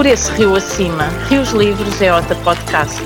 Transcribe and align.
Por 0.00 0.06
esse 0.06 0.32
rio 0.32 0.56
acima, 0.56 1.08
Rios 1.28 1.50
Livres 1.50 2.00
é 2.00 2.10
outro 2.10 2.34
podcast. 2.36 3.02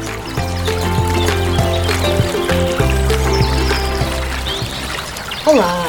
Olá! 5.44 5.88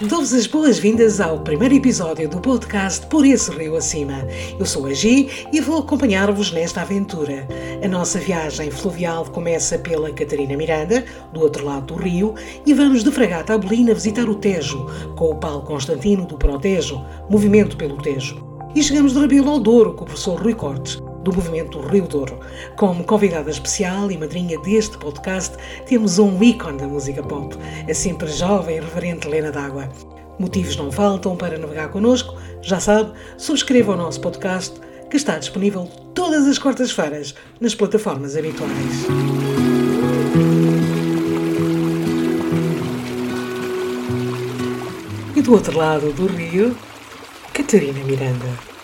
Dou-vos 0.00 0.32
as 0.32 0.46
boas-vindas 0.46 1.20
ao 1.20 1.40
primeiro 1.40 1.74
episódio 1.74 2.26
do 2.26 2.40
podcast 2.40 3.04
Por 3.08 3.26
Esse 3.26 3.50
Rio 3.50 3.76
Acima. 3.76 4.26
Eu 4.58 4.64
sou 4.64 4.86
a 4.86 4.94
Gi 4.94 5.28
e 5.52 5.60
vou 5.60 5.80
acompanhar-vos 5.80 6.50
nesta 6.50 6.80
aventura. 6.80 7.46
A 7.84 7.86
nossa 7.86 8.18
viagem 8.18 8.70
fluvial 8.70 9.26
começa 9.26 9.78
pela 9.78 10.10
Catarina 10.10 10.56
Miranda, 10.56 11.04
do 11.34 11.42
outro 11.42 11.66
lado 11.66 11.94
do 11.94 11.96
rio, 11.96 12.34
e 12.64 12.72
vamos 12.72 13.04
de 13.04 13.12
Fragata 13.12 13.52
a 13.52 13.58
Belina 13.58 13.92
visitar 13.92 14.26
o 14.26 14.34
Tejo, 14.34 14.86
com 15.16 15.32
o 15.32 15.36
Paulo 15.36 15.66
Constantino 15.66 16.24
do 16.24 16.38
Protejo, 16.38 17.04
Movimento 17.28 17.76
pelo 17.76 17.98
Tejo. 17.98 18.55
E 18.76 18.82
chegamos 18.82 19.14
de 19.14 19.18
Rabelo 19.20 19.52
ao 19.52 19.58
Douro 19.58 19.94
com 19.94 20.04
o 20.04 20.06
professor 20.06 20.38
Rui 20.38 20.52
Cortes, 20.52 20.96
do 21.24 21.32
movimento 21.32 21.80
Rio 21.80 22.06
Douro. 22.06 22.38
Como 22.76 23.04
convidada 23.04 23.50
especial 23.50 24.10
e 24.10 24.18
madrinha 24.18 24.60
deste 24.60 24.98
podcast, 24.98 25.56
temos 25.86 26.18
um 26.18 26.42
ícone 26.42 26.76
da 26.76 26.86
música 26.86 27.22
pop, 27.22 27.56
a 27.90 27.94
sempre 27.94 28.28
jovem 28.28 28.76
e 28.76 28.80
reverente 28.80 29.28
Lena 29.28 29.50
D'Água. 29.50 29.88
Motivos 30.38 30.76
não 30.76 30.92
faltam 30.92 31.38
para 31.38 31.56
navegar 31.56 31.88
connosco, 31.88 32.36
já 32.60 32.78
sabe, 32.78 33.14
subscreva 33.38 33.94
o 33.94 33.96
nosso 33.96 34.20
podcast 34.20 34.78
que 35.08 35.16
está 35.16 35.38
disponível 35.38 35.88
todas 36.12 36.46
as 36.46 36.58
quartas-feiras 36.58 37.34
nas 37.58 37.74
plataformas 37.74 38.36
habituais. 38.36 39.06
E 45.34 45.40
do 45.40 45.54
outro 45.54 45.78
lado 45.78 46.12
do 46.12 46.26
rio, 46.26 46.76
Catarina 47.56 48.04
Miranda. 48.04 48.75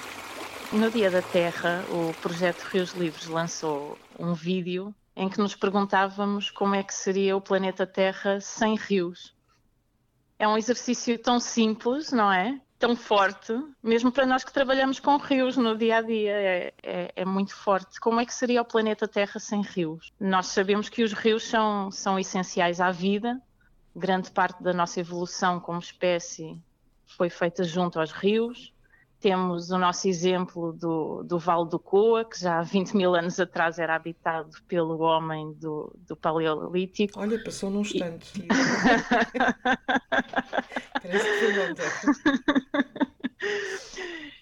No 0.72 0.90
Dia 0.90 1.10
da 1.10 1.20
Terra, 1.20 1.84
o 1.90 2.14
projeto 2.22 2.62
Rios 2.62 2.92
Livres 2.92 3.26
lançou 3.26 3.98
um 4.18 4.32
vídeo 4.32 4.94
em 5.14 5.28
que 5.28 5.38
nos 5.38 5.54
perguntávamos 5.54 6.50
como 6.50 6.74
é 6.74 6.82
que 6.82 6.94
seria 6.94 7.36
o 7.36 7.42
planeta 7.42 7.86
Terra 7.86 8.40
sem 8.40 8.74
rios. 8.74 9.34
É 10.38 10.48
um 10.48 10.56
exercício 10.56 11.18
tão 11.18 11.38
simples, 11.38 12.10
não 12.10 12.32
é? 12.32 12.58
Tão 12.78 12.96
forte, 12.96 13.52
mesmo 13.82 14.10
para 14.10 14.24
nós 14.24 14.44
que 14.44 14.52
trabalhamos 14.52 14.98
com 14.98 15.18
rios 15.18 15.58
no 15.58 15.76
dia 15.76 15.98
a 15.98 16.00
dia, 16.00 16.32
é, 16.32 16.74
é, 16.82 17.12
é, 17.16 17.24
muito 17.26 17.54
forte. 17.54 18.00
Como 18.00 18.18
é 18.18 18.24
que 18.24 18.32
seria 18.32 18.62
o 18.62 18.64
planeta 18.64 19.06
Terra 19.06 19.38
sem 19.38 19.60
rios? 19.60 20.10
Nós 20.18 20.46
sabemos 20.46 20.88
que 20.88 21.04
os 21.04 21.12
rios 21.12 21.46
são, 21.46 21.90
são 21.90 22.18
essenciais 22.18 22.80
à 22.80 22.90
vida, 22.90 23.38
grande 23.94 24.30
parte 24.30 24.62
da 24.62 24.72
nossa 24.72 24.98
evolução 25.00 25.60
como 25.60 25.78
espécie 25.78 26.58
foi 27.06 27.28
feita 27.28 27.62
junto 27.62 28.00
aos 28.00 28.10
rios 28.10 28.71
temos 29.22 29.70
o 29.70 29.78
nosso 29.78 30.08
exemplo 30.08 30.72
do, 30.72 31.22
do 31.22 31.38
Vale 31.38 31.68
do 31.68 31.78
Coa, 31.78 32.24
que 32.24 32.40
já 32.40 32.58
há 32.58 32.62
20 32.62 32.96
mil 32.96 33.14
anos 33.14 33.38
atrás 33.38 33.78
era 33.78 33.94
habitado 33.94 34.50
pelo 34.66 34.98
homem 35.00 35.52
do, 35.52 35.96
do 36.06 36.16
Paleolítico. 36.16 37.20
Olha, 37.20 37.42
passou 37.42 37.70
num 37.70 37.82
instante. 37.82 38.42
E... 38.42 38.48
Parece 41.00 41.24
que 41.24 41.38
foi 41.38 41.70
ontem. 41.70 41.84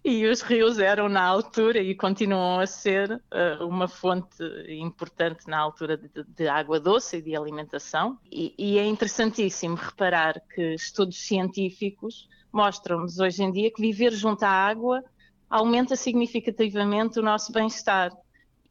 E 0.03 0.27
os 0.27 0.41
rios 0.41 0.79
eram 0.79 1.11
na 1.11 1.23
altura 1.23 1.79
e 1.79 1.95
continuam 1.95 2.59
a 2.59 2.67
ser 2.67 3.13
uh, 3.13 3.67
uma 3.67 3.87
fonte 3.87 4.43
importante 4.67 5.47
na 5.47 5.59
altura 5.59 5.99
de, 5.99 6.09
de, 6.27 6.49
água 6.49 6.81
doce 6.81 7.19
e 7.19 7.23
de 7.23 7.37
alimentação. 7.37 8.19
E, 8.33 8.55
e 8.59 8.79
é 8.79 8.87
interessantíssimo 8.87 9.77
reparar 9.77 10.41
que 10.55 10.75
estudos 10.75 11.19
científicos 11.19 12.27
mostram-nos 12.53 13.19
hoje 13.19 13.43
em 13.43 13.53
dia 13.53 13.71
que 13.71 13.81
viver 13.81 14.13
junto 14.13 14.43
à 14.43 14.51
água 14.51 15.03
aumenta 15.49 15.97
significativamente 15.97 17.19
o 17.19 17.23
nosso 17.23 17.53
bem-estar 17.53 18.13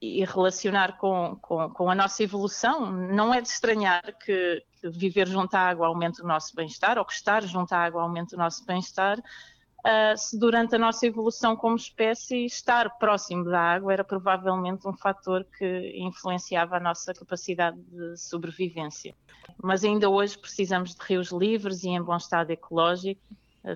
e 0.02 0.24
relacionar 0.24 0.98
com, 0.98 1.38
com, 1.42 1.70
com, 1.72 1.90
a 1.90 1.96
nossa 1.96 2.24
evolução. 2.24 2.90
Não 2.90 3.34
é 3.34 3.42
de 3.42 3.50
estranhar 3.50 4.02
que, 4.24 4.64
que 4.80 4.90
viver 4.90 5.28
junto 5.28 5.54
à 5.56 5.60
água 5.60 5.88
aumente 5.88 6.22
o 6.22 6.26
nosso 6.26 6.56
bem-estar 6.56 6.98
ou 6.98 7.04
que 7.04 7.12
estar 7.12 7.44
junto 7.44 7.74
à 7.74 7.80
água 7.80 8.02
aumente 8.02 8.34
o 8.34 8.38
nosso 8.38 8.66
bem-estar. 8.66 9.20
Uh, 9.20 10.18
se 10.18 10.38
durante 10.38 10.76
a 10.76 10.78
nossa 10.78 11.06
evolução 11.06 11.56
como 11.56 11.78
espécie 11.78 12.46
estar 12.46 12.98
próximo 12.98 13.46
da 13.46 13.62
água 13.62 13.94
era 13.94 14.04
provavelmente 14.04 14.86
um 14.86 14.94
fator 14.94 15.46
que 15.58 15.94
influenciava 15.96 16.76
a 16.76 16.80
nossa 16.82 17.14
capacidade 17.14 17.78
de 17.82 18.18
sobrevivência. 18.18 19.16
Mas 19.62 19.84
ainda 19.84 20.10
hoje 20.10 20.38
precisamos 20.38 20.96
de 20.96 21.02
rios 21.02 21.32
livres 21.32 21.84
e 21.84 21.90
em 21.90 22.02
bom 22.02 22.16
estado 22.16 22.52
ecológico 22.52 23.22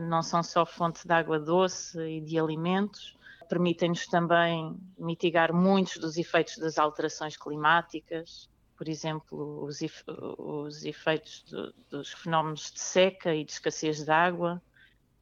não 0.02 0.22
são 0.22 0.42
só 0.42 0.66
fonte 0.66 1.06
de 1.08 1.14
água 1.14 1.40
doce 1.40 2.00
e 2.00 2.22
de 2.22 2.40
alimentos, 2.40 3.18
permitem-nos 3.50 4.08
também 4.08 4.76
mitigar 4.98 5.54
muitos 5.54 5.98
dos 5.98 6.18
efeitos 6.18 6.58
das 6.58 6.78
alterações 6.78 7.38
climáticas, 7.38 8.50
por 8.78 8.88
exemplo, 8.88 9.64
os, 9.64 9.80
os 10.38 10.84
efeitos 10.84 11.44
do, 11.44 11.74
dos 11.90 12.12
fenómenos 12.14 12.72
de 12.72 12.80
seca 12.80 13.36
e 13.36 13.44
de 13.44 13.52
escassez 13.52 14.04
de 14.04 14.12
água, 14.12 14.62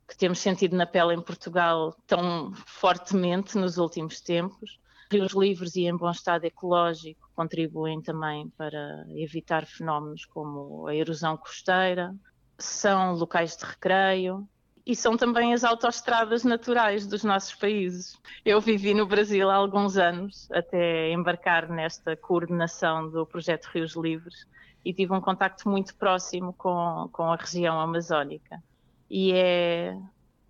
que 0.08 0.18
temos 0.18 0.40
sentido 0.40 0.76
na 0.76 0.86
pele 0.86 1.14
em 1.14 1.22
Portugal 1.22 1.96
tão 2.08 2.54
fortemente 2.66 3.58
nos 3.58 3.78
últimos 3.78 4.22
tempos. 4.22 4.80
Rios 5.12 5.34
livres 5.34 5.76
e 5.76 5.82
em 5.82 5.96
bom 5.96 6.10
estado 6.10 6.46
ecológico 6.46 7.30
contribuem 7.36 8.02
também 8.02 8.50
para 8.52 9.06
evitar 9.10 9.66
fenómenos 9.66 10.26
como 10.26 10.88
a 10.88 10.96
erosão 10.96 11.36
costeira, 11.36 12.16
são 12.58 13.14
locais 13.14 13.58
de 13.58 13.66
recreio 13.66 14.48
e 14.86 14.96
são 14.96 15.16
também 15.16 15.53
as 15.53 15.64
autoestradas 15.64 16.44
naturais 16.44 17.06
dos 17.06 17.24
nossos 17.24 17.53
países. 17.53 18.18
Eu 18.44 18.59
vivi 18.59 18.94
no 18.94 19.06
Brasil 19.06 19.50
há 19.50 19.56
alguns 19.56 19.97
anos, 19.97 20.50
até 20.52 21.12
embarcar 21.12 21.69
nesta 21.69 22.16
coordenação 22.16 23.09
do 23.09 23.25
projeto 23.25 23.66
Rios 23.74 23.96
Livres, 23.96 24.47
e 24.84 24.94
tive 24.94 25.14
um 25.14 25.22
contacto 25.22 25.70
muito 25.70 25.96
próximo 25.96 26.53
com, 26.53 27.09
com 27.12 27.31
a 27.31 27.36
região 27.36 27.80
amazónica. 27.80 28.62
E 29.09 29.31
é 29.34 29.96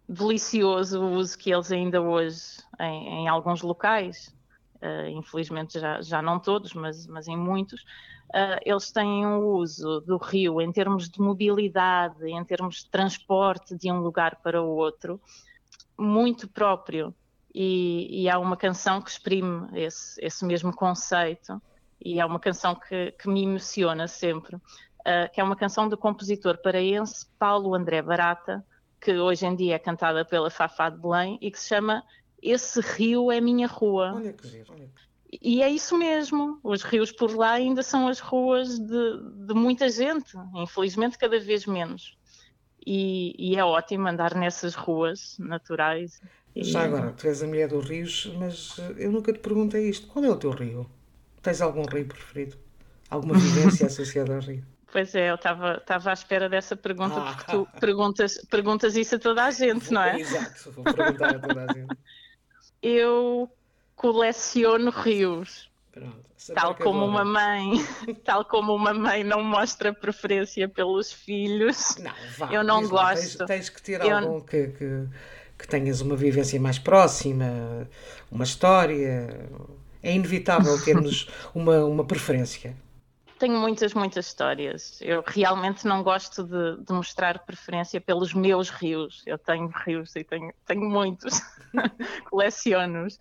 delicioso 0.07 1.01
o 1.01 1.11
uso 1.13 1.37
que 1.37 1.51
eles 1.51 1.71
ainda 1.71 2.01
hoje, 2.01 2.59
em, 2.79 3.23
em 3.23 3.27
alguns 3.27 3.61
locais, 3.61 4.33
uh, 4.81 5.07
infelizmente 5.09 5.79
já, 5.79 6.01
já 6.01 6.21
não 6.21 6.39
todos, 6.39 6.73
mas, 6.73 7.07
mas 7.07 7.27
em 7.27 7.37
muitos, 7.37 7.81
uh, 8.29 8.59
eles 8.65 8.91
têm 8.91 9.25
um 9.25 9.45
uso 9.45 10.01
do 10.01 10.17
rio 10.17 10.61
em 10.61 10.71
termos 10.71 11.09
de 11.09 11.19
mobilidade, 11.21 12.27
em 12.27 12.43
termos 12.43 12.83
de 12.83 12.89
transporte 12.89 13.75
de 13.75 13.91
um 13.91 13.99
lugar 13.99 14.37
para 14.43 14.61
o 14.61 14.69
outro, 14.69 15.21
muito 15.97 16.47
próprio. 16.47 17.13
E, 17.53 18.23
e 18.23 18.29
há 18.29 18.39
uma 18.39 18.55
canção 18.55 19.01
que 19.01 19.09
exprime 19.09 19.67
esse, 19.73 20.23
esse 20.23 20.45
mesmo 20.45 20.73
conceito, 20.73 21.61
e 22.03 22.19
é 22.19 22.25
uma 22.25 22.39
canção 22.39 22.73
que, 22.73 23.11
que 23.11 23.29
me 23.29 23.43
emociona 23.43 24.07
sempre, 24.07 24.55
uh, 24.55 25.31
que 25.33 25.41
é 25.41 25.43
uma 25.43 25.55
canção 25.55 25.87
do 25.87 25.97
compositor 25.97 26.57
paraense 26.61 27.27
Paulo 27.37 27.75
André 27.75 28.01
Barata, 28.01 28.65
que 29.01 29.17
hoje 29.17 29.45
em 29.45 29.55
dia 29.55 29.75
é 29.75 29.79
cantada 29.79 30.23
pela 30.23 30.49
Fafá 30.49 30.89
de 30.89 30.97
Belém 30.97 31.37
e 31.41 31.51
que 31.51 31.59
se 31.59 31.67
chama 31.67 32.03
Esse 32.41 32.81
Rio 32.81 33.31
é 33.31 33.39
Minha 33.39 33.67
Rua. 33.67 34.13
Olha 34.15 34.33
que 34.33 34.47
giro, 34.47 34.73
olha. 34.73 34.89
E 35.41 35.61
é 35.61 35.69
isso 35.69 35.97
mesmo, 35.97 36.59
os 36.61 36.83
rios 36.83 37.09
por 37.11 37.33
lá 37.33 37.51
ainda 37.51 37.81
são 37.81 38.09
as 38.09 38.19
ruas 38.19 38.77
de, 38.77 39.45
de 39.47 39.53
muita 39.53 39.87
gente, 39.89 40.33
infelizmente 40.55 41.17
cada 41.17 41.39
vez 41.39 41.65
menos. 41.65 42.17
E, 42.85 43.33
e, 43.37 43.55
é 43.55 43.63
ótimo 43.63 44.07
andar 44.07 44.35
nessas 44.35 44.75
ruas 44.75 45.37
naturais. 45.39 46.19
Já 46.53 46.83
agora, 46.83 47.13
tu 47.13 47.27
és 47.27 47.41
a 47.41 47.47
mulher 47.47 47.69
dos 47.69 47.87
rios, 47.87 48.33
mas 48.37 48.77
eh, 48.79 49.05
eu 49.05 49.11
nunca 49.11 49.31
te 49.31 49.39
perguntei 49.39 49.87
isto. 49.87 50.07
Qual 50.07 50.25
é 50.25 50.29
o 50.29 50.35
teu 50.35 50.49
rio? 50.49 50.89
Tens 51.41 51.61
algum 51.61 51.83
rio 51.83 52.07
preferido? 52.07 52.57
Alguma 53.09 53.35
vivência 53.35 53.85
associada 53.87 54.35
ao 54.35 54.41
rio? 54.41 54.65
Pois 54.91 55.15
é, 55.15 55.29
eu 55.29 55.35
estava 55.35 55.81
à 55.87 56.13
espera 56.13 56.49
dessa 56.49 56.75
pergunta, 56.75 57.15
ah. 57.17 57.33
porque 57.33 57.51
tu 57.51 57.67
perguntas, 57.79 58.45
perguntas 58.49 58.95
isso 58.97 59.15
a 59.15 59.19
toda 59.19 59.45
a 59.45 59.51
gente, 59.51 59.93
não 59.93 60.01
é? 60.01 60.19
Exato, 60.19 60.71
vou 60.71 60.83
perguntar 60.83 61.35
a 61.35 61.39
toda 61.39 61.65
a 61.69 61.73
gente. 61.73 61.97
Eu 62.81 63.49
coleciono 63.95 64.89
rios. 64.89 65.69
Pronto, 65.91 66.31
tal 66.55 66.75
como 66.75 67.05
uma 67.05 67.23
mãe, 67.23 67.85
tal 68.25 68.45
como 68.45 68.73
uma 68.73 68.93
mãe 68.93 69.23
não 69.23 69.43
mostra 69.43 69.93
preferência 69.93 70.67
pelos 70.67 71.11
filhos, 71.11 71.97
não, 71.97 72.11
vá, 72.37 72.51
eu 72.51 72.63
não 72.63 72.87
gosto. 72.87 73.45
Tens, 73.45 73.47
tens, 73.47 73.69
que 73.69 73.81
ter 73.81 74.01
eu... 74.01 74.17
algum 74.17 74.41
que, 74.41 74.67
que, 74.69 75.07
que, 75.59 75.67
tenhas 75.67 76.01
uma 76.01 76.15
vivência 76.15 76.59
mais 76.59 76.79
próxima, 76.79 77.87
uma 78.31 78.43
história. 78.43 79.49
É 80.01 80.13
inevitável 80.13 80.79
termos 80.83 81.29
uma, 81.53 81.85
uma 81.85 82.05
preferência. 82.05 82.75
Tenho 83.41 83.59
muitas, 83.59 83.95
muitas 83.95 84.27
histórias. 84.27 85.01
Eu 85.01 85.23
realmente 85.25 85.87
não 85.87 86.03
gosto 86.03 86.43
de, 86.43 86.85
de 86.85 86.93
mostrar 86.93 87.39
preferência 87.39 87.99
pelos 87.99 88.35
meus 88.35 88.69
rios. 88.69 89.23
Eu 89.25 89.37
tenho 89.37 89.67
rios 89.83 90.15
e 90.15 90.23
tenho, 90.23 90.53
tenho 90.65 90.87
muitos. 90.87 91.41
Coleciono-os 92.29 93.17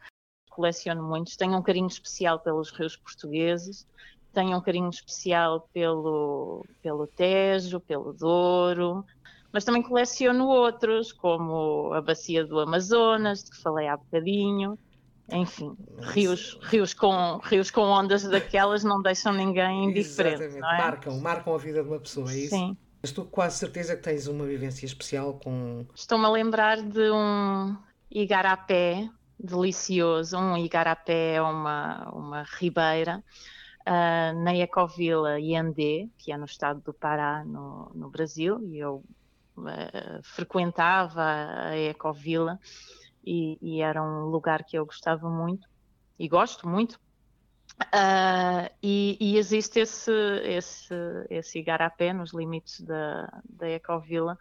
coleciono 0.51 1.03
muitos, 1.03 1.37
tenho 1.37 1.57
um 1.57 1.63
carinho 1.63 1.87
especial 1.87 2.39
pelos 2.39 2.71
rios 2.71 2.95
portugueses, 2.95 3.87
tenho 4.33 4.59
um 4.59 4.61
carinho 4.61 4.91
especial 4.91 5.67
pelo, 5.73 6.67
pelo 6.83 7.07
Tejo, 7.07 7.81
pelo 7.81 8.13
Douro, 8.13 9.05
mas 9.53 9.65
também 9.65 9.83
coleciono 9.83 10.47
outros, 10.47 11.13
como 11.13 11.95
a 11.95 12.03
Bacia 12.03 12.45
do 12.45 12.61
Amazonas, 12.61 13.45
de 13.45 13.53
que 13.53 13.63
falei 13.63 13.89
há 13.89 13.97
bocadinho, 13.97 14.79
enfim, 15.33 15.77
rios, 16.01 16.59
rios, 16.63 16.95
com, 16.95 17.39
rios 17.45 17.71
com 17.71 17.83
ondas 17.83 18.23
daquelas 18.25 18.85
não 18.85 19.01
deixam 19.03 19.33
ninguém 19.33 19.85
indiferente. 19.85 20.43
Exatamente, 20.43 20.59
é? 20.59 20.79
marcam, 20.79 21.21
marcam 21.21 21.55
a 21.55 21.59
vida 21.59 21.83
de 21.83 21.89
uma 21.89 22.01
pessoa, 22.01 22.31
é 22.31 22.37
isso? 22.37 22.55
Sim. 22.55 22.77
Estou 23.03 23.25
quase 23.25 23.57
certeza 23.57 23.97
que 23.97 24.03
tens 24.03 24.27
uma 24.27 24.45
vivência 24.45 24.85
especial 24.85 25.41
com. 25.43 25.87
Estou-me 25.95 26.27
a 26.27 26.31
lembrar 26.31 26.83
de 26.83 27.11
um 27.11 27.75
igarapé 28.11 29.09
delicioso. 29.39 30.37
Um 30.37 30.57
igarapé 30.57 31.35
é 31.35 31.43
uma, 31.43 32.11
uma 32.13 32.43
ribeira 32.59 33.25
uh, 33.81 34.43
na 34.43 34.55
Ecovila 34.55 35.41
Iandê, 35.41 36.09
que 36.19 36.31
é 36.31 36.37
no 36.37 36.45
estado 36.45 36.81
do 36.83 36.93
Pará, 36.93 37.43
no, 37.45 37.91
no 37.95 38.11
Brasil, 38.11 38.61
e 38.63 38.79
eu 38.79 39.03
uh, 39.57 40.23
frequentava 40.23 41.23
a 41.23 41.79
Ecovila 41.79 42.59
e, 43.25 43.59
e, 43.61 43.81
era 43.81 44.03
um 44.03 44.27
lugar 44.27 44.65
que 44.65 44.77
eu 44.77 44.87
gostava 44.87 45.29
muito 45.29 45.69
e 46.19 46.29
gosto 46.29 46.69
muito. 46.69 47.01
Uh, 47.83 48.69
e, 48.83 49.17
e, 49.21 49.39
existe 49.39 49.81
esse, 49.81 50.13
esse, 50.45 50.95
esse 51.31 51.59
igarapé 51.59 52.13
nos 52.13 52.35
limites 52.35 52.81
da, 52.83 53.41
da 53.49 53.69
Ecovila 53.71 54.37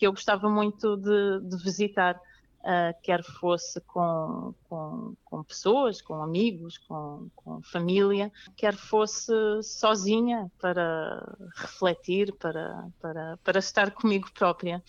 que 0.00 0.06
eu 0.06 0.12
gostava 0.12 0.48
muito 0.48 0.96
de, 0.96 1.40
de 1.42 1.62
visitar, 1.62 2.16
uh, 2.60 3.02
quer 3.02 3.22
fosse 3.22 3.78
com, 3.82 4.54
com, 4.66 5.14
com, 5.22 5.44
pessoas, 5.44 6.00
com 6.00 6.22
amigos, 6.22 6.78
com, 6.78 7.28
com 7.36 7.60
família, 7.60 8.32
quer 8.56 8.74
fosse 8.74 9.30
sozinha 9.62 10.50
para 10.58 11.36
refletir, 11.54 12.34
para, 12.36 12.88
para, 12.98 13.38
para 13.44 13.58
estar 13.58 13.90
comigo 13.90 14.30
própria. 14.32 14.82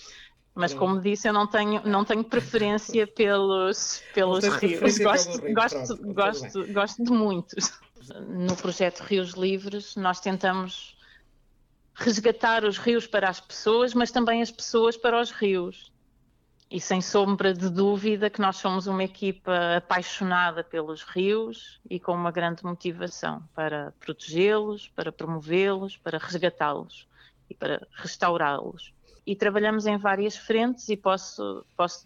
Mas 0.53 0.74
como 0.74 1.00
disse, 1.00 1.30
eu 1.30 1.33
não 1.33 1.48
tenho, 1.48 1.81
não 1.86 2.03
tenho 2.03 2.24
preferência 2.24 3.07
pelos, 3.15 4.03
pelos 4.13 4.45
rios. 4.45 4.98
Gosto, 4.98 5.42
rio, 5.42 5.53
gosto, 5.53 5.98
pronto, 5.98 6.13
gosto, 6.13 6.74
gosto 6.74 7.03
de 7.03 7.12
muitos. 7.12 7.80
No 8.27 8.56
projeto 8.57 9.01
Rios 9.01 9.31
Livres, 9.31 9.95
nós 9.95 10.19
tentamos 10.19 10.98
resgatar 11.94 12.65
os 12.65 12.77
rios 12.77 13.07
para 13.07 13.30
as 13.30 13.39
pessoas, 13.39 13.94
mas 13.94 14.12
também 14.12 14.42
as 14.42 14.51
pessoas 14.51 14.98
para 14.98 15.21
os 15.21 15.31
rios. 15.31 15.92
E 16.69 16.80
sem 16.80 17.01
sombra 17.01 17.54
de 17.54 17.69
dúvida 17.69 18.30
que 18.30 18.42
nós 18.42 18.57
somos 18.57 18.88
uma 18.88 19.04
equipa 19.04 19.77
apaixonada 19.77 20.63
pelos 20.63 21.04
rios 21.04 21.80
e 21.89 22.00
com 22.00 22.13
uma 22.13 22.31
grande 22.31 22.63
motivação 22.63 23.44
para 23.54 23.94
protegê-los, 24.00 24.88
para 24.89 25.12
promovê-los, 25.12 25.97
para 25.97 26.18
resgatá-los 26.18 27.07
e 27.50 27.54
para 27.54 27.86
restaurá-los 27.92 28.94
e 29.25 29.35
trabalhamos 29.35 29.85
em 29.85 29.97
várias 29.97 30.35
frentes 30.35 30.89
e 30.89 30.97
posso, 30.97 31.65
posso 31.77 32.03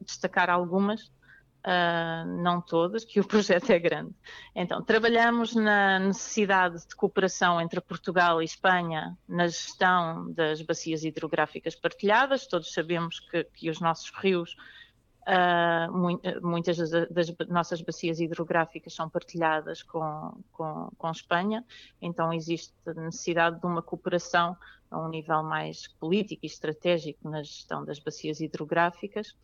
destacar 0.00 0.50
algumas, 0.50 1.02
uh, 1.64 2.26
não 2.42 2.60
todas, 2.60 3.04
que 3.04 3.20
o 3.20 3.24
projeto 3.26 3.70
é 3.70 3.78
grande. 3.78 4.14
Então, 4.54 4.82
trabalhamos 4.82 5.54
na 5.54 5.98
necessidade 5.98 6.86
de 6.86 6.94
cooperação 6.94 7.60
entre 7.60 7.80
Portugal 7.80 8.42
e 8.42 8.44
Espanha 8.44 9.16
na 9.28 9.46
gestão 9.46 10.30
das 10.32 10.60
bacias 10.62 11.04
hidrográficas 11.04 11.74
partilhadas. 11.74 12.46
Todos 12.46 12.72
sabemos 12.72 13.20
que, 13.20 13.44
que 13.44 13.70
os 13.70 13.80
nossos 13.80 14.10
rios 14.10 14.56
Uh, 15.28 16.40
muitas 16.40 16.78
das, 16.78 16.90
das, 17.10 17.34
nossas 17.48 17.82
bacias 17.82 18.18
hidrográficas 18.18 18.94
são 18.94 19.10
partilhadas 19.10 19.82
com, 19.82 20.42
com, 20.50 20.90
com, 20.96 21.10
Espanha, 21.10 21.62
então 22.00 22.32
existe 22.32 22.72
necessidade 22.96 23.60
de 23.60 23.66
uma 23.66 23.82
cooperação 23.82 24.56
a 24.90 24.98
um 24.98 25.10
nível 25.10 25.42
mais 25.42 25.86
político 25.86 26.46
e 26.46 26.46
estratégico 26.46 27.28
na 27.28 27.42
gestão 27.42 27.84
das 27.84 27.98
bacias 27.98 28.40
hidrográficas. 28.40 29.36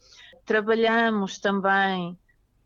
Trabalhamos 0.46 1.38
também 1.38 2.18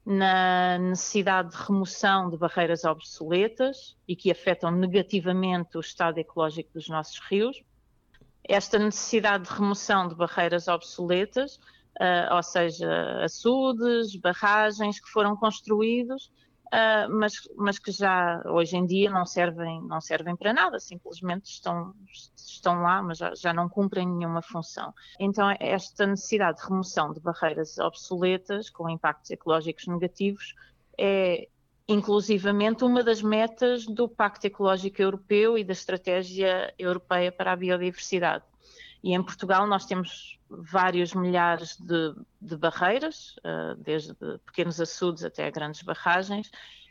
na 0.07 0.79
necessidade 0.79 1.51
de 1.51 1.57
remoção 1.57 2.31
de 2.31 2.37
barreiras 2.37 2.85
obsoletas 2.85 3.97
e 4.07 4.15
que 4.15 4.31
afetam 4.31 4.71
negativamente 4.71 5.77
o 5.77 5.81
estado 5.81 6.19
ecológico 6.19 6.71
dos 6.73 6.89
nossos 6.89 7.19
rios. 7.29 7.61
Esta 8.45 8.79
necessidade 8.79 9.45
de 9.45 9.51
remoção 9.51 10.07
de 10.07 10.15
barreiras 10.15 10.69
obsoletas 10.69 11.59
uh, 11.99 12.35
ou 12.35 12.43
seja, 12.43 13.25
açudes, 13.25 14.17
barragens 14.17 15.01
que 15.01 15.09
foram 15.09 15.37
construídos, 15.37 16.27
uh, 16.67 17.11
mas, 17.11 17.35
mas 17.57 17.79
que 17.79 17.91
já 17.91 18.43
hoje 18.47 18.77
em 18.77 18.87
dia 18.87 19.11
não 19.11 19.27
servem, 19.27 19.83
não 19.83 20.01
servem 20.01 20.37
para 20.37 20.53
nada, 20.53 20.79
simplesmente 20.79 21.47
estão, 21.47 21.93
estão 22.37 22.83
lá, 22.83 23.03
mas 23.03 23.19
já, 23.19 23.35
já 23.35 23.53
não 23.53 23.69
cumprem 23.69 24.07
nenhuma 24.09 24.43
função. 24.43 24.95
Então, 25.19 25.55
esta 25.59 26.07
necessidade 26.07 26.59
de 26.59 26.69
remoção 26.69 27.13
de 27.13 27.21
barreiras 27.21 27.79
obsoletas 27.79 28.71
com 28.71 28.89
impactos 28.89 29.31
ecológicos 29.31 29.87
negativos 29.87 30.55
é 30.97 31.49
inclusivamente 31.89 32.85
uma 32.85 33.03
das 33.03 33.23
metas 33.23 33.87
do 33.87 34.07
Pacto 34.07 34.47
Ecológico 34.47 35.01
Europeu 35.01 35.57
e 35.57 35.65
da 35.65 35.73
Estratégia 35.73 36.73
Europeia 36.79 37.33
para 37.33 37.53
a 37.53 37.57
Biodiversidade. 37.57 38.45
E 39.03 39.15
em 39.15 39.23
Portugal 39.23 39.67
nós 39.67 39.87
temos 39.87 40.39
vários 40.49 41.15
milhares 41.15 41.77
de, 41.77 42.15
de 42.41 42.57
barreiras, 42.57 43.37
uh, 43.39 43.75
desde 43.77 44.15
pequenos 44.47 44.81
açudes 44.81 45.25
até 45.25 45.51
grandes 45.51 45.83
barragens, 45.83 46.51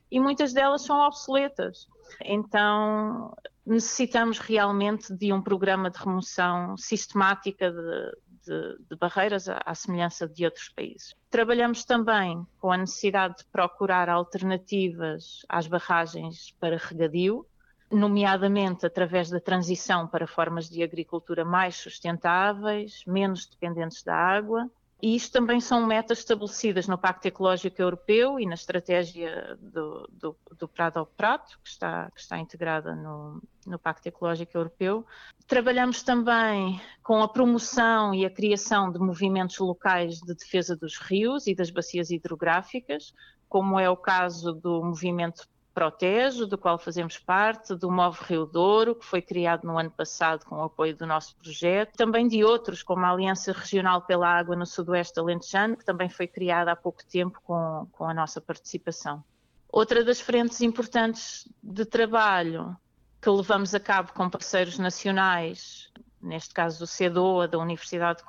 e 0.10 0.20
muitas 0.20 0.54
delas 0.54 0.84
são 0.84 1.00
obsoletas. 1.00 1.88
Então 2.24 3.36
necessitamos 3.66 4.40
realmente 4.40 5.14
de 5.14 5.34
um 5.34 5.42
programa 5.42 5.90
de 5.90 6.00
remoção 6.00 6.78
sistemática 6.78 7.70
de, 7.70 8.12
de, 8.46 8.78
de, 8.90 8.96
barreiras, 8.96 9.50
à, 9.50 9.76
semelhança 9.76 10.26
de 10.28 10.46
outros 10.46 10.70
países. 10.70 11.14
Trabalhamos 11.30 11.84
também 11.84 12.48
com 12.60 12.72
a 12.72 12.78
necessidade 12.78 13.40
de 13.40 13.46
procurar 13.46 14.08
alternativas 14.08 15.46
às 15.50 15.68
barragens 15.68 16.56
para 16.60 16.78
regadio, 16.78 17.46
nomeadamente 17.92 18.86
através 18.86 19.30
da 19.30 19.40
transição 19.40 20.08
para 20.08 20.28
formas 20.28 20.70
de 20.70 20.84
agricultura 20.84 21.46
mais 21.46 21.76
sustentáveis, 21.76 23.04
menos 23.08 23.46
dependentes 23.46 24.04
da 24.04 24.16
água. 24.16 24.70
E 25.00 25.16
isto 25.16 25.32
também 25.32 25.62
são 25.62 25.86
metas 25.86 26.20
estabelecidas 26.20 26.88
no 26.88 26.98
Pacto 26.98 27.28
Ecológico 27.28 27.80
Europeu 27.80 28.40
e 28.40 28.48
na 28.48 28.56
estratégia 28.56 29.56
do, 29.62 30.10
do, 30.12 30.36
do 30.58 30.68
Prado 30.68 30.98
ao 30.98 31.06
Prato, 31.06 31.60
que 31.64 31.70
está, 31.70 32.10
que 32.10 32.20
está 32.20 32.40
integrada 32.40 32.96
no, 32.96 33.40
no 33.68 33.78
Pacto 33.78 34.08
Ecológico 34.08 34.58
Europeu. 34.58 35.06
Trabalhamos 35.46 36.02
também 36.02 36.82
com 37.04 37.22
a 37.22 37.28
promoção 37.28 38.12
e 38.12 38.26
a 38.26 38.30
criação 38.30 38.92
de 38.92 38.98
movimentos 38.98 39.60
locais 39.60 40.20
de 40.20 40.34
defesa 40.34 40.76
dos 40.76 40.98
rios 40.98 41.46
e 41.46 41.54
das 41.54 41.70
bacias 41.70 42.10
hidrográficas, 42.10 43.14
como 43.48 43.80
é 43.80 43.88
o 43.88 43.96
caso 43.96 44.52
do 44.52 44.84
movimento 44.84 45.48
Protege, 45.78 46.48
do 46.48 46.58
qual 46.58 46.80
fazemos 46.80 47.20
parte, 47.20 47.76
do 47.76 47.92
Move 47.92 48.18
Rio 48.24 48.48
Douro, 48.48 48.96
que 48.96 49.06
foi 49.06 49.22
criado 49.22 49.68
no 49.68 49.78
ano 49.78 49.92
passado 49.92 50.44
com 50.44 50.56
o 50.56 50.64
apoio 50.64 50.96
do 50.96 51.06
nosso 51.06 51.36
projeto, 51.36 51.96
também 51.96 52.28
de 52.28 52.44
outros, 52.44 52.82
como 52.82 53.06
a 53.06 53.12
Aliança 53.12 53.52
Regional 53.52 54.02
pela 54.02 54.28
Água 54.28 54.56
no 54.56 54.66
Sudoeste 54.66 55.20
Alentejano, 55.20 55.78
que 55.78 55.86
também 55.86 56.10
foi 56.10 56.26
criada 56.26 56.72
há 56.72 56.76
pouco 56.76 57.06
tempo 57.06 57.40
com, 57.44 57.88
com 57.92 58.06
a 58.06 58.14
nossa 58.16 58.42
participação. 58.42 59.24
Outra 59.72 60.04
das 60.04 60.20
frentes 60.20 60.62
importantes 60.62 61.48
de 61.62 61.86
trabalho 61.86 62.76
que 63.22 63.30
levamos 63.30 63.76
a 63.76 63.80
cabo 63.80 64.14
com 64.14 64.28
parceiros 64.32 64.80
nacionais, 64.80 65.92
neste 66.20 66.56
caso 66.56 66.86
o 66.86 66.88
CEDOA, 66.88 67.48
da 67.48 67.60
Universidade 67.60 68.24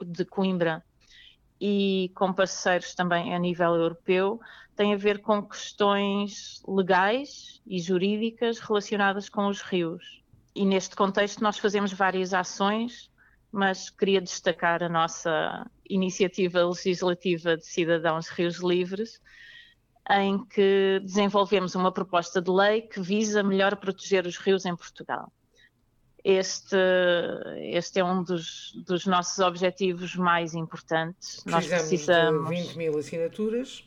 de 0.00 0.24
Coimbra, 0.24 0.82
e 1.60 2.10
com 2.14 2.32
parceiros 2.32 2.94
também 2.94 3.34
a 3.34 3.38
nível 3.38 3.74
europeu, 3.74 4.40
tem 4.76 4.92
a 4.92 4.96
ver 4.96 5.20
com 5.20 5.42
questões 5.42 6.62
legais 6.66 7.60
e 7.66 7.78
jurídicas 7.78 8.58
relacionadas 8.58 9.28
com 9.28 9.46
os 9.46 9.62
rios. 9.62 10.22
E 10.54 10.64
neste 10.64 10.96
contexto 10.96 11.42
nós 11.42 11.58
fazemos 11.58 11.92
várias 11.92 12.34
ações, 12.34 13.10
mas 13.50 13.88
queria 13.88 14.20
destacar 14.20 14.82
a 14.82 14.88
nossa 14.88 15.68
iniciativa 15.88 16.64
legislativa 16.64 17.56
de 17.56 17.66
Cidadãos 17.66 18.28
Rios 18.28 18.58
Livres, 18.58 19.20
em 20.10 20.44
que 20.44 21.00
desenvolvemos 21.02 21.74
uma 21.74 21.92
proposta 21.92 22.42
de 22.42 22.50
lei 22.50 22.82
que 22.82 23.00
visa 23.00 23.42
melhor 23.42 23.76
proteger 23.76 24.26
os 24.26 24.36
rios 24.36 24.66
em 24.66 24.76
Portugal. 24.76 25.32
Este, 26.24 26.76
este 27.58 28.00
é 28.00 28.04
um 28.04 28.22
dos, 28.22 28.72
dos 28.86 29.04
nossos 29.04 29.38
objetivos 29.40 30.16
mais 30.16 30.54
importantes. 30.54 31.42
Precisamos 31.44 31.70
Nós 31.70 31.80
precisamos 31.80 32.48
de 32.48 32.62
20 32.62 32.78
mil 32.78 32.98
assinaturas. 32.98 33.84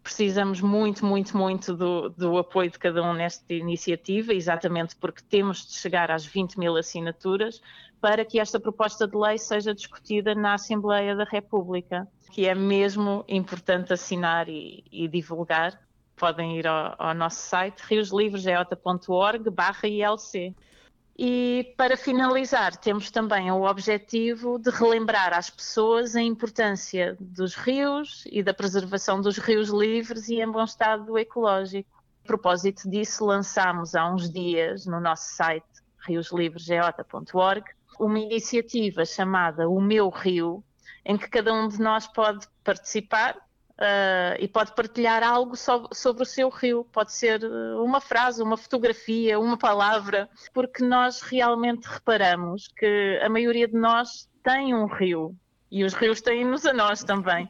Precisamos 0.00 0.60
muito, 0.60 1.04
muito, 1.04 1.36
muito 1.36 1.74
do, 1.74 2.08
do 2.10 2.38
apoio 2.38 2.70
de 2.70 2.78
cada 2.78 3.02
um 3.02 3.12
nesta 3.12 3.52
iniciativa, 3.52 4.32
exatamente 4.32 4.94
porque 4.94 5.20
temos 5.28 5.66
de 5.66 5.72
chegar 5.72 6.12
às 6.12 6.24
20 6.24 6.56
mil 6.56 6.76
assinaturas 6.76 7.60
para 8.00 8.24
que 8.24 8.38
esta 8.38 8.60
proposta 8.60 9.08
de 9.08 9.16
lei 9.16 9.36
seja 9.36 9.74
discutida 9.74 10.36
na 10.36 10.54
Assembleia 10.54 11.16
da 11.16 11.24
República, 11.24 12.06
que 12.30 12.46
é 12.46 12.54
mesmo 12.54 13.24
importante 13.26 13.92
assinar 13.92 14.48
e, 14.48 14.84
e 14.92 15.08
divulgar. 15.08 15.80
Podem 16.14 16.56
ir 16.56 16.68
ao, 16.68 16.94
ao 16.96 17.12
nosso 17.12 17.40
site 17.40 17.80
rioslivresgeota.org 17.80 19.50
barra 19.50 19.88
ILC. 19.88 20.54
E 21.18 21.74
para 21.78 21.96
finalizar, 21.96 22.76
temos 22.76 23.10
também 23.10 23.50
o 23.50 23.62
objetivo 23.62 24.58
de 24.58 24.68
relembrar 24.68 25.32
às 25.32 25.48
pessoas 25.48 26.14
a 26.14 26.20
importância 26.20 27.16
dos 27.18 27.54
rios 27.54 28.24
e 28.30 28.42
da 28.42 28.52
preservação 28.52 29.22
dos 29.22 29.38
rios 29.38 29.70
livres 29.70 30.28
e 30.28 30.42
em 30.42 30.50
bom 30.50 30.64
estado 30.64 31.16
ecológico. 31.16 31.88
A 32.22 32.26
propósito 32.26 32.90
disso, 32.90 33.24
lançámos 33.24 33.94
há 33.94 34.06
uns 34.12 34.30
dias 34.30 34.84
no 34.84 35.00
nosso 35.00 35.34
site 35.34 35.64
rioslivresgeota.org 36.06 37.64
uma 37.98 38.18
iniciativa 38.18 39.06
chamada 39.06 39.70
O 39.70 39.80
Meu 39.80 40.10
Rio, 40.10 40.62
em 41.02 41.16
que 41.16 41.28
cada 41.30 41.50
um 41.54 41.66
de 41.66 41.80
nós 41.80 42.06
pode 42.06 42.46
participar 42.62 43.36
Uh, 43.78 44.40
e 44.40 44.48
pode 44.48 44.74
partilhar 44.74 45.22
algo 45.22 45.54
so 45.54 45.86
sobre 45.92 46.22
o 46.22 46.26
seu 46.26 46.48
rio. 46.48 46.86
Pode 46.90 47.12
ser 47.12 47.44
ah, 47.44 47.82
uma 47.82 48.00
frase, 48.00 48.42
uma 48.42 48.56
fotografia, 48.56 49.38
uma 49.38 49.58
palavra, 49.58 50.30
porque 50.54 50.82
nós 50.82 51.20
realmente 51.20 51.84
reparamos 51.84 52.68
que 52.68 53.20
a 53.22 53.28
maioria 53.28 53.68
de 53.68 53.74
nós 53.74 54.28
tem 54.42 54.74
um 54.74 54.86
rio 54.86 55.36
e 55.70 55.84
os 55.84 55.92
rios 55.92 56.22
têm-nos 56.22 56.64
a 56.64 56.72
nós 56.72 57.04
também. 57.04 57.48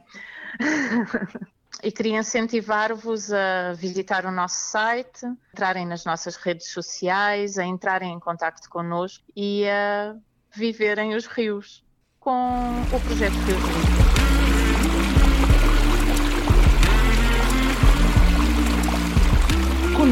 e 1.83 1.91
queria 1.91 2.19
incentivar-vos 2.19 3.31
a 3.31 3.73
visitar 3.73 4.25
o 4.25 4.31
nosso 4.31 4.71
site, 4.71 5.25
entrarem 5.53 5.85
nas 5.85 6.03
nossas 6.05 6.35
redes 6.35 6.71
sociais, 6.71 7.57
a 7.57 7.65
entrarem 7.65 8.13
em 8.13 8.19
contato 8.19 8.67
connosco 8.69 9.23
e 9.35 9.67
a 9.69 10.15
viverem 10.53 11.15
os 11.15 11.25
rios 11.25 11.83
com 12.19 12.81
o 12.93 12.99
projeto 12.99 13.33
Rios 13.33 13.63
Livres. 13.63 14.06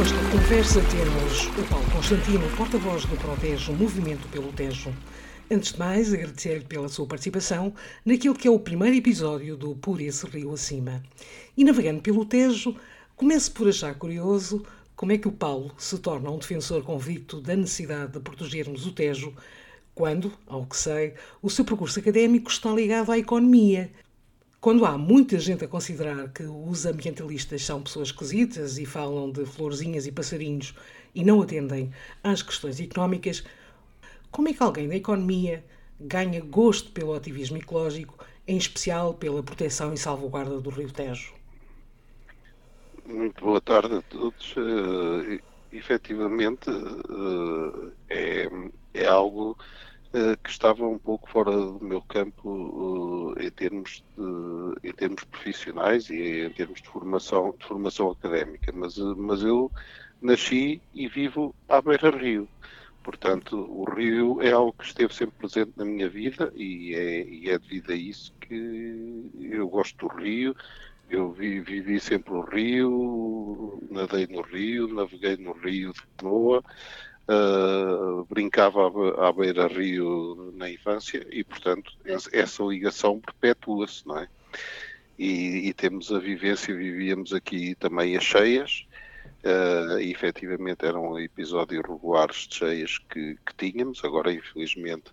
De 0.06 0.12
conversa 0.32 0.82
temos 0.92 1.48
o 1.58 1.68
Paulo 1.68 1.92
Constantino, 1.92 2.48
porta-voz 2.56 3.06
do 3.06 3.18
Protejo 3.18 3.74
Movimento 3.74 4.28
pelo 4.28 4.54
Tejo. 4.54 4.94
Antes 5.50 5.74
de 5.74 5.80
mais, 5.80 6.14
agradecer-lhe 6.14 6.64
pela 6.64 6.88
sua 6.88 7.08
participação 7.08 7.74
naquilo 8.06 8.36
que 8.36 8.48
é 8.48 8.52
o 8.52 8.60
primeiro 8.60 8.96
episódio 8.96 9.58
do 9.58 9.76
Por 9.76 10.00
Esse 10.00 10.28
Rio 10.28 10.54
Acima. 10.54 11.02
E 11.58 11.64
navegando 11.64 12.04
pelo 12.04 12.24
Tejo, 12.24 12.76
comece 13.16 13.50
por 13.50 13.68
achar 13.68 13.96
curioso 13.96 14.64
como 14.96 15.12
é 15.12 15.18
que 15.18 15.28
o 15.28 15.32
Paulo 15.32 15.74
se 15.76 15.98
torna 15.98 16.30
um 16.30 16.38
defensor 16.38 16.84
convicto 16.84 17.42
da 17.42 17.56
necessidade 17.56 18.12
de 18.12 18.20
protegermos 18.20 18.86
o 18.86 18.92
Tejo, 18.92 19.34
quando, 19.96 20.32
ao 20.46 20.68
que 20.68 20.78
sei, 20.78 21.16
o 21.42 21.50
seu 21.50 21.66
percurso 21.66 21.98
académico 21.98 22.52
está 22.52 22.72
ligado 22.72 23.12
à 23.12 23.18
economia, 23.18 23.90
quando 24.66 24.84
há 24.84 24.98
muita 24.98 25.38
gente 25.38 25.64
a 25.64 25.68
considerar 25.68 26.28
que 26.30 26.42
os 26.42 26.88
ambientalistas 26.88 27.64
são 27.64 27.84
pessoas 27.84 28.08
esquisitas 28.08 28.80
e 28.80 28.86
falam 28.88 29.32
de 29.32 29.46
florzinhas 29.46 30.08
e 30.08 30.12
passarinhos 30.12 30.74
e 31.14 31.24
não 31.24 31.40
atendem 31.40 31.94
às 32.24 32.42
questões 32.42 32.80
económicas, 32.80 33.44
como 34.32 34.50
é 34.50 34.54
que 34.54 34.64
alguém 34.64 34.88
da 34.88 34.96
economia 34.96 35.64
ganha 36.00 36.42
gosto 36.42 36.92
pelo 36.94 37.14
ativismo 37.14 37.58
ecológico, 37.58 38.18
em 38.48 38.58
especial 38.58 39.14
pela 39.14 39.44
proteção 39.44 39.94
e 39.94 40.00
salvaguarda 40.00 40.60
do 40.60 40.72
Rio 40.72 40.92
Tejo? 40.92 41.36
Muito 43.06 43.46
boa 43.46 43.62
tarde 43.62 43.98
a 43.98 44.02
todos. 44.02 44.56
Uh, 44.58 45.40
efetivamente, 45.72 46.72
uh, 46.72 47.92
é, 48.10 48.50
é 48.96 49.06
algo 49.06 49.56
que 50.44 50.50
estava 50.50 50.86
um 50.86 50.98
pouco 50.98 51.30
fora 51.30 51.52
do 51.52 51.80
meu 51.84 52.02
campo 52.02 52.50
uh, 52.50 53.40
em, 53.40 53.50
termos 53.52 54.04
de, 54.18 54.90
em 54.90 54.94
termos 54.94 55.24
profissionais 55.26 56.10
e 56.10 56.46
em 56.46 56.50
termos 56.52 56.82
de 56.82 56.88
formação, 56.88 57.54
de 57.58 57.66
formação 57.66 58.12
académica, 58.12 58.72
mas, 58.74 58.98
uh, 58.98 59.16
mas 59.18 59.42
eu 59.42 59.72
nasci 60.22 60.82
e 60.94 61.08
vivo 61.08 61.54
à 61.68 61.82
beira-rio. 61.82 62.48
Portanto, 63.04 63.56
o 63.70 63.84
rio 63.84 64.42
é 64.42 64.52
algo 64.52 64.74
que 64.74 64.86
esteve 64.86 65.14
sempre 65.14 65.38
presente 65.38 65.74
na 65.76 65.86
minha 65.86 66.10
vida 66.10 66.52
e 66.56 66.96
é, 66.96 67.24
e 67.24 67.50
é 67.50 67.60
devido 67.60 67.92
a 67.92 67.96
isso 67.96 68.34
que 68.42 69.32
eu 69.40 69.68
gosto 69.68 70.08
do 70.08 70.16
rio. 70.16 70.56
Eu 71.08 71.32
vi, 71.32 71.60
vivi 71.60 72.00
sempre 72.00 72.34
o 72.34 72.42
rio, 72.42 73.80
nadei 73.92 74.26
no 74.26 74.42
rio, 74.42 74.88
naveguei 74.88 75.38
no 75.38 75.52
rio 75.52 75.94
de 75.94 76.02
canoa, 76.18 76.64
Uh, 77.28 78.24
brincava 78.26 78.88
à, 79.28 79.32
beira-rio 79.34 80.54
na 80.56 80.70
infância 80.70 81.26
e, 81.32 81.44
portanto, 81.44 81.92
essa 82.32 82.64
ligação 82.64 83.20
perpetua-se, 83.20 84.06
não 84.08 84.20
é? 84.20 84.28
E, 85.18 85.70
e, 85.70 85.74
temos 85.74 86.12
a 86.12 86.20
vivência, 86.20 86.76
vivíamos 86.76 87.34
aqui 87.34 87.74
também 87.76 88.16
as 88.16 88.24
cheias, 88.24 88.86
uh, 89.44 90.00
e 90.00 90.12
efetivamente 90.12 90.86
eram 90.86 91.20
episódios 91.20 91.84
regulares 91.88 92.48
de 92.48 92.56
cheias 92.56 92.98
que, 92.98 93.38
que 93.46 93.56
tínhamos, 93.56 94.04
agora 94.04 94.32
infelizmente 94.34 95.12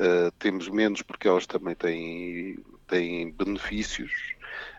uh, 0.00 0.30
temos 0.38 0.68
menos 0.68 1.02
porque 1.02 1.28
elas 1.28 1.46
também 1.46 1.74
têm, 1.74 2.58
têm 2.86 3.30
benefícios, 3.32 4.34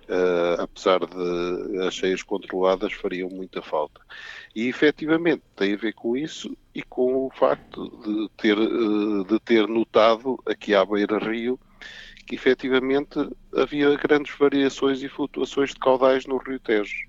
uh, 0.09 0.61
apesar 0.61 0.99
de 0.99 1.79
as 1.85 1.93
cheias 1.93 2.23
controladas 2.23 2.93
fariam 2.93 3.29
muita 3.29 3.61
falta. 3.61 4.01
E 4.55 4.67
efetivamente 4.67 5.43
tem 5.55 5.73
a 5.73 5.77
ver 5.77 5.93
com 5.93 6.15
isso 6.15 6.55
e 6.73 6.81
com 6.81 7.25
o 7.25 7.29
facto 7.29 7.89
de 8.03 8.29
ter, 8.37 8.57
uh, 8.57 9.23
de 9.25 9.39
ter 9.39 9.67
notado 9.67 10.39
aqui 10.45 10.73
à 10.73 10.85
beira-rio 10.85 11.59
que 12.25 12.35
efetivamente 12.35 13.17
havia 13.55 13.95
grandes 13.95 14.37
variações 14.37 15.01
e 15.01 15.07
flutuações 15.07 15.69
de 15.69 15.79
caudais 15.79 16.25
no 16.25 16.37
Rio 16.37 16.59
Tejo. 16.59 17.07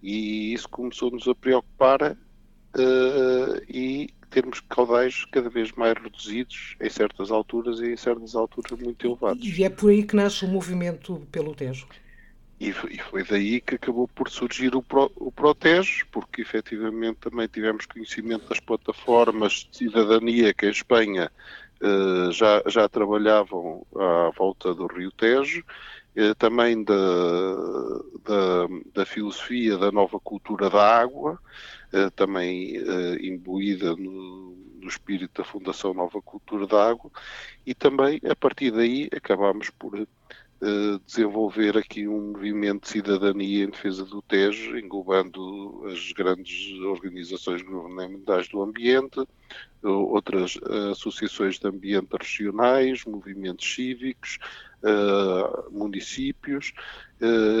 E 0.00 0.54
isso 0.54 0.68
começou-nos 0.68 1.26
a 1.26 1.34
preocupar 1.34 2.12
uh, 2.12 3.62
e 3.68 4.10
termos 4.30 4.60
caudais 4.60 5.24
cada 5.32 5.48
vez 5.48 5.72
mais 5.72 5.94
reduzidos 6.00 6.76
em 6.80 6.88
certas 6.88 7.30
alturas 7.30 7.80
e 7.80 7.92
em 7.92 7.96
certas 7.96 8.36
alturas 8.36 8.78
muito 8.78 9.06
elevadas. 9.06 9.42
E 9.42 9.64
é 9.64 9.70
por 9.70 9.90
aí 9.90 10.04
que 10.04 10.14
nasce 10.14 10.44
o 10.44 10.48
movimento 10.48 11.26
pelo 11.32 11.54
Tejo. 11.54 11.86
E, 12.60 12.72
foi 12.72 13.22
daí 13.22 13.60
que 13.60 13.76
acabou 13.76 14.08
por 14.08 14.28
surgir 14.28 14.74
o, 14.74 14.82
Pro, 14.82 15.12
o 15.16 15.30
Protege, 15.30 16.04
porque 16.10 16.42
efetivamente 16.42 17.18
também 17.20 17.46
tivemos 17.46 17.86
conhecimento 17.86 18.48
das 18.48 18.58
plataformas 18.58 19.68
de 19.70 19.76
cidadania 19.76 20.52
que 20.52 20.66
em 20.66 20.70
Espanha 20.70 21.30
eh, 21.80 22.32
já, 22.32 22.60
já 22.66 22.88
trabalhavam 22.88 23.86
à 23.94 24.30
volta 24.36 24.74
do 24.74 24.88
Rio 24.88 25.12
Tejo, 25.12 25.64
eh, 26.16 26.34
também 26.34 26.82
da, 26.82 26.94
da, 28.24 28.66
da, 28.92 29.06
filosofia 29.06 29.78
da 29.78 29.92
nova 29.92 30.18
cultura 30.18 30.68
da 30.68 31.00
água, 31.00 31.38
eh, 31.92 32.10
também 32.10 32.76
eh, 32.76 33.18
imbuída 33.24 33.94
no, 33.94 34.56
no 34.80 34.88
espírito 34.88 35.40
da 35.40 35.48
Fundação 35.48 35.94
Nova 35.94 36.20
Cultura 36.20 36.66
da 36.66 36.90
Água, 36.90 37.10
e 37.64 37.72
também 37.72 38.20
a 38.28 38.34
partir 38.34 38.72
daí 38.72 39.08
acabámos 39.16 39.70
por 39.70 40.08
desenvolver 41.06 41.78
aqui 41.78 42.08
um 42.08 42.32
movimento 42.32 42.82
de 42.82 42.88
cidadania 42.88 43.64
em 43.64 43.70
defesa 43.70 44.04
do 44.04 44.20
Tejo, 44.20 44.76
englobando 44.76 45.84
as 45.86 46.12
grandes 46.12 46.72
organizações 46.80 47.62
governamentais 47.62 48.48
do 48.48 48.62
ambiente, 48.62 49.24
outras 49.82 50.58
associações 50.90 51.58
de 51.58 51.68
ambiente 51.68 52.08
regionais, 52.18 53.04
movimentos 53.04 53.72
cívicos, 53.72 54.38
uh, 54.82 55.70
municípios 55.70 56.72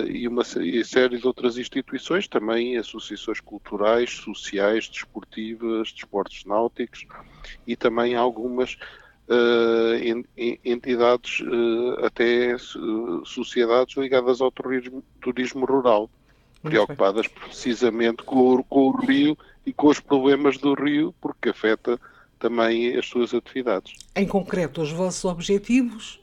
e 0.08 0.28
uma 0.28 0.44
série 0.44 1.18
de 1.18 1.26
outras 1.26 1.58
instituições, 1.58 2.28
também 2.28 2.76
associações 2.76 3.40
culturais, 3.40 4.10
sociais, 4.10 4.88
desportivas, 4.88 5.92
desportos 5.92 6.44
náuticos 6.44 7.06
e 7.66 7.74
também 7.74 8.14
algumas 8.14 8.78
entidades, 10.64 11.40
uh, 11.40 12.04
até 12.04 12.54
uh, 12.54 13.26
sociedades 13.26 13.96
ligadas 13.96 14.40
ao 14.40 14.50
turismo, 14.50 15.02
turismo 15.20 15.66
rural, 15.66 16.08
preocupadas 16.62 17.26
precisamente 17.26 18.22
com 18.22 18.54
o, 18.54 18.64
com 18.64 18.88
o 18.88 18.96
rio 18.96 19.36
e 19.66 19.72
com 19.72 19.88
os 19.88 20.00
problemas 20.00 20.56
do 20.56 20.74
rio, 20.74 21.14
porque 21.20 21.50
afeta 21.50 22.00
também 22.38 22.96
as 22.96 23.06
suas 23.06 23.34
atividades. 23.34 23.94
Em 24.14 24.26
concreto, 24.26 24.80
os 24.80 24.90
vossos 24.90 25.24
objetivos? 25.24 26.20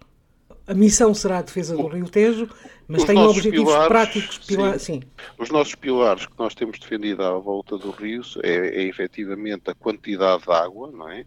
A 0.68 0.74
missão 0.74 1.14
será 1.14 1.40
a 1.40 1.42
defesa 1.44 1.76
do 1.76 1.88
Rio 1.88 2.10
Tejo, 2.10 2.50
mas 2.88 3.04
tem 3.04 3.18
objetivos 3.18 3.72
pilares, 3.72 3.88
práticos. 3.88 4.38
Pilar, 4.40 4.80
sim. 4.80 5.02
sim. 5.02 5.04
Os 5.38 5.50
nossos 5.50 5.76
pilares 5.76 6.26
que 6.26 6.38
nós 6.38 6.56
temos 6.56 6.80
defendido 6.80 7.24
à 7.24 7.38
volta 7.38 7.78
do 7.78 7.92
rio 7.92 8.22
é, 8.44 8.82
é 8.82 8.84
efetivamente 8.84 9.70
a 9.70 9.76
quantidade 9.76 10.44
de 10.44 10.52
água, 10.52 10.92
não 10.92 11.10
é? 11.10 11.26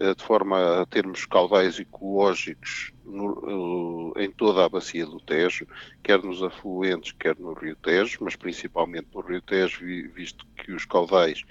Eh, 0.00 0.14
de 0.14 0.24
forma 0.24 0.82
a 0.82 0.86
termos 0.86 1.24
caudais 1.24 1.78
ecológicos 1.78 2.92
no, 3.04 4.12
eh, 4.16 4.24
em 4.24 4.30
toda 4.30 4.64
a 4.64 4.68
bacia 4.68 5.06
do 5.06 5.20
Tejo, 5.20 5.66
quer 6.02 6.22
nos 6.22 6.42
afluentes, 6.42 7.12
quer 7.12 7.38
no 7.38 7.52
Rio 7.52 7.76
Tejo, 7.76 8.18
mas 8.22 8.34
principalmente 8.34 9.08
no 9.14 9.20
Rio 9.20 9.40
Tejo, 9.40 9.84
visto 10.14 10.44
que 10.56 10.72
os 10.72 10.84
caudais 10.84 11.44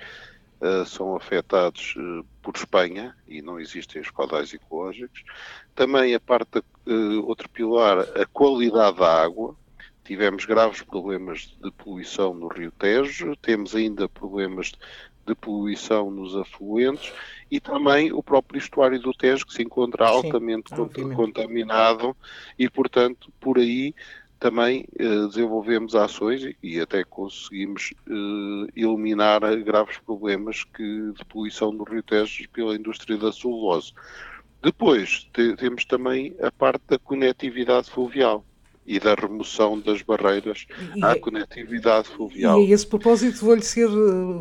uh, 0.64 0.86
são 0.86 1.16
afetados 1.16 1.96
uh, 1.98 2.26
por 2.42 2.56
Espanha 2.56 3.16
e 3.28 3.42
não 3.42 3.60
existem 3.60 4.02
os 4.02 4.10
caudais 4.10 4.54
ecológicos. 4.54 5.24
Também 5.76 6.16
a 6.16 6.20
parte, 6.20 6.60
uh, 6.60 7.28
outro 7.28 7.50
pilar, 7.50 8.00
a 8.00 8.26
qualidade 8.26 8.98
da 8.98 9.24
água. 9.24 9.56
Tivemos 10.04 10.44
graves 10.44 10.82
problemas 10.82 11.56
de 11.64 11.72
poluição 11.72 12.34
no 12.34 12.48
Rio 12.50 12.72
Tejo, 12.72 13.38
temos 13.38 13.74
ainda 13.74 14.10
problemas 14.10 14.74
de 15.26 15.34
poluição 15.34 16.12
nos 16.12 16.36
afluentes 16.36 17.14
e 17.50 17.60
também 17.60 18.12
o 18.12 18.22
próprio 18.22 18.58
estuário 18.58 19.00
do 19.00 19.14
Tejo, 19.14 19.46
que 19.46 19.54
se 19.54 19.64
encontra 19.64 20.06
altamente 20.06 20.76
Sim, 20.76 21.14
contaminado 21.14 22.16
e, 22.60 22.70
portanto, 22.70 23.32
por 23.40 23.58
aí 23.58 23.96
também 24.44 24.86
eh, 25.00 25.28
desenvolvemos 25.28 25.96
ações 25.96 26.54
e, 26.62 26.78
até 26.82 27.06
conseguimos 27.06 27.94
eh, 28.06 28.72
eliminar 28.76 29.40
graves 29.64 29.98
problemas 30.06 30.66
que, 30.66 30.84
de 30.84 31.26
poluição 31.30 31.72
no 31.72 31.86
Rio 31.86 32.04
Tejo 32.04 32.50
pela 32.50 32.76
indústria 32.76 33.18
da 33.18 33.32
celulose. 33.32 33.94
Depois 34.62 35.30
te, 35.34 35.56
temos 35.56 35.86
também 35.86 36.36
a 36.42 36.52
parte 36.52 36.84
da 36.90 37.00
conectividade 37.00 37.90
fluvial 37.90 38.44
e 38.86 39.00
da 39.00 39.16
remoção 39.16 39.80
das 39.80 40.02
barreiras 40.02 40.66
e, 40.94 41.02
à 41.02 41.12
é- 41.12 41.20
conectividade 41.20 42.10
fluvial. 42.10 42.60
E 42.62 42.70
a 42.70 42.76
esse 42.76 42.86
propósito 42.86 43.46
vou-lhe 43.46 43.62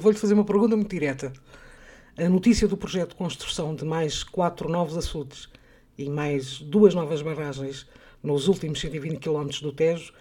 vou 0.01 0.13
fazer 0.15 0.35
uma 0.35 0.45
pergunta 0.45 0.75
muito 0.75 0.91
direta. 0.91 1.33
A 2.19 2.29
notícia 2.29 2.67
do 2.67 2.77
projeto 2.77 3.11
de 3.11 3.15
construção 3.15 3.73
de 3.73 3.85
mais 3.85 4.25
quatro 4.25 4.69
novos 4.69 4.97
açudes 4.97 5.49
e 5.97 6.11
mais 6.11 6.59
duas 6.59 6.93
novas 6.93 7.23
barragens 7.23 7.87
nos 8.23 8.49
últimos 8.49 8.81
120 8.81 9.19
km 9.19 9.49
do 9.61 9.73
Tejo 9.73 10.13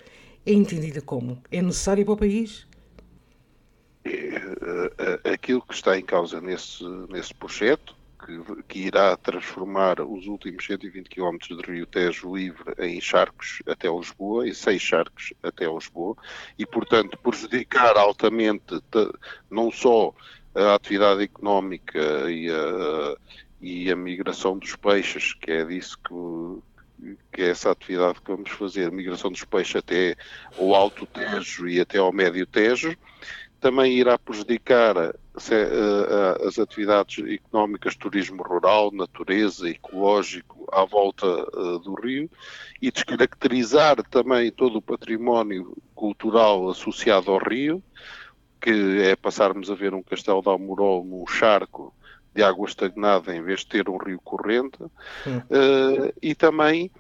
é 0.46 0.54
entendida 0.54 1.02
como? 1.02 1.42
É 1.52 1.62
necessária 1.62 2.04
para 2.04 2.14
o 2.14 2.18
país? 2.18 2.68
É, 4.04 5.32
aquilo 5.34 5.62
que 5.62 5.74
está 5.74 5.98
em 5.98 6.04
causa 6.04 6.42
nesse, 6.42 6.84
nesse 7.10 7.34
projeto 7.34 7.96
que, 8.26 8.64
que, 8.68 8.80
irá 8.80 9.16
transformar 9.18 10.00
os 10.02 10.28
últimos 10.28 10.66
120 10.66 11.10
km 11.10 11.38
do 11.50 11.62
Rio 11.62 11.86
Tejo 11.86 12.36
livre 12.36 12.74
em 12.80 13.00
charcos 13.02 13.62
até 13.68 13.90
Lisboa, 13.90 14.48
em 14.48 14.54
seis 14.54 14.82
charcos 14.82 15.34
até 15.42 15.68
Lisboa, 15.68 16.16
e, 16.58 16.66
portanto, 16.66 17.18
prejudicar 17.18 17.98
altamente 17.98 18.82
não 19.50 19.72
só 19.72 20.14
a 20.54 20.76
atividade 20.76 21.24
económica 21.24 22.30
e 22.30 22.50
a, 22.50 23.16
e 23.62 23.92
a 23.92 23.96
migração 23.96 24.58
dos 24.58 24.76
peixes, 24.76 25.34
que 25.34 25.52
é 25.52 25.66
disso 25.66 25.98
que, 26.00 26.62
que 27.32 27.42
é 27.42 27.50
essa 27.50 27.72
atividade 27.72 28.22
que 28.22 28.32
vamos 28.32 28.50
fazer, 28.52 28.92
migração 28.92 29.32
dos 29.32 29.44
peixes 29.44 29.78
até 29.78 30.16
o 30.58 30.76
Alto 30.76 31.06
Tejo 31.06 31.68
e 31.68 31.80
até 31.80 31.98
ao 31.98 32.12
Médio 32.12 32.46
Tejo, 32.46 32.96
também 33.60 33.94
irá 33.94 34.18
prejudicar 34.18 34.98
uh, 34.98 36.48
as 36.48 36.58
atividades 36.58 37.24
económicas, 37.28 37.96
turismo 37.96 38.42
rural, 38.42 38.92
natureza, 38.92 39.70
ecológico 39.70 40.68
à 40.72 40.84
volta 40.84 41.28
uh, 41.28 41.80
do 41.80 41.94
rio 41.94 42.30
e 42.82 42.92
descaracterizar 42.92 44.04
também 44.10 44.52
todo 44.52 44.78
o 44.78 44.82
património 44.82 45.78
cultural 45.94 46.70
associado 46.70 47.32
ao 47.32 47.38
rio, 47.38 47.84
que 48.60 48.72
é 49.04 49.16
passarmos 49.16 49.70
a 49.70 49.76
ver 49.76 49.94
um 49.94 50.04
castelo 50.04 50.42
de 50.42 50.50
Almorol 50.50 51.06
num 51.06 51.28
charco 51.28 51.94
de 52.34 52.44
água 52.44 52.68
estagnada 52.68 53.36
em 53.36 53.42
vez 53.42 53.62
de 53.62 53.68
ter 53.68 53.90
um 53.90 53.98
rio 53.98 54.20
corrente, 54.22 54.82
uh, 54.84 56.14
e 56.22 56.34
também 56.34 56.92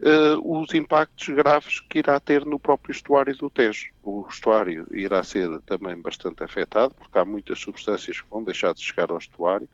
uh, 0.00 0.60
os 0.60 0.74
impactos 0.74 1.28
graves 1.28 1.80
que 1.80 1.98
irá 1.98 2.18
ter 2.18 2.44
no 2.44 2.58
próprio 2.58 2.92
estuário 2.92 3.36
do 3.36 3.48
Tejo. 3.48 3.90
O 4.02 4.26
estuário 4.28 4.86
irá 4.90 5.22
ser 5.22 5.48
também 5.60 5.96
bastante 6.00 6.42
afetado, 6.42 6.94
porque 6.94 7.18
há 7.18 7.24
muitas 7.24 7.60
substâncias 7.60 8.20
que 8.20 8.30
vão 8.30 8.42
deixar 8.42 8.74
de 8.74 8.82
chegar 8.82 9.10
ao 9.10 9.18
estuário, 9.18 9.68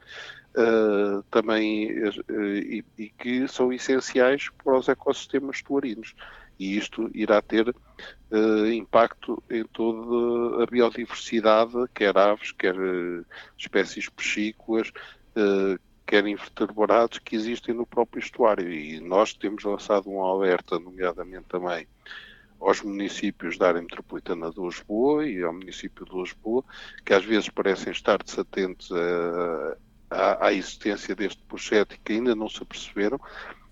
uh, 0.57 1.23
também, 1.31 1.91
e, 2.29 2.85
e, 2.99 3.09
que 3.11 3.49
são 3.49 3.73
essenciais 3.73 4.51
para 4.63 4.77
os 4.77 4.89
ecossistemas 4.89 5.57
estuarinos. 5.57 6.15
E 6.59 6.77
isto 6.77 7.11
irá 7.15 7.41
ter 7.43 7.75
impacto 8.75 9.43
em 9.51 9.65
toda 9.65 10.63
a 10.63 10.67
biodiversidade, 10.67 11.73
quer 11.95 12.17
aves, 12.17 12.53
quer 12.53 12.75
espécies 13.57 14.09
peixícolas, 14.09 14.91
quer 16.07 16.27
invertebrados 16.27 17.19
que 17.19 17.37
existem 17.37 17.75
no 17.75 17.87
próprio 17.87 18.21
estuário. 18.21 18.73
E 18.73 19.01
nós 19.01 19.35
temos 19.35 19.65
lançado 19.65 20.11
um 20.11 20.25
alerta, 20.25 20.79
nomeadamente 20.79 21.47
também 21.49 21.87
aos 22.61 22.83
municípios 22.83 23.59
da 23.59 23.69
área 23.69 23.83
metropolitana 23.83 24.51
de 24.51 24.61
Lisboa 24.61 25.27
e 25.27 25.43
ao 25.43 25.53
município 25.53 26.05
de 26.05 26.17
Lisboa, 26.17 26.65
que 27.05 27.13
às 27.13 27.25
vezes 27.25 27.49
parecem 27.49 27.93
estar 27.93 28.23
desatentos 28.23 28.91
à, 30.11 30.47
à 30.47 30.53
existência 30.53 31.15
deste 31.15 31.43
projeto 31.43 31.95
e 31.95 31.99
que 31.99 32.15
ainda 32.15 32.35
não 32.35 32.49
se 32.49 32.63
aperceberam, 32.63 33.21
eh, 33.21 33.66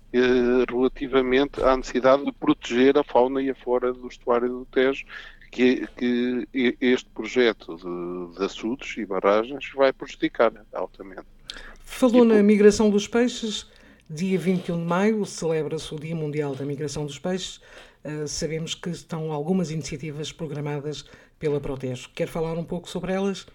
relativamente 0.69 1.61
à 1.63 1.75
necessidade 1.75 2.25
de 2.25 2.31
proteger 2.31 2.97
a 2.97 3.03
fauna 3.03 3.41
e 3.41 3.49
a 3.49 3.55
flora 3.55 3.93
do 3.93 4.07
estuário 4.07 4.49
do 4.49 4.65
Tejo, 4.65 5.05
que, 5.51 5.87
que 5.97 6.47
este 6.81 7.09
projeto 7.09 7.75
de, 7.77 8.37
de 8.37 8.43
açudes 8.43 8.97
e 8.97 9.05
barragens 9.05 9.71
vai 9.73 9.93
prejudicar 9.93 10.51
altamente. 10.73 11.25
Falou 11.79 12.25
na 12.25 12.41
migração 12.43 12.89
dos 12.89 13.07
peixes. 13.07 13.67
Dia 14.09 14.37
21 14.37 14.77
de 14.77 14.83
maio 14.83 15.25
celebra-se 15.25 15.93
o 15.95 15.99
Dia 15.99 16.15
Mundial 16.15 16.53
da 16.53 16.63
Migração 16.63 17.05
dos 17.05 17.17
Peixes. 17.17 17.59
Uh, 18.03 18.27
sabemos 18.27 18.75
que 18.75 18.89
estão 18.89 19.31
algumas 19.31 19.71
iniciativas 19.71 20.31
programadas 20.31 21.05
pela 21.39 21.59
Protejo. 21.59 22.09
Quer 22.13 22.27
falar 22.27 22.53
um 22.53 22.63
pouco 22.63 22.87
sobre 22.87 23.13
elas? 23.13 23.47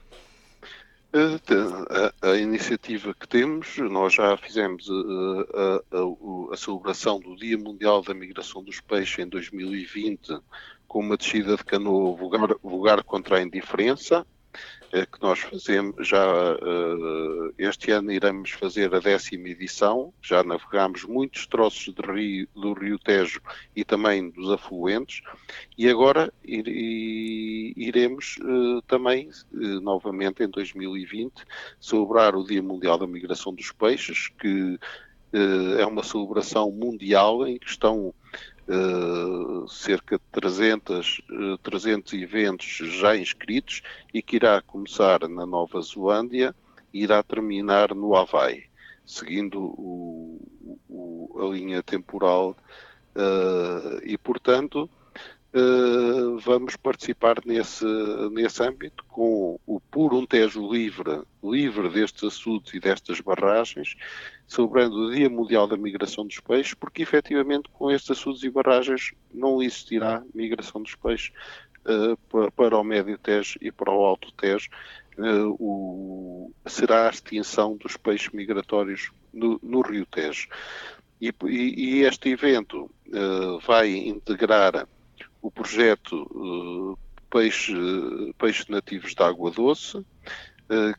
A, 1.12 2.30
a, 2.30 2.36
iniciativa 2.36 3.12
que 3.12 3.26
temos, 3.26 3.76
nós 3.78 4.14
já 4.14 4.36
fizemos 4.36 4.88
a, 4.88 6.52
a, 6.52 6.56
celebração 6.56 7.18
do 7.18 7.34
Dia 7.34 7.58
Mundial 7.58 8.00
da 8.00 8.14
Migração 8.14 8.62
dos 8.62 8.80
Peixes 8.80 9.18
em 9.18 9.28
2020 9.28 10.40
com 10.86 11.00
uma 11.00 11.16
descida 11.16 11.56
de 11.56 11.64
canoa 11.64 12.16
vulgar, 12.16 12.48
vulgar 12.62 13.02
contra 13.02 13.38
a 13.38 13.42
indiferença, 13.42 14.24
é 14.92 15.06
que 15.06 15.20
nós 15.22 15.38
fazemos 15.40 16.06
já 16.06 16.54
uh, 16.54 17.54
este 17.56 17.92
ano 17.92 18.10
iremos 18.10 18.50
fazer 18.50 18.92
a 18.94 18.98
décima 18.98 19.48
edição, 19.48 20.12
já 20.20 20.42
navegamos 20.42 21.04
muitos 21.04 21.46
troços 21.46 21.94
rio, 22.08 22.48
do 22.54 22.72
Rio 22.72 22.98
Tejo 22.98 23.40
e 23.74 23.84
também 23.84 24.30
dos 24.30 24.50
afluentes 24.50 25.22
e 25.78 25.88
agora 25.88 26.32
ir, 26.44 26.66
iremos 27.76 28.36
uh, 28.38 28.82
também 28.82 29.30
uh, 29.52 29.80
novamente 29.80 30.42
em 30.42 30.48
2020 30.48 31.44
celebrar 31.80 32.34
o 32.34 32.44
Dia 32.44 32.62
Mundial 32.62 32.98
da 32.98 33.06
Migração 33.06 33.54
dos 33.54 33.70
Peixes, 33.72 34.28
que 34.40 34.78
é 35.78 35.86
uma 35.86 36.02
celebração 36.02 36.72
mundial 36.72 37.46
em 37.46 37.56
que 37.56 37.70
estão 37.70 38.12
cerca 39.68 40.16
de 40.16 40.24
300, 40.32 41.22
uh, 41.30 41.58
300 41.58 42.12
eventos 42.14 42.66
já 42.66 43.16
inscritos 43.16 43.82
e 44.12 44.22
que 44.22 44.36
irá 44.36 44.60
começar 44.62 45.28
na 45.28 45.46
Nova 45.46 45.80
Zelândia 45.80 46.54
e 46.92 47.02
irá 47.02 47.22
terminar 47.22 47.94
no 47.94 48.14
Havaí, 48.14 48.64
seguindo 49.04 49.60
o, 49.60 50.40
o, 50.88 51.40
a 51.40 51.54
linha 51.54 51.82
temporal 51.82 52.56
uh, 53.16 54.00
e, 54.04 54.16
portanto, 54.18 54.88
Uh, 55.52 56.38
vamos 56.38 56.76
participar 56.76 57.38
nesse, 57.44 57.84
nesse 58.30 58.62
âmbito 58.62 59.04
com 59.08 59.58
o 59.66 59.80
Por 59.80 60.14
um 60.14 60.24
Tejo 60.24 60.72
Livre, 60.72 61.22
livre 61.42 61.88
destes 61.88 62.22
açudes 62.22 62.72
e 62.72 62.78
destas 62.78 63.20
barragens, 63.20 63.96
celebrando 64.46 64.94
o 64.94 65.10
Dia 65.12 65.28
Mundial 65.28 65.66
da 65.66 65.76
Migração 65.76 66.24
dos 66.24 66.38
Peixes, 66.38 66.74
porque 66.74 67.02
efetivamente 67.02 67.68
com 67.72 67.90
estes 67.90 68.12
açudes 68.12 68.44
e 68.44 68.50
barragens 68.50 69.12
não 69.34 69.60
existirá 69.60 70.22
migração 70.32 70.80
dos 70.82 70.94
peixes 70.94 71.32
uh, 71.84 72.16
para, 72.28 72.50
para, 72.52 72.78
o 72.78 72.84
Médio 72.84 73.18
Tejo 73.18 73.58
e 73.60 73.72
para 73.72 73.90
o 73.90 74.04
Alto 74.04 74.30
Tejo. 74.34 74.70
Uh, 75.18 75.56
o, 75.58 76.52
será 76.66 77.08
a 77.08 77.10
extinção 77.10 77.76
dos 77.76 77.96
peixes 77.96 78.28
migratórios 78.32 79.10
no, 79.32 79.58
no 79.64 79.80
Rio 79.80 80.06
Tejo. 80.06 80.46
E, 81.20 81.34
e, 81.46 81.98
e 81.98 82.02
este 82.02 82.30
evento 82.30 82.88
vai 83.66 83.90
integrar 83.90 84.86
o 85.42 85.50
projeto 85.50 86.22
uh, 86.32 86.98
peixe, 87.30 87.74
Peixes 88.38 88.66
Nativos 88.68 89.14
de 89.14 89.22
Água 89.22 89.50
Doce, 89.50 89.98
uh, 89.98 90.06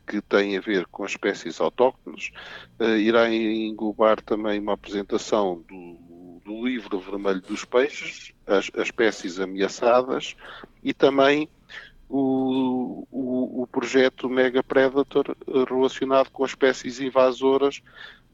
que 0.07 0.21
tem 0.21 0.57
a 0.57 0.61
ver 0.61 0.85
com 0.87 1.03
as 1.03 1.11
espécies 1.11 1.59
autóctones, 1.59 2.31
uh, 2.79 2.97
irá 2.97 3.29
englobar 3.33 4.21
também 4.21 4.59
uma 4.59 4.73
apresentação 4.73 5.63
do, 5.67 6.41
do 6.43 6.65
livro 6.65 6.99
vermelho 6.99 7.41
dos 7.41 7.65
peixes, 7.65 8.33
as, 8.47 8.71
as 8.75 8.87
espécies 8.87 9.39
ameaçadas, 9.39 10.35
e 10.83 10.93
também 10.93 11.49
o, 12.09 13.07
o, 13.09 13.61
o, 13.61 13.67
projeto 13.67 14.29
Mega 14.29 14.61
Predator 14.61 15.35
relacionado 15.69 16.29
com 16.29 16.43
as 16.43 16.51
espécies 16.51 16.99
invasoras, 16.99 17.81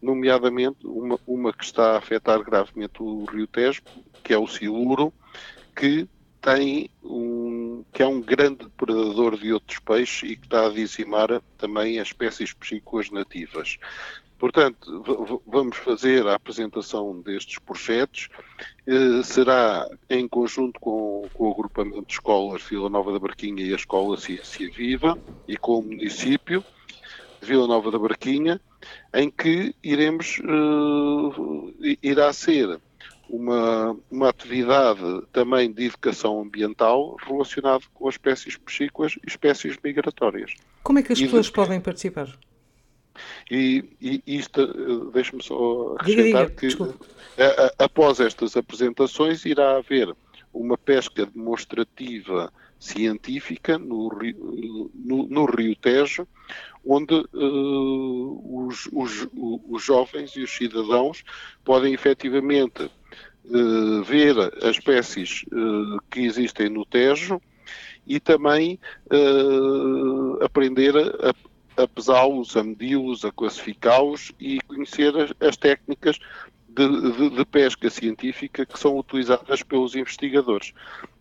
nomeadamente 0.02 0.86
uma, 0.86 1.20
uma 1.28 1.54
que 1.54 1.64
está 1.64 1.94
a 1.94 1.98
afetar 1.98 2.42
gravemente 2.44 3.02
o 3.02 3.26
Rio 3.26 3.46
Tejo, 3.46 3.82
que 4.24 4.34
é 4.34 4.38
o 4.38 4.48
siluro, 4.48 5.14
que 5.78 6.10
tem 6.42 6.90
um, 7.04 7.86
que 7.94 8.02
é 8.02 8.08
um 8.08 8.20
grande 8.20 8.68
predador 8.76 9.38
de 9.38 9.54
outros 9.54 9.80
peixes 9.80 10.32
e 10.32 10.36
que 10.36 10.46
está 10.46 10.66
a 10.66 10.70
dizimar 10.70 11.42
também 11.58 12.00
as 12.00 12.08
espécies 12.08 12.52
piscícolas 12.52 13.12
nativas. 13.12 13.78
Portanto, 14.40 15.42
vamos 15.46 15.78
fazer 15.78 16.28
a 16.28 16.36
apresentação 16.36 17.22
destes 17.22 17.58
projetos. 17.60 18.30
Eh, 18.86 19.24
será 19.24 19.88
em 20.10 20.28
conjunto 20.28 20.80
com, 20.80 21.28
com, 21.34 21.48
o 21.48 21.52
agrupamento 21.52 22.06
de 22.06 22.14
escolas 22.14 22.62
Vila 22.64 22.90
Nova 22.90 23.12
da 23.12 23.20
Barquinha 23.20 23.64
e 23.64 23.74
a 23.74 23.76
Escola 23.76 24.16
Ciência 24.16 24.70
Viva 24.72 25.18
e 25.48 25.58
com 25.58 25.80
o 25.80 25.84
município. 25.84 26.64
Vila 27.42 27.68
Nova 27.68 27.92
da 27.92 28.00
Barquinha, 28.00 28.60
em 29.14 29.30
que 29.30 29.76
iremos, 29.84 30.40
uh, 30.40 31.74
irá 32.02 32.34
ser 32.34 32.80
uma, 33.30 33.98
uma 34.10 34.30
atividade 34.30 35.02
também 35.32 35.72
de 35.72 35.86
educação 35.86 36.42
ambiental 36.42 37.16
relacionada 37.26 37.84
com 37.94 38.08
as 38.08 38.16
espécies 38.16 38.58
piscícolas 38.58 39.14
e 39.24 39.28
espécies 39.28 39.78
migratórias. 39.84 40.54
Como 40.84 41.00
é 41.00 41.04
que 41.04 41.14
as 41.14 41.20
pessoas 41.20 41.48
de... 41.48 41.52
podem 41.52 41.80
participar? 41.80 42.28
E, 43.50 43.84
e 44.00 44.22
isto, 44.28 44.62
eh, 44.62 45.12
deixe-me 45.12 45.44
só 45.44 45.96
acrescentar 45.96 46.52
que 46.52 46.68
a, 46.68 47.66
a, 47.66 47.86
após 47.86 48.20
estas 48.20 48.56
apresentações 48.56 49.44
irá 49.46 49.78
haver 49.78 50.14
uma 50.54 50.78
pesca 50.78 51.26
demonstrativa 51.26 52.52
científica 52.80 53.78
no 53.78 54.08
Rio, 54.08 54.92
no, 54.94 55.28
no 55.28 55.46
Rio 55.46 55.76
Tejo, 55.76 56.28
onde 56.86 57.14
uh, 57.16 58.68
os, 58.68 58.88
os, 58.94 59.28
os, 59.34 59.84
jovens 59.84 60.36
e 60.36 60.42
os 60.42 60.56
cidadãos 60.56 61.24
podem 61.66 61.94
efetivamente 61.94 62.84
uh, 63.46 64.04
ver 64.04 64.38
as 64.64 64.78
espécies 64.78 65.44
uh, 65.52 66.00
que 66.10 66.22
existem 66.22 66.70
no 66.70 66.86
Tejo 66.86 67.42
e 68.06 68.22
também 68.22 68.80
aprender 70.42 70.96
a, 70.96 71.84
a 71.84 71.88
pesá-los, 71.88 72.56
a 72.56 72.64
medi-los, 72.64 73.26
a 73.26 73.32
classificá-los 73.34 74.32
e 74.40 74.62
conhecer 74.62 75.14
as, 75.18 75.34
as 75.42 75.58
técnicas 75.58 76.18
de, 76.70 77.12
de, 77.12 77.30
de, 77.32 77.46
pesca 77.46 77.90
científica 77.90 78.66
que 78.66 78.80
são 78.80 78.98
utilizadas 78.98 79.62
pelos 79.62 79.96
investigadores. 79.96 80.74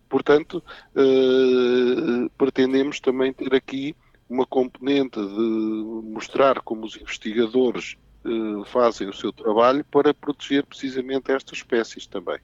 Portanto, 0.09 0.63
eh, 0.95 2.29
pretendemos 2.37 2.99
também 2.99 3.33
ter 3.33 3.53
aqui 3.53 3.95
uma 4.29 4.45
componente 4.45 5.19
de 5.19 6.01
mostrar 6.03 6.61
como 6.61 6.85
os 6.85 6.95
investigadores 6.95 7.97
eh, 8.25 8.65
fazem 8.65 9.07
o 9.07 9.13
seu 9.13 9.31
trabalho 9.31 9.85
para 9.85 10.13
proteger 10.13 10.65
precisamente 10.65 11.31
estas 11.31 11.59
espécies 11.59 12.05
também. 12.05 12.39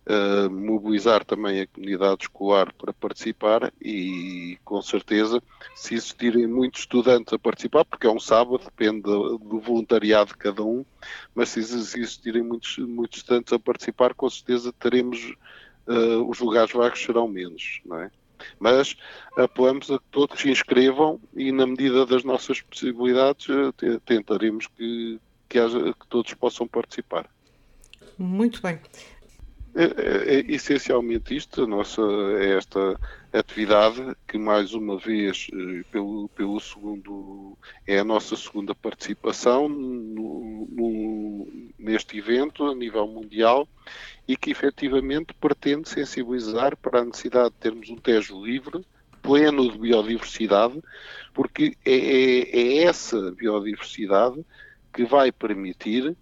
uh, 0.08 0.50
mobilizar 0.50 1.24
também 1.24 1.60
a 1.60 1.66
comunidade 1.66 2.22
escolar 2.22 2.72
para 2.74 2.92
participar 2.92 3.72
e 3.80 4.58
com 4.64 4.80
certeza 4.82 5.42
se 5.74 5.94
existirem 5.94 6.46
muitos 6.46 6.80
estudantes 6.80 7.32
a 7.32 7.38
participar, 7.38 7.84
porque 7.84 8.06
é 8.06 8.10
um 8.10 8.20
sábado, 8.20 8.64
depende 8.64 9.02
do, 9.02 9.38
do 9.38 9.60
voluntariado 9.60 10.30
de 10.30 10.38
cada 10.38 10.62
um, 10.62 10.84
mas 11.34 11.50
se 11.50 11.60
existirem 11.60 12.42
muitos, 12.42 12.78
muitos 12.78 13.18
estudantes 13.18 13.52
a 13.52 13.58
participar, 13.58 14.14
com 14.14 14.28
certeza 14.28 14.72
teremos 14.72 15.34
uh, 15.88 16.28
os 16.28 16.38
lugares 16.38 16.72
vagos 16.72 17.02
serão 17.02 17.26
menos, 17.26 17.80
não 17.84 18.00
é? 18.00 18.10
Mas 18.58 18.96
apelamos 19.36 19.90
a 19.90 19.98
que 19.98 20.04
todos 20.10 20.40
se 20.40 20.50
inscrevam 20.50 21.20
e, 21.34 21.50
na 21.50 21.66
medida 21.66 22.06
das 22.06 22.22
nossas 22.22 22.60
possibilidades, 22.60 23.48
eh, 23.48 23.98
tentaremos 24.06 24.68
que, 24.68 25.18
que, 25.48 25.58
haja, 25.58 25.92
que 25.92 26.06
todos 26.08 26.32
possam 26.34 26.68
participar. 26.68 27.28
Muito 28.16 28.62
bem. 28.62 28.78
É, 29.74 29.84
é, 29.84 30.34
é, 30.34 30.52
essencialmente 30.52 31.36
isto, 31.36 31.62
a 31.62 31.66
nossa, 31.66 32.02
é 32.40 32.56
esta 32.56 32.98
atividade 33.32 34.02
que 34.26 34.38
mais 34.38 34.72
uma 34.74 34.98
vez 34.98 35.46
eh, 35.52 35.84
pelo, 35.92 36.28
pelo 36.30 36.58
segundo 36.58 37.56
é 37.86 37.98
a 37.98 38.04
nossa 38.04 38.34
segunda 38.34 38.74
participação 38.74 39.68
no, 39.68 40.66
no, 40.70 41.48
neste 41.78 42.18
evento 42.18 42.64
a 42.64 42.74
nível 42.74 43.06
mundial 43.06 43.68
e 44.28 44.36
que 44.36 44.50
efetivamente 44.50 45.32
pretende 45.40 45.88
sensibilizar 45.88 46.76
para 46.76 47.00
a 47.00 47.04
necessidade 47.04 47.50
de 47.50 47.56
termos 47.56 47.88
um 47.88 47.96
Tejo 47.96 48.44
livre, 48.44 48.84
pleno 49.22 49.72
de 49.72 49.78
biodiversidade, 49.78 50.80
porque 51.32 51.74
é, 51.84 51.94
é, 51.94 52.60
é 52.60 52.84
essa 52.84 53.32
biodiversidade 53.32 54.44
que 54.92 55.04
vai 55.04 55.32
permitir 55.32 56.14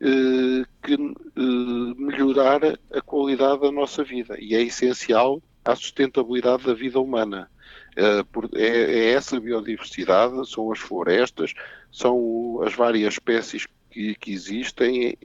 eh, 0.00 0.64
que, 0.82 0.94
eh, 0.94 1.94
melhorar 1.96 2.60
a 2.92 3.00
qualidade 3.02 3.60
da 3.60 3.70
nossa 3.70 4.02
vida 4.02 4.36
e 4.40 4.54
é 4.54 4.62
essencial 4.62 5.40
à 5.64 5.76
sustentabilidade 5.76 6.64
da 6.64 6.74
vida 6.74 6.98
humana. 6.98 7.48
Eh, 7.94 8.24
é, 8.54 8.66
é 8.66 9.12
essa 9.12 9.38
biodiversidade, 9.38 10.48
são 10.50 10.72
as 10.72 10.80
florestas, 10.80 11.54
são 11.92 12.62
as 12.62 12.74
várias 12.74 13.14
espécies 13.14 13.66
que, 13.90 14.14
que 14.16 14.32
existem, 14.32 15.16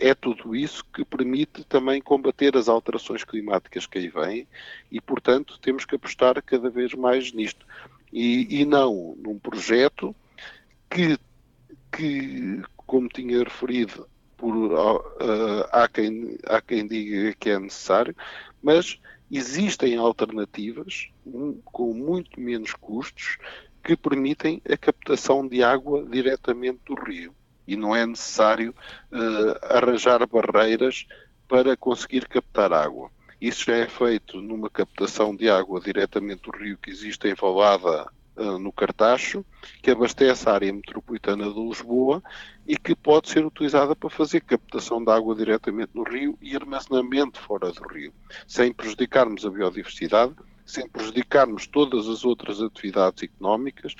é 0.00 0.14
tudo 0.14 0.56
isso 0.56 0.84
que 0.92 1.04
permite 1.04 1.62
também 1.64 2.00
combater 2.00 2.56
as 2.56 2.68
alterações 2.68 3.22
climáticas 3.22 3.86
que 3.86 3.98
aí 3.98 4.08
vêm 4.08 4.48
e, 4.90 5.00
portanto, 5.00 5.58
temos 5.60 5.84
que 5.84 5.94
apostar 5.94 6.42
cada 6.42 6.68
vez 6.68 6.92
mais 6.94 7.32
nisto. 7.32 7.64
E, 8.12 8.60
e 8.60 8.64
não 8.64 9.16
num 9.16 9.38
projeto 9.38 10.14
que, 10.90 11.16
que, 11.92 12.62
como 12.76 13.08
tinha 13.08 13.44
referido, 13.44 14.08
por, 14.36 14.54
uh, 14.54 15.68
há, 15.70 15.88
quem, 15.88 16.36
há 16.46 16.60
quem 16.60 16.86
diga 16.86 17.34
que 17.38 17.50
é 17.50 17.58
necessário, 17.58 18.14
mas 18.60 18.98
existem 19.30 19.96
alternativas 19.96 21.10
um, 21.24 21.60
com 21.64 21.94
muito 21.94 22.40
menos 22.40 22.72
custos 22.72 23.38
que 23.84 23.96
permitem 23.96 24.60
a 24.68 24.76
captação 24.76 25.46
de 25.46 25.62
água 25.62 26.04
diretamente 26.04 26.80
do 26.86 26.94
rio 26.94 27.34
e 27.66 27.76
não 27.76 27.94
é 27.94 28.06
necessário 28.06 28.74
uh, 29.12 29.74
arranjar 29.76 30.26
barreiras 30.26 31.06
para 31.48 31.76
conseguir 31.76 32.26
captar 32.28 32.72
água. 32.72 33.10
Isso 33.40 33.64
já 33.64 33.76
é 33.76 33.86
feito 33.86 34.40
numa 34.40 34.70
captação 34.70 35.34
de 35.34 35.50
água 35.50 35.80
diretamente 35.80 36.42
do 36.42 36.56
rio 36.56 36.78
que 36.78 36.90
existe 36.90 37.28
em 37.28 37.34
Valada, 37.34 38.06
uh, 38.36 38.58
no 38.58 38.72
Cartacho, 38.72 39.44
que 39.82 39.90
abastece 39.90 40.48
a 40.48 40.52
área 40.52 40.72
metropolitana 40.72 41.52
de 41.52 41.60
Lisboa 41.60 42.22
e 42.66 42.76
que 42.76 42.94
pode 42.94 43.28
ser 43.28 43.44
utilizada 43.44 43.94
para 43.94 44.10
fazer 44.10 44.40
captação 44.40 45.04
de 45.04 45.10
água 45.10 45.34
diretamente 45.34 45.90
no 45.94 46.02
rio 46.02 46.38
e 46.40 46.56
armazenamento 46.56 47.40
fora 47.40 47.70
do 47.70 47.86
rio, 47.88 48.12
sem 48.46 48.72
prejudicarmos 48.72 49.44
a 49.44 49.50
biodiversidade, 49.50 50.34
sem 50.64 50.88
prejudicarmos 50.88 51.66
todas 51.66 52.08
as 52.08 52.24
outras 52.24 52.60
atividades 52.60 53.22
económicas 53.22 53.94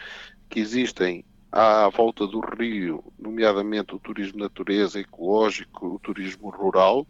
que 0.49 0.61
existem 0.61 1.25
à 1.57 1.89
volta 1.89 2.27
do 2.27 2.41
rio, 2.41 3.05
nomeadamente 3.17 3.95
o 3.95 3.99
turismo 4.01 4.41
natureza, 4.41 4.99
ecológico, 4.99 5.87
o 5.87 5.99
turismo 6.01 6.51
rural, 6.51 7.07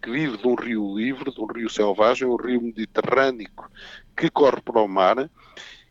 que 0.00 0.08
vive 0.08 0.36
de 0.36 0.46
um 0.46 0.54
rio 0.54 0.96
livre, 0.96 1.32
de 1.32 1.40
um 1.40 1.46
rio 1.46 1.68
selvagem, 1.68 2.28
um 2.28 2.36
rio 2.36 2.62
mediterrâneo 2.62 3.50
que 4.16 4.30
corre 4.30 4.60
para 4.60 4.80
o 4.80 4.86
mar, 4.86 5.28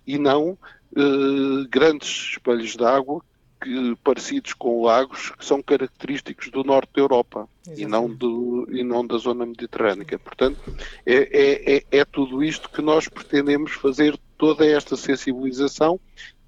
e 0.05 0.17
não 0.17 0.57
eh, 0.95 1.67
grandes 1.69 2.29
espelhos 2.31 2.77
de 2.77 2.85
água 2.85 3.21
que, 3.61 3.97
parecidos 4.01 4.53
com 4.53 4.83
lagos 4.83 5.31
que 5.31 5.43
são 5.43 5.61
característicos 5.61 6.49
do 6.49 6.63
norte 6.63 6.91
da 6.95 7.01
Europa 7.01 7.49
e 7.75 7.85
não, 7.85 8.07
do, 8.07 8.69
e 8.71 8.83
não 8.83 9.05
da 9.05 9.17
zona 9.17 9.45
mediterrânea. 9.45 10.17
Portanto, 10.17 10.57
é, 11.05 11.15
é, 11.15 11.75
é, 11.75 11.83
é 11.91 12.05
tudo 12.05 12.41
isto 12.41 12.69
que 12.69 12.81
nós 12.81 13.09
pretendemos 13.09 13.73
fazer, 13.73 14.17
toda 14.37 14.65
esta 14.65 14.95
sensibilização 14.95 15.99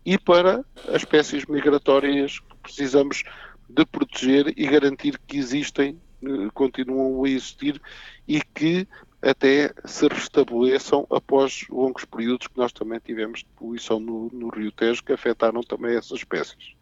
e 0.10 0.17
para 0.17 0.65
as 0.88 1.04
espécies 1.04 1.45
migratórias 1.45 2.39
que 2.39 2.56
precisamos 2.63 3.24
de 3.69 3.86
proteger 3.86 4.52
e 4.58 4.65
garantir 4.65 5.19
que 5.28 5.38
existem, 5.38 6.02
eh, 6.24 6.50
continuam 6.52 7.24
a 7.24 7.30
existir 7.30 7.80
e 8.28 8.41
que 8.41 8.88
até 9.22 9.72
se 9.86 10.08
restabeleçam 10.08 11.06
após 11.12 11.63
longos 11.69 12.06
períodos 12.06 12.48
que 12.48 12.58
nós 12.58 12.72
também 12.72 13.00
tivemos 13.00 13.41
de 13.41 13.45
poluição 13.56 14.00
no, 14.00 14.32
no 14.34 14.50
Rio 14.50 14.72
Tejo 14.72 15.04
que 15.04 15.13
afetaram 15.13 15.62
também 15.62 15.95
essas 15.95 16.17
espécies. 16.17 16.74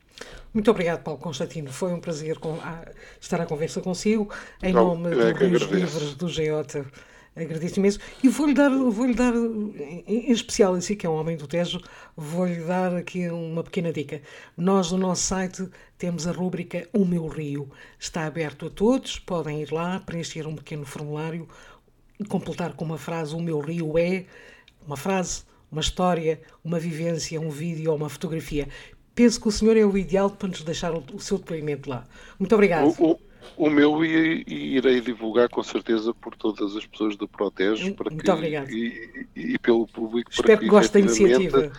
Muito 0.53 0.71
obrigado, 0.71 1.03
Paulo 1.03 1.19
Constantino. 1.19 1.69
Foi 1.69 1.91
um 1.91 1.99
prazer 1.99 2.39
com, 2.39 2.53
a, 2.61 2.85
estar 3.19 3.41
à 3.41 3.45
conversa 3.45 3.81
consigo. 3.81 4.33
Em 4.63 4.71
nome 4.71 5.11
é 5.11 5.33
do 5.33 5.37
Rios 5.37 5.63
Livres 5.63 6.15
do 6.15 6.29
Geota, 6.29 6.85
Agradeço 7.37 7.79
imenso. 7.79 7.99
E 8.23 8.27
vou-lhe 8.27 8.53
dar, 8.53 8.69
vou-lhe 8.69 9.13
dar, 9.13 9.33
em 9.35 10.31
especial, 10.31 10.73
assim 10.73 10.95
que 10.95 11.05
é 11.05 11.09
um 11.09 11.15
homem 11.15 11.37
do 11.37 11.47
Tejo, 11.47 11.79
vou-lhe 12.15 12.61
dar 12.61 12.95
aqui 12.95 13.29
uma 13.29 13.63
pequena 13.63 13.93
dica. 13.93 14.21
Nós, 14.57 14.91
no 14.91 14.97
nosso 14.97 15.21
site, 15.21 15.69
temos 15.97 16.25
a 16.27 16.31
rúbrica 16.31 16.87
O 16.91 17.05
Meu 17.05 17.27
Rio. 17.27 17.69
Está 17.99 18.25
aberto 18.25 18.65
a 18.65 18.69
todos, 18.69 19.19
podem 19.19 19.61
ir 19.61 19.71
lá, 19.71 19.99
preencher 19.99 20.47
um 20.47 20.55
pequeno 20.55 20.85
formulário 20.85 21.47
completar 22.25 22.73
com 22.73 22.85
uma 22.85 22.97
frase: 22.97 23.35
O 23.35 23.39
meu 23.39 23.59
Rio 23.59 23.97
é 23.97 24.25
uma 24.85 24.97
frase, 24.97 25.43
uma 25.71 25.81
história, 25.81 26.41
uma 26.63 26.79
vivência, 26.79 27.39
um 27.39 27.49
vídeo 27.49 27.91
ou 27.91 27.97
uma 27.97 28.09
fotografia. 28.09 28.67
Penso 29.13 29.41
que 29.41 29.47
o 29.47 29.51
senhor 29.51 29.75
é 29.75 29.83
o 29.83 29.97
ideal 29.97 30.29
para 30.29 30.47
nos 30.47 30.61
deixar 30.63 30.93
o 30.93 31.19
seu 31.19 31.37
depoimento 31.37 31.89
lá. 31.89 32.05
Muito 32.37 32.53
obrigado. 32.53 32.93
O, 32.99 33.11
o, 33.11 33.19
o 33.55 33.69
meu 33.69 34.03
e, 34.03 34.43
irei 34.47 35.01
divulgar 35.01 35.49
com 35.49 35.63
certeza 35.63 36.13
por 36.13 36.35
todas 36.35 36.75
as 36.75 36.85
pessoas 36.85 37.15
do 37.15 37.27
Protejo 37.27 37.93
para 37.93 38.09
Muito 38.09 38.23
que, 38.23 38.31
obrigado. 38.31 38.69
E, 38.71 39.27
e, 39.35 39.59
pelo 39.59 39.87
público 39.87 40.29
Espero 40.31 40.47
para 40.47 40.57
que, 40.57 40.65
que 40.65 40.69
goste 40.69 40.93
da 40.93 40.99
iniciativa. 40.99 41.71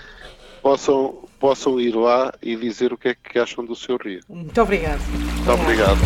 Possam, 0.62 1.24
possam 1.38 1.80
ir 1.80 1.94
lá 1.94 2.32
e 2.42 2.56
dizer 2.56 2.92
o 2.92 2.98
que 2.98 3.08
é 3.08 3.14
que 3.14 3.38
acham 3.38 3.64
do 3.64 3.76
seu 3.76 3.96
rio. 3.96 4.20
Muito 4.28 4.60
obrigado. 4.60 5.00
Muito 5.00 5.50
obrigado. 5.50 5.98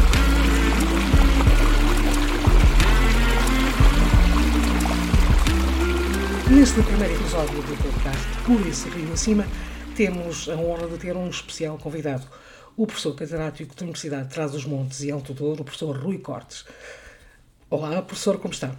Neste 6.50 6.82
primeiro 6.82 7.14
episódio 7.14 7.62
do 7.62 7.82
podcast 7.82 8.26
Por 8.44 8.66
esse 8.68 8.88
Rio 8.90 9.10
Acima, 9.14 9.46
temos 9.96 10.50
a 10.50 10.54
honra 10.54 10.86
de 10.86 10.98
ter 10.98 11.16
um 11.16 11.28
especial 11.28 11.78
convidado 11.78 12.26
o 12.76 12.86
professor 12.86 13.14
catedrático 13.14 13.74
da 13.74 13.82
Universidade 13.82 14.28
de 14.28 14.34
Trás-os-Montes 14.34 15.02
e 15.02 15.10
Alto 15.10 15.34
Douro, 15.34 15.62
o 15.62 15.64
professor 15.64 15.96
Rui 15.96 16.18
Cortes. 16.18 16.64
Olá, 17.68 18.00
professor, 18.02 18.38
como 18.38 18.52
está? 18.52 18.74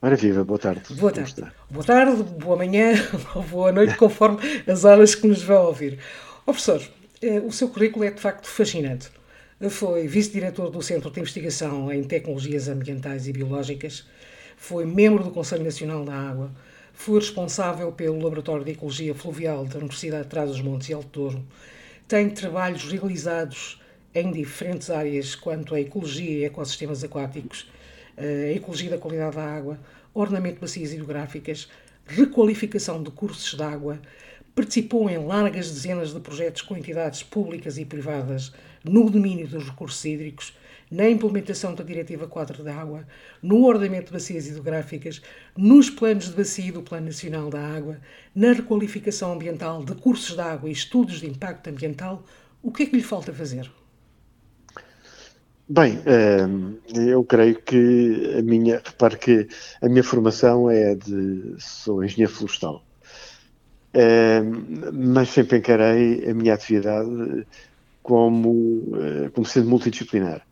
Ora 0.00 0.16
viva, 0.16 0.44
boa 0.44 0.58
tarde. 0.58 0.94
Boa 0.94 1.12
tarde. 1.12 1.44
Boa 1.70 1.84
tarde, 1.84 2.22
boa 2.22 2.56
manhã 2.56 2.92
ou 3.34 3.42
boa 3.42 3.72
noite, 3.72 3.96
conforme 3.96 4.38
as 4.66 4.84
horas 4.84 5.14
que 5.14 5.26
nos 5.26 5.42
vão 5.42 5.66
ouvir. 5.66 5.98
Oh, 6.46 6.52
professor, 6.52 6.82
eh, 7.20 7.40
o 7.40 7.50
seu 7.50 7.68
currículo 7.68 8.04
é 8.04 8.10
de 8.10 8.20
facto 8.20 8.46
fascinante. 8.46 9.08
Foi 9.70 10.06
vice-diretor 10.06 10.70
do 10.70 10.82
Centro 10.82 11.10
de 11.10 11.20
Investigação 11.20 11.90
em 11.92 12.04
Tecnologias 12.04 12.68
Ambientais 12.68 13.26
e 13.26 13.32
Biológicas, 13.32 14.06
foi 14.56 14.84
membro 14.84 15.24
do 15.24 15.30
Conselho 15.30 15.64
Nacional 15.64 16.04
da 16.04 16.14
Água, 16.14 16.50
foi 16.92 17.18
responsável 17.18 17.90
pelo 17.92 18.22
Laboratório 18.22 18.64
de 18.64 18.72
Ecologia 18.72 19.14
Fluvial 19.14 19.64
da 19.64 19.78
Universidade 19.78 20.24
de 20.24 20.30
Trás-os-Montes 20.30 20.88
e 20.88 20.92
Alto 20.92 21.08
Douro, 21.08 21.44
tem 22.06 22.28
trabalhos 22.30 22.84
realizados 22.84 23.80
em 24.14 24.30
diferentes 24.30 24.90
áreas 24.90 25.34
quanto 25.34 25.74
à 25.74 25.80
ecologia 25.80 26.30
e 26.30 26.44
ecossistemas 26.44 27.02
aquáticos, 27.02 27.68
a 28.16 28.52
ecologia 28.52 28.90
da 28.90 28.98
qualidade 28.98 29.36
da 29.36 29.44
água, 29.44 29.78
ordenamento 30.12 30.56
de 30.56 30.60
bacias 30.60 30.92
hidrográficas, 30.92 31.68
requalificação 32.06 33.02
de 33.02 33.10
cursos 33.10 33.56
de 33.56 33.62
água, 33.62 33.98
participou 34.54 35.10
em 35.10 35.18
largas 35.18 35.70
dezenas 35.70 36.12
de 36.12 36.20
projetos 36.20 36.62
com 36.62 36.76
entidades 36.76 37.22
públicas 37.22 37.76
e 37.76 37.84
privadas 37.84 38.52
no 38.84 39.10
domínio 39.10 39.48
dos 39.48 39.64
recursos 39.64 40.04
hídricos, 40.04 40.56
na 40.90 41.08
implementação 41.08 41.74
da 41.74 41.82
Diretiva 41.82 42.26
Quadro 42.26 42.62
da 42.62 42.74
Água, 42.74 43.06
no 43.42 43.64
ordenamento 43.64 44.06
de 44.06 44.12
bacias 44.12 44.46
hidrográficas, 44.46 45.22
nos 45.56 45.90
planos 45.90 46.26
de 46.26 46.36
bacia 46.36 46.72
do 46.72 46.82
Plano 46.82 47.06
Nacional 47.06 47.50
da 47.50 47.60
Água, 47.60 47.98
na 48.34 48.52
requalificação 48.52 49.32
ambiental 49.32 49.84
de 49.84 49.94
cursos 49.94 50.34
de 50.34 50.40
água 50.40 50.68
e 50.68 50.72
estudos 50.72 51.20
de 51.20 51.26
impacto 51.26 51.68
ambiental, 51.68 52.22
o 52.62 52.72
que 52.72 52.84
é 52.84 52.86
que 52.86 52.96
lhe 52.96 53.02
falta 53.02 53.32
fazer? 53.32 53.70
Bem, 55.68 55.98
eh, 56.04 56.46
eu 56.94 57.24
creio 57.24 57.60
que 57.62 58.36
a 58.38 58.42
minha, 58.42 58.82
repare 58.84 59.16
que 59.16 59.48
a 59.80 59.88
minha 59.88 60.04
formação 60.04 60.70
é 60.70 60.94
de, 60.94 61.54
sou 61.58 62.04
engenheiro 62.04 62.32
florestal, 62.32 62.84
eh, 63.94 64.42
mas 64.92 65.30
sempre 65.30 65.58
encarei 65.58 66.28
a 66.28 66.34
minha 66.34 66.52
atividade 66.52 67.46
como, 68.02 68.92
eh, 69.00 69.30
como 69.30 69.46
sendo 69.46 69.68
multidisciplinar. 69.68 70.46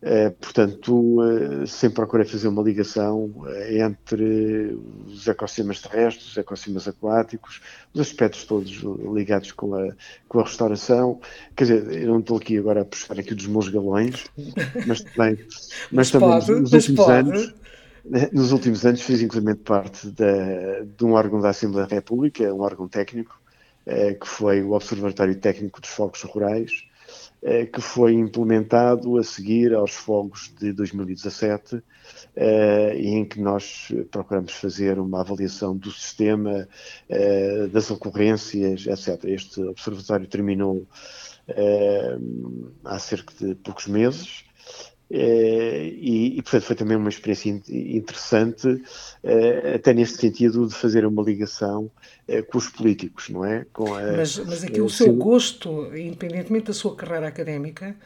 Uh, 0.00 0.30
portanto, 0.40 0.94
uh, 1.20 1.66
sempre 1.66 1.96
procurei 1.96 2.24
fazer 2.24 2.46
uma 2.46 2.62
ligação 2.62 3.24
uh, 3.38 3.82
entre 3.82 4.78
os 5.08 5.26
ecossistemas 5.26 5.82
terrestres, 5.82 6.30
os 6.30 6.36
ecossistemas 6.36 6.86
aquáticos, 6.86 7.60
os 7.92 8.00
aspectos 8.00 8.44
todos 8.44 8.70
ligados 9.12 9.50
com 9.50 9.74
a, 9.74 9.88
com 10.28 10.38
a 10.38 10.44
restauração. 10.44 11.20
Quer 11.56 11.64
dizer, 11.64 12.02
eu 12.02 12.10
não 12.10 12.20
estou 12.20 12.36
aqui 12.36 12.56
agora 12.56 12.82
a 12.82 12.84
puxar 12.84 13.18
aqui 13.18 13.34
dos 13.34 13.48
meus 13.48 13.68
galões, 13.68 14.26
mas 14.86 15.00
também, 15.00 15.36
mas, 15.90 15.90
mas 15.90 16.10
também 16.12 16.28
pode, 16.28 16.52
nos, 16.52 16.72
últimos 16.72 17.08
anos, 17.08 17.54
nos 18.32 18.52
últimos 18.52 18.86
anos 18.86 19.02
fiz 19.02 19.20
inclusive 19.20 19.54
parte 19.56 20.08
da, 20.10 20.80
de 20.96 21.04
um 21.04 21.14
órgão 21.14 21.40
da 21.40 21.48
Assembleia 21.48 21.88
da 21.88 21.96
República, 21.96 22.54
um 22.54 22.60
órgão 22.60 22.86
técnico, 22.86 23.36
que 23.84 24.28
foi 24.28 24.62
o 24.62 24.72
Observatório 24.72 25.34
Técnico 25.34 25.80
dos 25.80 25.90
Fogos 25.90 26.22
Rurais, 26.22 26.70
eh, 26.70 26.87
que 27.72 27.80
foi 27.80 28.14
implementado 28.14 29.16
a 29.16 29.22
seguir 29.22 29.72
aos 29.72 29.92
fogos 29.92 30.52
de 30.58 30.72
2017 30.72 31.82
eh, 32.34 32.96
em 32.96 33.24
que 33.24 33.40
nós 33.40 33.92
procuramos 34.10 34.52
fazer 34.52 34.98
uma 34.98 35.20
avaliação 35.20 35.76
do 35.76 35.90
sistema, 35.90 36.68
eh, 37.08 37.66
das 37.68 37.90
ocorrências, 37.90 38.86
etc. 38.86 39.24
Este 39.24 39.60
observatório 39.62 40.26
terminou 40.26 40.86
há 42.84 42.98
cerca 42.98 43.32
de 43.42 43.54
poucos 43.54 43.86
meses 43.86 44.44
eh, 44.44 44.47
e, 45.10 46.38
e, 46.38 46.42
portanto, 46.42 46.64
foi 46.64 46.76
também 46.76 46.96
uma 46.96 47.08
experiência 47.08 47.50
interessante, 47.68 48.82
eh, 49.22 49.74
até 49.76 49.94
neste 49.94 50.18
sentido 50.18 50.66
de 50.66 50.74
fazer 50.74 51.06
uma 51.06 51.22
ligação 51.22 51.90
eh, 52.26 52.42
com 52.42 52.58
os 52.58 52.68
políticos, 52.68 53.30
não 53.30 53.44
é? 53.44 53.64
Com 53.72 53.94
a, 53.94 54.02
mas, 54.12 54.36
mas 54.38 54.64
aqui 54.64 54.80
o 54.80 54.88
seu 54.90 55.12
gosto, 55.14 55.96
independentemente 55.96 56.66
da 56.66 56.72
sua 56.74 56.94
carreira 56.94 57.26
académica, 57.26 57.96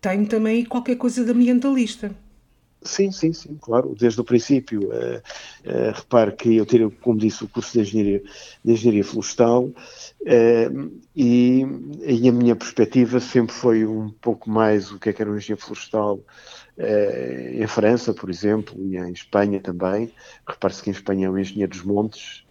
tem 0.00 0.24
também 0.24 0.64
qualquer 0.64 0.96
coisa 0.96 1.24
de 1.24 1.30
ambientalista. 1.30 2.10
Sim, 2.82 3.10
sim, 3.10 3.32
sim, 3.32 3.56
claro, 3.60 3.94
desde 3.98 4.20
o 4.20 4.24
princípio. 4.24 4.88
Uh, 4.90 5.18
uh, 5.18 5.92
repare 5.94 6.32
que 6.32 6.56
eu 6.56 6.66
tirei, 6.66 6.88
como 6.90 7.18
disse, 7.18 7.42
o 7.42 7.48
curso 7.48 7.72
de 7.72 7.80
Engenharia, 7.80 8.22
de 8.64 8.72
engenharia 8.72 9.04
Florestal 9.04 9.64
uh, 9.64 11.02
e, 11.14 11.64
e, 12.02 12.28
a 12.28 12.32
minha 12.32 12.54
perspectiva 12.54 13.18
sempre 13.18 13.54
foi 13.54 13.84
um 13.84 14.10
pouco 14.10 14.48
mais 14.48 14.92
o 14.92 14.98
que 15.00 15.08
é 15.08 15.12
que 15.12 15.20
era 15.20 15.30
um 15.30 15.36
engenheiro 15.36 15.62
florestal 15.62 16.20
em 16.78 17.66
França, 17.66 18.12
por 18.12 18.28
exemplo, 18.28 18.78
e 18.78 18.98
em 18.98 19.10
Espanha 19.10 19.58
também. 19.60 20.12
Repare-se 20.46 20.82
que 20.82 20.90
em 20.90 20.92
Espanha 20.92 21.26
é 21.26 21.30
um 21.30 21.38
engenheiro 21.38 21.72
dos 21.72 21.82
montes, 21.82 22.45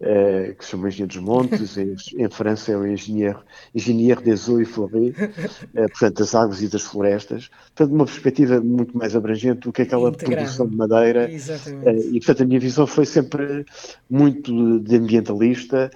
uh, 0.00 0.54
que 0.54 0.64
se 0.64 0.70
chama 0.72 0.88
Engenheiro 0.88 1.14
dos 1.14 1.22
Montes, 1.22 1.76
em, 1.76 1.94
em, 2.18 2.30
França 2.30 2.72
é 2.72 2.76
o 2.76 2.86
Engenheiro, 2.86 3.40
engenheiro 3.74 4.22
des 4.22 4.48
Eaux 4.48 4.60
et 4.60 4.64
Forêts, 4.64 5.16
uh, 5.18 5.88
portanto, 5.90 6.18
das 6.18 6.34
águas 6.34 6.62
e 6.62 6.68
das 6.68 6.82
florestas, 6.82 7.50
portanto, 7.74 7.94
uma 7.94 8.04
perspectiva 8.04 8.60
muito 8.60 8.96
mais 8.96 9.14
abrangente 9.14 9.60
do 9.60 9.72
que 9.72 9.82
aquela 9.82 10.08
Integrado. 10.10 10.42
produção 10.42 10.68
de 10.68 10.76
madeira. 10.76 11.28
Uh, 11.28 12.14
e, 12.14 12.18
portanto, 12.20 12.42
a 12.42 12.46
minha 12.46 12.60
visão 12.60 12.86
foi 12.86 13.06
sempre 13.06 13.64
muito 14.08 14.80
de 14.80 14.96
ambientalista, 14.96 15.90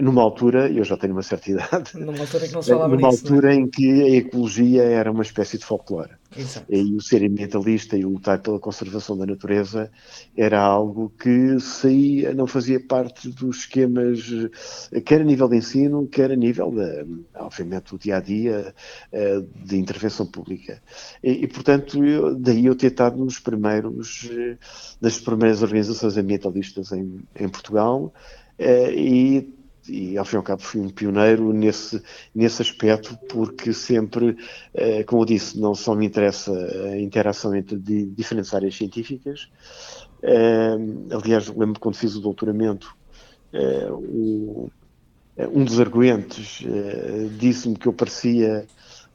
numa 0.00 0.22
altura, 0.22 0.70
eu 0.70 0.84
já 0.84 0.96
tenho 0.96 1.12
uma 1.12 1.22
certa 1.22 1.50
idade, 1.50 1.90
numa 1.98 2.20
altura, 2.20 2.46
que 2.46 2.54
não 2.54 2.62
se 2.62 2.70
falava 2.70 2.94
numa 2.94 3.08
nisso, 3.08 3.24
altura 3.24 3.52
é? 3.52 3.56
em 3.56 3.68
que 3.68 4.02
a 4.02 4.10
ecologia 4.10 4.82
era 4.82 5.10
uma 5.10 5.22
espécie 5.22 5.58
de 5.58 5.64
folclore. 5.64 6.12
Exato. 6.36 6.66
E 6.70 6.94
o 6.94 7.00
ser 7.00 7.22
ambientalista 7.24 7.96
e 7.96 8.04
o 8.04 8.10
lutar 8.10 8.40
pela 8.40 8.58
conservação 8.58 9.16
da 9.16 9.26
natureza 9.26 9.90
era 10.36 10.60
algo 10.60 11.12
que 11.18 11.58
saía, 11.60 12.32
não 12.32 12.46
fazia 12.46 12.80
parte 12.80 13.28
dos 13.28 13.58
esquemas, 13.58 14.20
quer 15.04 15.20
a 15.20 15.24
nível 15.24 15.48
de 15.48 15.56
ensino, 15.56 16.06
quer 16.06 16.30
a 16.30 16.36
nível, 16.36 16.70
de, 16.70 17.04
obviamente, 17.34 17.90
do 17.90 17.98
dia 17.98 18.16
a 18.16 18.20
dia 18.20 18.74
eh, 19.12 19.42
de 19.64 19.76
intervenção 19.76 20.26
pública. 20.26 20.82
E, 21.22 21.44
e 21.44 21.48
portanto, 21.48 22.02
eu, 22.04 22.34
daí 22.34 22.66
eu 22.66 22.74
ter 22.74 22.88
estado 22.88 23.22
nos 23.22 23.38
primeiros, 23.38 24.30
nas 25.00 25.18
eh, 25.18 25.24
primeiras 25.24 25.62
organizações 25.62 26.16
ambientalistas 26.16 26.92
em, 26.92 27.20
em 27.38 27.48
Portugal 27.48 28.12
eh, 28.58 28.94
e 28.94 29.61
e 29.88 30.16
ao 30.16 30.24
fim 30.24 30.36
e 30.36 30.38
ao 30.38 30.42
cabo 30.42 30.62
fui 30.62 30.80
um 30.80 30.88
pioneiro 30.88 31.52
nesse, 31.52 32.02
nesse 32.34 32.62
aspecto, 32.62 33.18
porque 33.28 33.72
sempre, 33.72 34.36
eh, 34.74 35.02
como 35.04 35.22
eu 35.22 35.26
disse, 35.26 35.58
não 35.58 35.74
só 35.74 35.94
me 35.94 36.06
interessa 36.06 36.52
a 36.52 37.00
interação 37.00 37.54
entre 37.54 37.76
diferentes 37.78 38.54
áreas 38.54 38.76
científicas. 38.76 39.50
Eh, 40.22 40.76
aliás, 41.10 41.48
lembro 41.48 41.80
quando 41.80 41.96
fiz 41.96 42.14
o 42.14 42.20
doutoramento, 42.20 42.94
eh, 43.52 43.88
um 45.50 45.64
dos 45.64 45.80
arguentes 45.80 46.62
disse-me 47.38 47.76
que 47.76 47.88
eu 47.88 47.92
parecia 47.92 48.66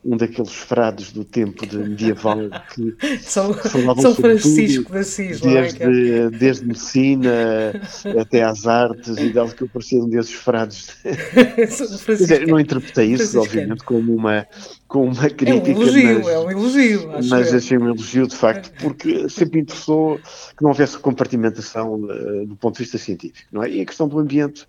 um 0.07 0.15
daqueles 0.15 0.53
frades 0.53 1.11
do 1.11 1.25
tempo 1.25 1.67
de 1.67 1.77
medieval 1.77 2.37
que 2.73 2.95
São, 3.19 3.53
São 3.53 4.15
Francisco 4.15 4.93
de 4.93 4.99
Assis, 4.99 5.41
desde, 5.41 5.83
é? 5.83 6.29
desde 6.29 6.65
medicina 6.65 7.29
até 8.17 8.41
às 8.43 8.65
artes 8.65 9.17
e 9.17 9.33
dado 9.33 9.53
que 9.53 9.63
eu 9.63 9.69
parecia 9.69 9.99
um 9.99 10.07
desses 10.07 10.31
frades. 10.31 10.95
Quer 11.03 12.15
dizer, 12.15 12.47
não 12.47 12.57
interpretei 12.57 13.11
isso, 13.11 13.37
obviamente, 13.37 13.83
como 13.83 14.15
uma, 14.15 14.47
com 14.87 15.09
uma 15.09 15.29
crítica. 15.29 15.51
É 15.51 15.75
um 15.75 15.81
elogio, 15.81 16.19
mas, 16.19 16.27
é 16.27 16.39
um 16.39 16.51
elogio. 16.51 17.09
Mas 17.29 17.51
eu. 17.51 17.57
achei 17.57 17.77
um 17.77 17.87
elogio, 17.87 18.27
de 18.27 18.35
facto, 18.35 18.71
porque 18.81 19.27
sempre 19.27 19.59
interessou 19.59 20.17
que 20.17 20.63
não 20.63 20.69
houvesse 20.69 20.97
compartimentação 20.97 21.95
uh, 21.95 22.45
do 22.45 22.55
ponto 22.55 22.75
de 22.75 22.83
vista 22.83 22.97
científico, 22.97 23.49
não 23.51 23.61
é? 23.61 23.69
E 23.69 23.81
a 23.81 23.85
questão 23.85 24.07
do 24.07 24.17
ambiente, 24.17 24.65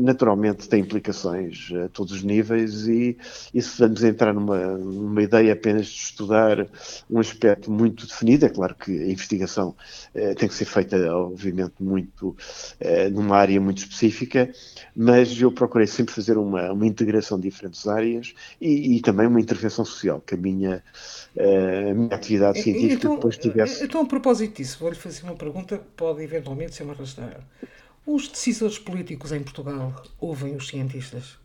naturalmente, 0.00 0.68
tem 0.68 0.80
implicações 0.80 1.70
a 1.84 1.88
todos 1.88 2.12
os 2.12 2.22
níveis 2.22 2.86
e, 2.86 3.16
e 3.52 3.60
se 3.60 3.80
vamos 3.80 4.02
entrar 4.04 4.32
numa, 4.32 4.58
numa 4.78 5.22
ideia 5.22 5.52
apenas 5.52 5.86
de 5.86 5.98
estudar 5.98 6.66
um 7.10 7.18
aspecto 7.18 7.70
muito 7.70 8.06
definido, 8.06 8.46
é 8.46 8.48
claro 8.48 8.74
que 8.74 8.90
a 8.90 9.10
investigação 9.10 9.74
uh, 10.14 10.34
tem 10.36 10.48
que 10.48 10.54
ser 10.54 10.66
feita, 10.66 10.96
obviamente, 11.14 11.74
muito 11.80 12.36
numa 13.12 13.36
área 13.36 13.60
muito 13.60 13.78
específica, 13.78 14.50
mas 14.94 15.40
eu 15.40 15.50
procurei 15.52 15.86
sempre 15.86 16.14
fazer 16.14 16.36
uma, 16.38 16.72
uma 16.72 16.86
integração 16.86 17.38
de 17.38 17.48
diferentes 17.48 17.86
áreas 17.86 18.34
e, 18.60 18.96
e 18.96 19.00
também 19.00 19.26
uma 19.26 19.40
intervenção 19.40 19.84
social, 19.84 20.20
que 20.20 20.34
a 20.34 20.38
minha, 20.38 20.82
uh, 21.36 21.90
a 21.90 21.94
minha 21.94 22.14
atividade 22.14 22.62
científica 22.62 22.94
então, 22.94 23.14
depois 23.16 23.36
tivesse. 23.36 23.84
Então, 23.84 24.02
a 24.02 24.06
propósito 24.06 24.56
disso, 24.56 24.78
vou-lhe 24.80 24.96
fazer 24.96 25.24
uma 25.24 25.34
pergunta 25.34 25.78
que 25.78 25.84
pode 25.96 26.22
eventualmente 26.22 26.74
ser 26.74 26.84
uma 26.84 26.94
rasteira. 26.94 27.40
Os 28.12 28.26
decisores 28.26 28.76
políticos 28.76 29.30
em 29.30 29.40
Portugal 29.40 30.02
ouvem 30.18 30.56
os 30.56 30.66
cientistas? 30.66 31.38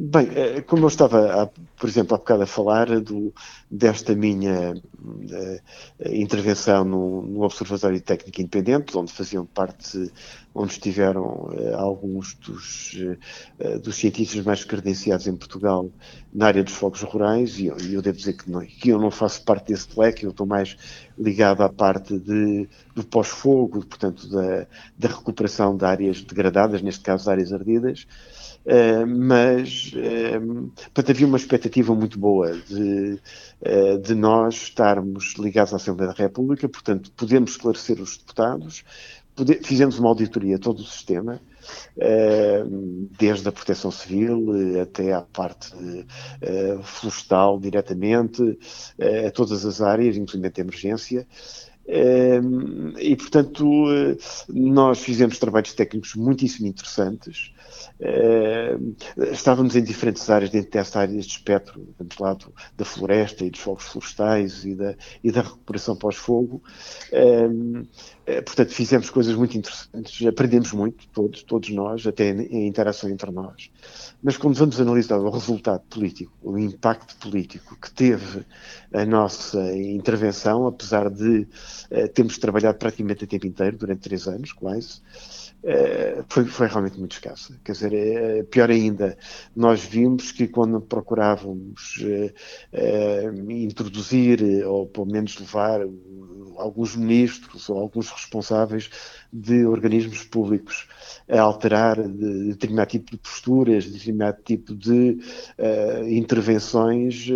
Bem, 0.00 0.28
eh, 0.32 0.60
como 0.60 0.84
eu 0.84 0.88
estava, 0.88 1.50
por 1.76 1.88
exemplo, 1.88 2.14
há 2.14 2.18
bocado 2.18 2.44
a 2.44 2.46
falar 2.46 3.00
do, 3.00 3.34
desta 3.68 4.14
minha 4.14 4.74
uh, 4.74 6.08
intervenção 6.08 6.84
no, 6.84 7.22
no, 7.22 7.42
Observatório 7.42 8.00
Técnico 8.00 8.40
Independente, 8.40 8.96
onde 8.96 9.12
faziam 9.12 9.44
parte, 9.44 10.12
onde 10.54 10.70
estiveram 10.70 11.24
uh, 11.24 11.74
alguns 11.74 12.34
dos, 12.34 12.92
uh, 13.58 13.80
dos 13.80 13.96
cientistas 13.96 14.44
mais 14.44 14.62
credenciados 14.62 15.26
em 15.26 15.34
Portugal 15.34 15.90
na 16.32 16.46
área 16.46 16.62
dos 16.62 16.74
fogos 16.74 17.02
rurais, 17.02 17.58
e 17.58 17.66
eu, 17.66 17.76
eu 17.78 18.00
devo 18.00 18.18
dizer 18.18 18.34
que, 18.34 18.48
não, 18.48 18.60
que 18.60 18.90
eu 18.90 19.00
não 19.00 19.10
faço 19.10 19.42
parte 19.42 19.72
desse 19.72 19.88
leque, 19.98 20.22
eu 20.22 20.30
estou 20.30 20.46
mais 20.46 20.76
ligado 21.18 21.60
à 21.64 21.68
parte 21.68 22.16
de, 22.20 22.68
do 22.94 23.02
pós-fogo, 23.02 23.84
portanto, 23.84 24.30
da, 24.30 24.64
da 24.96 25.08
recuperação 25.08 25.76
de 25.76 25.84
áreas 25.84 26.22
degradadas, 26.22 26.82
neste 26.82 27.00
caso, 27.00 27.28
áreas 27.28 27.52
ardidas. 27.52 28.06
Uh, 28.66 29.06
mas 29.06 29.92
uh, 29.94 30.70
portanto, 30.92 31.10
havia 31.10 31.26
uma 31.26 31.38
expectativa 31.38 31.94
muito 31.94 32.18
boa 32.18 32.52
de, 32.52 33.18
uh, 33.62 33.98
de 33.98 34.14
nós 34.14 34.54
estarmos 34.56 35.36
ligados 35.38 35.72
à 35.72 35.76
Assembleia 35.76 36.12
da 36.12 36.22
República, 36.22 36.68
portanto, 36.68 37.10
podemos 37.12 37.52
esclarecer 37.52 37.98
os 37.98 38.18
deputados, 38.18 38.84
fizemos 39.62 39.98
uma 39.98 40.10
auditoria 40.10 40.56
a 40.56 40.58
todo 40.58 40.80
o 40.80 40.84
sistema, 40.84 41.40
desde 43.16 43.48
a 43.48 43.52
proteção 43.52 43.88
civil 43.92 44.80
até 44.82 45.12
à 45.12 45.20
parte 45.22 45.70
florestal 46.82 47.60
diretamente, 47.60 48.58
a 49.26 49.30
todas 49.30 49.64
as 49.64 49.80
áreas, 49.80 50.16
inclusive 50.16 50.44
a 50.56 50.60
emergência, 50.60 51.24
e, 52.98 53.14
portanto, 53.14 53.64
nós 54.48 54.98
fizemos 54.98 55.38
trabalhos 55.38 55.72
técnicos 55.72 56.16
muitíssimo 56.16 56.66
interessantes. 56.66 57.52
Estávamos 59.32 59.74
em 59.76 59.82
diferentes 59.82 60.28
áreas 60.30 60.50
dentro 60.50 60.70
dessa 60.70 61.00
área 61.00 61.14
deste 61.14 61.38
espectro, 61.38 61.86
vamos 61.98 62.16
lá, 62.18 62.36
da 62.76 62.84
floresta 62.84 63.44
e 63.44 63.50
dos 63.50 63.60
fogos 63.60 63.84
florestais 63.84 64.64
e 64.64 64.74
da, 64.74 64.94
e 65.22 65.32
da 65.32 65.42
recuperação 65.42 65.96
pós-fogo. 65.96 66.62
Eh, 67.10 68.42
portanto, 68.42 68.72
fizemos 68.74 69.08
coisas 69.10 69.34
muito 69.34 69.56
interessantes, 69.56 70.26
aprendemos 70.26 70.72
muito, 70.72 71.08
todos, 71.08 71.42
todos 71.42 71.70
nós, 71.70 72.06
até 72.06 72.30
em 72.30 72.66
interação 72.68 73.08
entre 73.08 73.30
nós. 73.30 73.70
Mas 74.22 74.36
quando 74.36 74.54
vamos 74.56 74.80
analisar 74.80 75.18
o 75.18 75.30
resultado 75.30 75.82
político, 75.88 76.32
o 76.42 76.58
impacto 76.58 77.16
político 77.16 77.76
que 77.80 77.90
teve 77.90 78.44
a 78.92 79.04
nossa 79.06 79.74
intervenção, 79.76 80.66
apesar 80.66 81.08
de 81.08 81.46
termos 82.14 82.36
trabalhado 82.38 82.78
praticamente 82.78 83.24
o 83.24 83.26
tempo 83.26 83.46
inteiro, 83.46 83.78
durante 83.78 84.00
três 84.02 84.26
anos, 84.26 84.52
quase, 84.52 85.00
uh, 85.62 86.24
foi, 86.28 86.44
foi, 86.44 86.66
realmente 86.66 86.98
muito 86.98 87.12
escassa. 87.12 87.58
Quer 87.64 87.72
dizer, 87.72 87.94
é, 87.94 88.42
pior 88.44 88.70
ainda, 88.70 89.16
nós 89.54 89.84
vimos 89.84 90.32
que 90.32 90.46
quando 90.46 90.80
procurávamos 90.80 91.98
uh, 92.02 93.50
introduzir, 93.50 94.40
ou 94.66 94.86
pelo 94.86 95.06
menos 95.06 95.38
levar 95.38 95.80
alguns 96.56 96.96
ministros 96.96 97.68
ou 97.68 97.78
alguns 97.78 98.10
responsáveis 98.10 98.90
de 99.32 99.64
organismos 99.64 100.24
públicos 100.24 100.88
a 101.28 101.40
alterar 101.40 101.96
de 101.96 102.48
determinado 102.48 102.90
tipo 102.90 103.10
de 103.12 103.18
posturas, 103.18 103.84
de 103.84 103.92
determinado 103.92 104.38
tipo 104.42 104.74
de 104.74 105.18
intervenções, 106.08 107.28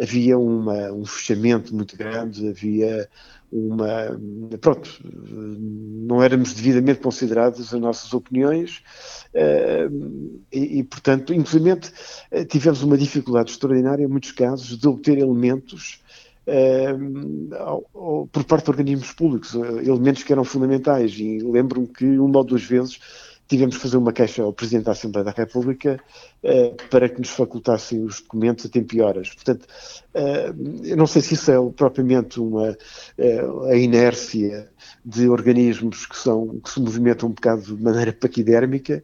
havia 0.00 0.38
uma, 0.38 0.92
um 0.92 1.04
fechamento 1.04 1.74
muito 1.74 1.96
grande, 1.96 2.48
havia 2.48 3.08
uma. 3.52 4.18
Pronto, 4.60 4.88
não 5.04 6.22
éramos 6.22 6.54
devidamente 6.54 7.00
considerados 7.00 7.72
as 7.72 7.80
nossas 7.80 8.12
opiniões 8.12 8.82
uh, 9.34 10.40
e, 10.52 10.78
e, 10.78 10.84
portanto, 10.84 11.34
inclusive 11.34 11.80
tivemos 12.48 12.82
uma 12.82 12.96
dificuldade 12.96 13.50
extraordinária, 13.50 14.04
em 14.04 14.08
muitos 14.08 14.32
casos, 14.32 14.78
de 14.78 14.88
obter 14.88 15.18
elementos 15.18 16.00
uh, 16.46 18.28
por 18.28 18.44
parte 18.44 18.64
de 18.64 18.70
organismos 18.70 19.12
públicos, 19.12 19.54
elementos 19.54 20.22
que 20.22 20.32
eram 20.32 20.44
fundamentais. 20.44 21.12
E 21.18 21.38
lembro-me 21.40 21.86
que 21.86 22.18
uma 22.18 22.38
ou 22.38 22.44
duas 22.44 22.62
vezes 22.62 22.98
tivemos 23.50 23.76
que 23.76 23.82
fazer 23.82 23.96
uma 23.96 24.12
queixa 24.12 24.44
ao 24.44 24.52
Presidente 24.52 24.84
da 24.84 24.92
Assembleia 24.92 25.24
da 25.24 25.32
República 25.32 26.00
uh, 26.44 26.88
para 26.88 27.08
que 27.08 27.18
nos 27.18 27.30
facultassem 27.30 28.00
os 28.00 28.20
documentos 28.20 28.64
a 28.64 28.68
tempo 28.68 28.94
e 28.94 29.00
horas. 29.00 29.34
Portanto, 29.34 29.66
uh, 30.14 30.86
eu 30.86 30.96
não 30.96 31.06
sei 31.08 31.20
se 31.20 31.34
isso 31.34 31.50
é 31.50 31.70
propriamente 31.72 32.38
uma, 32.38 32.70
uh, 32.70 33.64
a 33.64 33.74
inércia 33.74 34.70
de 35.04 35.28
organismos 35.28 36.06
que, 36.06 36.16
são, 36.16 36.60
que 36.60 36.70
se 36.70 36.80
movimentam 36.80 37.28
um 37.28 37.32
bocado 37.32 37.76
de 37.76 37.82
maneira 37.82 38.12
paquidérmica, 38.12 39.02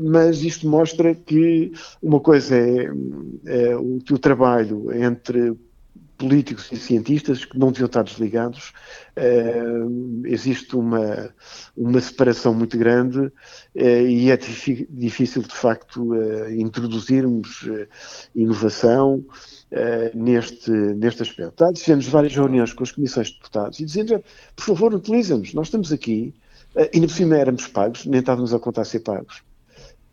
mas 0.00 0.42
isto 0.42 0.66
mostra 0.68 1.14
que 1.14 1.72
uma 2.02 2.20
coisa 2.20 2.56
é, 2.56 2.90
é 3.46 3.76
o, 3.76 3.98
o 4.10 4.18
trabalho 4.18 4.92
entre 4.92 5.54
políticos 6.16 6.70
e 6.72 6.76
cientistas 6.76 7.44
que 7.44 7.58
não 7.58 7.70
deviam 7.70 7.86
estar 7.86 8.02
desligados. 8.02 8.72
Uh, 9.16 10.22
existe 10.26 10.76
uma, 10.76 11.34
uma 11.76 12.00
separação 12.00 12.54
muito 12.54 12.76
grande 12.78 13.18
uh, 13.18 13.32
e 13.74 14.30
é 14.30 14.36
difícil, 14.36 15.42
de 15.42 15.54
facto, 15.54 16.12
uh, 16.12 16.50
introduzirmos 16.50 17.68
inovação 18.34 19.24
neste, 20.14 20.70
neste 20.70 21.22
aspecto. 21.22 21.52
Tá? 21.52 21.70
Fizemos 21.74 22.06
várias 22.06 22.34
reuniões 22.34 22.72
com 22.72 22.84
as 22.84 22.92
comissões 22.92 23.28
de 23.28 23.34
deputados 23.34 23.80
e 23.80 23.84
dizendo, 23.84 24.22
por 24.54 24.64
favor, 24.64 24.94
utilizem-nos, 24.94 25.52
nós 25.52 25.66
estamos 25.66 25.92
aqui, 25.92 26.32
e 26.92 27.00
por 27.00 27.10
cima 27.10 27.36
éramos 27.36 27.66
pagos, 27.66 28.06
nem 28.06 28.20
estávamos 28.20 28.54
a 28.54 28.58
contar 28.58 28.84
ser 28.84 29.00
pagos 29.00 29.42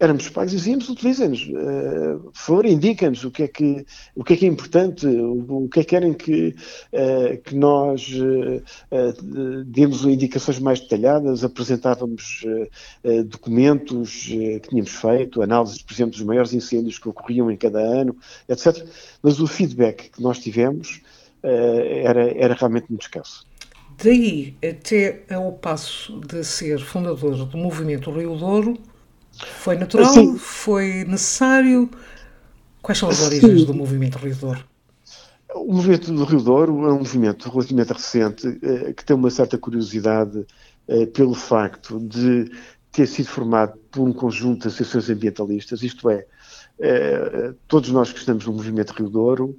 éramos 0.01 0.27
pagos 0.29 0.51
e 0.51 0.55
dizíamos, 0.55 0.89
utilizem-nos, 0.89 1.43
uh, 1.43 2.19
por 2.19 2.33
favor, 2.33 2.65
indiquem-nos 2.65 3.23
o 3.23 3.29
que 3.29 3.43
é 3.43 3.47
que 3.47 3.85
o 4.15 4.23
que 4.23 4.33
é 4.33 4.37
que 4.37 4.45
é 4.45 4.49
importante, 4.49 5.05
o, 5.05 5.69
que 5.71 5.79
é 5.79 5.83
que 5.83 5.89
querem 5.91 6.13
que, 6.13 6.55
uh, 6.91 7.37
que 7.43 7.53
nós 7.53 8.09
uh, 8.09 9.63
demos 9.63 10.03
indicações 10.03 10.57
mais 10.57 10.79
detalhadas, 10.79 11.43
apresentávamos 11.43 12.43
documentos 13.27 14.25
que 14.25 14.59
tínhamos 14.69 14.91
feito, 14.91 15.41
análises, 15.41 15.83
por 15.83 15.93
exemplo, 15.93 16.13
dos 16.13 16.23
maiores 16.23 16.53
incêndios 16.53 16.97
que 16.97 17.07
ocorriam 17.07 17.51
em 17.51 17.57
cada 17.57 17.79
ano, 17.79 18.15
etc. 18.49 18.83
Mas 19.21 19.39
o 19.39 19.45
feedback 19.45 20.09
que 20.09 20.21
nós 20.21 20.39
tivemos 20.39 21.01
era, 21.43 22.31
era 22.31 22.53
realmente 22.55 22.87
muito 22.89 23.03
escasso. 23.03 23.45
Daí 24.03 24.55
até 24.63 25.23
ao 25.29 25.51
passo 25.53 26.19
de 26.21 26.43
ser 26.43 26.79
fundador 26.79 27.45
do 27.45 27.57
movimento 27.57 28.09
Rio 28.11 28.35
Douro, 28.35 28.77
foi 29.45 29.77
natural? 29.77 30.37
Foi 30.37 31.03
necessário? 31.05 31.89
Quais 32.81 32.97
são 32.97 33.09
as 33.09 33.21
origens 33.21 33.61
Sim. 33.61 33.65
do 33.65 33.73
movimento 33.73 34.17
Rio 34.17 34.35
Douro? 34.35 34.63
O 35.53 35.73
movimento 35.73 36.11
do 36.11 36.23
Rio 36.23 36.41
Douro 36.41 36.85
é 36.87 36.93
um 36.93 36.99
movimento 36.99 37.49
relativamente 37.49 37.93
recente 37.93 38.59
eh, 38.63 38.93
que 38.93 39.03
tem 39.03 39.15
uma 39.15 39.29
certa 39.29 39.57
curiosidade 39.57 40.45
eh, 40.87 41.05
pelo 41.05 41.33
facto 41.33 41.99
de 41.99 42.49
ter 42.91 43.05
sido 43.05 43.27
formado 43.27 43.77
por 43.91 44.01
um 44.01 44.13
conjunto 44.13 44.61
de 44.61 44.67
associações 44.69 45.09
ambientalistas, 45.09 45.83
isto 45.83 46.09
é, 46.09 46.25
eh, 46.79 47.53
todos 47.67 47.89
nós 47.89 48.11
que 48.11 48.19
estamos 48.19 48.45
no 48.45 48.53
movimento 48.53 48.91
Rio 48.91 49.09
Douro 49.09 49.57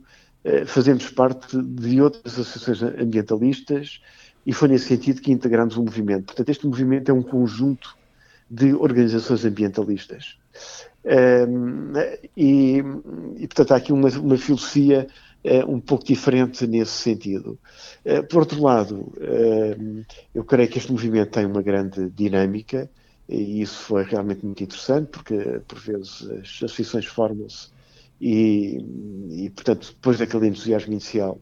fazemos 0.66 1.08
parte 1.08 1.56
de 1.56 2.02
outras 2.02 2.36
associações 2.36 2.82
ambientalistas 3.00 4.00
e 4.44 4.52
foi 4.52 4.66
nesse 4.66 4.86
sentido 4.86 5.22
que 5.22 5.30
integramos 5.30 5.76
o 5.76 5.84
movimento. 5.84 6.26
Portanto, 6.26 6.48
este 6.48 6.66
movimento 6.66 7.08
é 7.10 7.14
um 7.14 7.22
conjunto 7.22 7.96
de 8.52 8.74
organizações 8.74 9.46
ambientalistas. 9.46 10.36
Um, 11.04 11.92
e, 12.36 12.82
e, 13.36 13.48
portanto, 13.48 13.72
há 13.72 13.76
aqui 13.76 13.92
uma, 13.94 14.10
uma 14.10 14.36
filosofia 14.36 15.06
uh, 15.42 15.72
um 15.72 15.80
pouco 15.80 16.04
diferente 16.04 16.66
nesse 16.66 16.92
sentido. 16.92 17.58
Uh, 18.04 18.22
por 18.28 18.40
outro 18.40 18.62
lado, 18.62 19.10
eu 20.34 20.44
creio 20.44 20.68
que 20.68 20.76
este 20.76 20.92
movimento 20.92 21.30
tem 21.30 21.46
uma 21.46 21.62
grande 21.62 22.10
dinâmica 22.10 22.90
e 23.26 23.62
isso 23.62 23.78
foi 23.78 24.04
realmente 24.04 24.44
muito 24.44 24.62
interessante, 24.62 25.08
porque 25.08 25.34
por 25.66 25.78
vezes 25.78 26.22
as 26.22 26.62
associações 26.62 27.06
formam-se 27.06 27.68
e, 28.20 28.76
e 29.30 29.50
portanto, 29.50 29.88
depois 29.94 30.18
daquele 30.18 30.48
entusiasmo 30.48 30.92
inicial, 30.92 31.40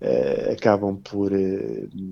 uh, 0.00 0.52
acabam 0.52 0.96
por, 0.96 1.32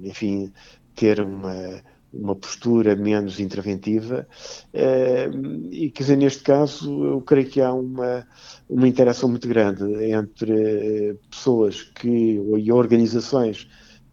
enfim, 0.03 0.53
ter 0.95 1.18
uma, 1.20 1.82
uma 2.15 2.35
postura 2.35 2.95
menos 2.95 3.41
interventiva. 3.41 4.27
Uh, 4.73 5.69
e, 5.71 5.91
quer 5.91 6.03
dizer, 6.05 6.17
neste 6.17 6.43
caso, 6.43 7.05
eu 7.05 7.21
creio 7.21 7.49
que 7.49 7.61
há 7.61 7.73
uma, 7.73 8.27
uma 8.69 8.89
interação 8.89 9.29
muito 9.29 9.49
grande 9.49 9.85
entre 10.12 11.19
pessoas 11.31 11.83
que, 11.83 12.41
e 12.59 12.73
organizações 12.73 13.69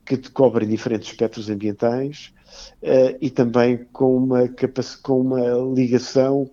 que 0.05 0.17
cobrem 0.31 0.67
diferentes 0.67 1.09
espectros 1.09 1.49
ambientais 1.49 2.33
e 3.21 3.29
também 3.29 3.85
com 3.93 4.17
uma, 4.17 4.49
com 5.01 5.21
uma 5.21 5.73
ligação 5.73 6.49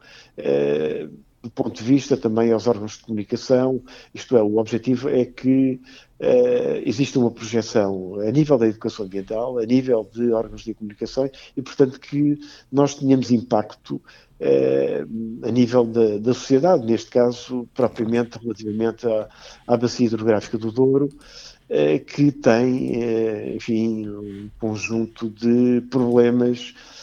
do 1.43 1.51
ponto 1.51 1.73
de 1.73 1.83
vista 1.83 2.17
também 2.17 2.53
aos 2.53 2.67
órgãos 2.67 2.93
de 2.93 3.05
comunicação, 3.05 3.83
isto 4.13 4.37
é, 4.37 4.43
o 4.43 4.59
objetivo 4.59 5.09
é 5.09 5.25
que 5.25 5.81
uh, 6.21 6.83
exista 6.85 7.19
uma 7.19 7.31
projeção 7.31 8.21
a 8.21 8.31
nível 8.31 8.59
da 8.59 8.67
educação 8.67 9.07
ambiental, 9.07 9.59
a 9.59 9.65
nível 9.65 10.09
de 10.13 10.33
órgãos 10.33 10.63
de 10.63 10.75
comunicação 10.75 11.31
e, 11.57 11.63
portanto, 11.63 12.01
que 12.01 12.39
nós 12.71 12.95
tenhamos 12.95 13.31
impacto 13.31 13.97
uh, 14.41 15.47
a 15.47 15.51
nível 15.51 15.85
da, 15.85 16.19
da, 16.19 16.35
sociedade, 16.35 16.85
neste 16.85 17.11
caso, 17.11 17.69
propriamente 17.75 18.39
relativamente 18.39 19.07
à, 19.07 19.29
à 19.67 19.77
bacia 19.77 20.07
hidrográfica 20.07 20.59
do 20.59 20.73
Douro, 20.73 21.07
uh, 21.07 22.05
que 22.05 22.33
tem, 22.33 23.55
enfim, 23.55 24.09
um 24.09 24.51
conjunto 24.59 25.31
de 25.31 25.83
problemas 25.91 26.75
eh, 26.75 26.98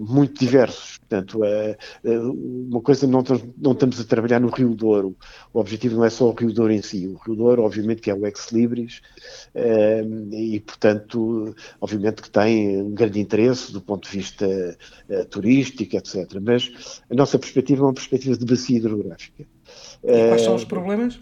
muito 0.00 0.38
diversos. 0.38 0.98
Portanto, 0.98 1.44
é, 1.44 1.76
uma 2.04 2.80
coisa, 2.80 3.06
não, 3.06 3.22
não 3.58 3.72
estamos 3.72 4.00
a 4.00 4.04
trabalhar 4.04 4.40
no 4.40 4.48
Rio 4.48 4.74
Douro. 4.74 5.16
O 5.52 5.60
objetivo 5.60 5.96
não 5.96 6.04
é 6.04 6.10
só 6.10 6.28
o 6.28 6.34
Rio 6.34 6.52
Douro 6.52 6.72
em 6.72 6.82
si. 6.82 7.06
O 7.06 7.16
Rio 7.16 7.36
Douro, 7.36 7.62
obviamente, 7.62 8.00
que 8.00 8.10
é 8.10 8.14
o 8.14 8.26
ex-libris 8.26 9.00
e, 10.32 10.60
portanto, 10.60 11.54
obviamente 11.80 12.22
que 12.22 12.30
tem 12.30 12.80
um 12.82 12.94
grande 12.94 13.20
interesse 13.20 13.72
do 13.72 13.80
ponto 13.80 14.08
de 14.08 14.16
vista 14.16 14.78
turístico, 15.30 15.96
etc. 15.96 16.26
Mas 16.40 17.02
a 17.10 17.14
nossa 17.14 17.38
perspectiva 17.38 17.82
é 17.82 17.86
uma 17.86 17.94
perspectiva 17.94 18.36
de 18.36 18.44
bacia 18.44 18.78
hidrográfica. 18.78 19.44
E 20.04 20.28
quais 20.28 20.42
são 20.42 20.54
os 20.54 20.64
problemas? 20.64 21.18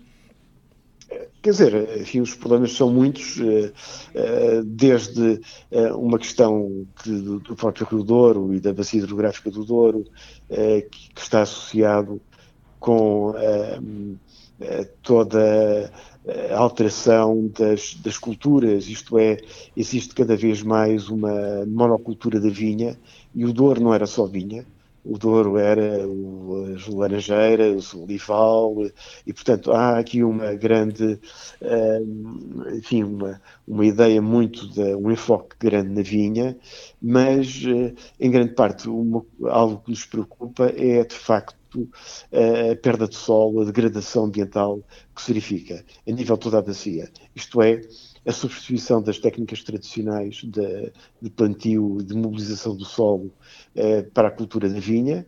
Quer 1.41 1.51
dizer, 1.51 2.01
enfim, 2.01 2.21
os 2.21 2.35
problemas 2.35 2.73
são 2.73 2.91
muitos, 2.91 3.41
eh, 3.41 3.73
eh, 4.15 4.63
desde 4.65 5.41
eh, 5.71 5.93
uma 5.93 6.19
questão 6.19 6.87
do 7.07 7.57
próprio 7.57 7.87
Rio 7.87 8.03
Douro 8.03 8.53
e 8.53 8.61
da 8.61 8.75
bacia 8.75 9.01
hidrográfica 9.01 9.51
do 9.51 9.65
Douro, 9.65 10.05
que 10.49 11.21
está 11.21 11.43
associado 11.43 12.21
com 12.79 13.35
toda 15.03 15.91
a 16.51 16.59
alteração 16.59 17.51
das, 17.59 17.95
das 17.95 18.19
culturas, 18.19 18.87
isto 18.89 19.19
é, 19.19 19.39
existe 19.77 20.15
cada 20.15 20.37
vez 20.37 20.63
mais 20.63 21.09
uma 21.09 21.65
monocultura 21.67 22.39
da 22.39 22.51
vinha, 22.51 22.99
e 23.35 23.45
o 23.45 23.53
Douro 23.53 23.81
não 23.81 23.95
era 23.95 24.07
só 24.07 24.27
vinha, 24.27 24.67
o 25.09 25.19
Douro 25.19 25.57
era 25.57 26.07
o, 26.07 26.75
as 26.77 26.87
laranjeiras, 26.87 27.95
o 27.95 28.03
olival, 28.03 28.77
e 29.27 29.33
portanto 29.33 29.73
há 29.73 29.99
aqui 29.99 30.23
uma 30.23 30.55
grande, 30.55 31.19
uh, 31.63 32.77
enfim, 32.77 33.05
uma, 33.05 33.41
uma 33.67 33.87
ideia 33.87 34.21
muito, 34.21 34.69
de, 34.69 34.95
um 34.95 35.11
enfoque 35.11 35.57
grande 35.59 35.89
na 35.91 36.03
vinha, 36.03 36.57
mas 37.01 37.65
uh, 37.65 37.95
em 38.21 38.31
grande 38.31 38.55
parte 38.55 38.89
uma, 38.89 39.25
algo 39.45 39.83
que 39.83 39.91
nos 39.91 40.05
preocupa 40.05 40.67
é 40.77 41.03
de 41.05 41.15
facto 41.15 41.57
a 42.33 42.77
perda 42.77 43.07
de 43.07 43.15
solo, 43.15 43.61
a 43.61 43.65
degradação 43.65 44.25
ambiental 44.25 44.83
que 45.15 45.21
se 45.21 45.33
verifica 45.33 45.85
a 46.07 46.11
nível 46.11 46.37
de 46.37 46.43
toda 46.43 46.59
a 46.59 46.63
bacia. 46.63 47.11
Isto 47.35 47.61
é, 47.61 47.81
a 48.29 48.33
substituição 48.33 49.01
das 49.01 49.19
técnicas 49.19 49.63
tradicionais 49.63 50.43
de, 50.45 50.93
de 51.21 51.31
plantio, 51.31 51.97
de 52.03 52.15
mobilização 52.15 52.77
do 52.77 52.85
solo 52.85 53.33
eh, 53.75 54.03
para 54.03 54.29
a 54.29 54.31
cultura 54.31 54.69
da 54.69 54.79
vinha, 54.79 55.27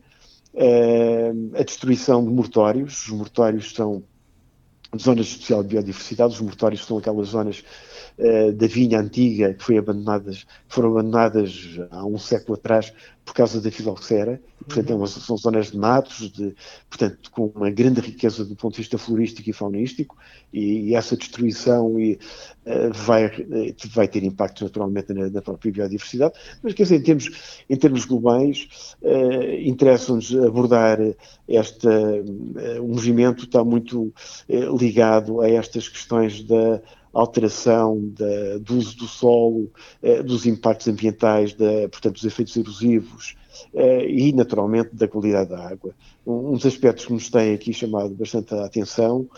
eh, 0.53 1.33
a 1.59 1.63
destruição 1.63 2.23
de 2.23 2.31
mortórios. 2.31 3.07
Os 3.07 3.13
mortórios 3.13 3.73
são 3.73 4.03
zonas 4.99 5.27
de 5.27 5.33
especial 5.33 5.63
biodiversidade. 5.63 6.35
Os 6.35 6.43
mortórios 6.43 6.85
são 6.85 6.99
aquelas 6.99 7.29
zonas 7.29 7.65
uh, 8.21 8.53
da 8.53 8.67
vinha 8.67 9.01
antiga 9.01 9.55
que 9.55 9.65
foi 9.65 9.79
abandonadas, 9.79 10.47
foram 10.69 10.93
abandonadas 10.93 11.79
há 11.91 12.05
um 12.05 12.19
século 12.19 12.55
atrás 12.55 12.93
por 13.25 13.35
causa 13.35 13.61
da 13.61 13.71
filoxera. 13.71 14.41
Portanto, 14.59 14.91
é 14.91 14.95
uma, 14.95 15.07
são 15.07 15.37
zonas 15.37 15.71
de 15.71 15.79
matos, 15.79 16.31
de, 16.33 16.55
portanto, 16.89 17.31
com 17.31 17.47
uma 17.55 17.71
grande 17.71 18.01
riqueza 18.01 18.45
do 18.45 18.55
ponto 18.57 18.75
de 18.75 18.83
vista 18.83 18.99
florístico 18.99 19.49
e 19.49 19.53
faunístico, 19.53 20.17
e, 20.53 20.91
e 20.91 20.95
essa 20.95 21.17
destruição 21.17 21.99
e, 21.99 22.19
uh, 22.67 22.93
vai, 22.93 23.27
uh, 23.27 23.75
vai 23.93 24.09
ter 24.09 24.25
impacto 24.25 24.65
naturalmente 24.65 25.13
na, 25.13 25.31
na, 25.31 25.41
própria 25.41 25.73
biodiversidade. 25.73 26.35
Mas, 26.63 26.75
quer 26.75 26.83
dizer, 26.83 26.97
em 26.97 27.03
termos, 27.03 27.63
em 27.71 27.77
termos 27.77 28.05
globais, 28.05 28.69
interessa-nos 29.65 30.35
abordar 30.35 30.99
este 31.49 31.87
o 32.81 32.87
movimento 32.87 33.45
está 33.45 33.65
muito 33.65 34.13
ligado 34.79 35.41
a 35.41 35.49
estas 35.49 35.89
questões 35.89 36.43
da 36.43 36.81
alteração 37.13 38.01
da, 38.13 38.59
do 38.59 38.77
uso 38.77 38.97
do 38.97 39.07
solo, 39.07 39.71
eh, 40.03 40.23
dos 40.23 40.47
impactos 40.47 40.89
ambientais, 40.89 41.55
da, 41.55 41.89
portanto, 41.89 42.15
dos 42.15 42.25
efeitos 42.25 42.57
erosivos 42.57 43.37
eh, 43.75 44.07
e, 44.09 44.33
naturalmente, 44.33 44.95
da 44.95 45.09
qualidade 45.09 45.51
da 45.51 45.69
água. 45.69 45.95
Um, 46.25 46.53
dos 46.53 46.67
aspectos 46.67 47.07
que 47.07 47.13
nos 47.13 47.29
tem 47.29 47.55
aqui 47.55 47.73
chamado 47.73 48.11
bastante 48.11 48.55
a 48.55 48.65
atenção 48.65 49.29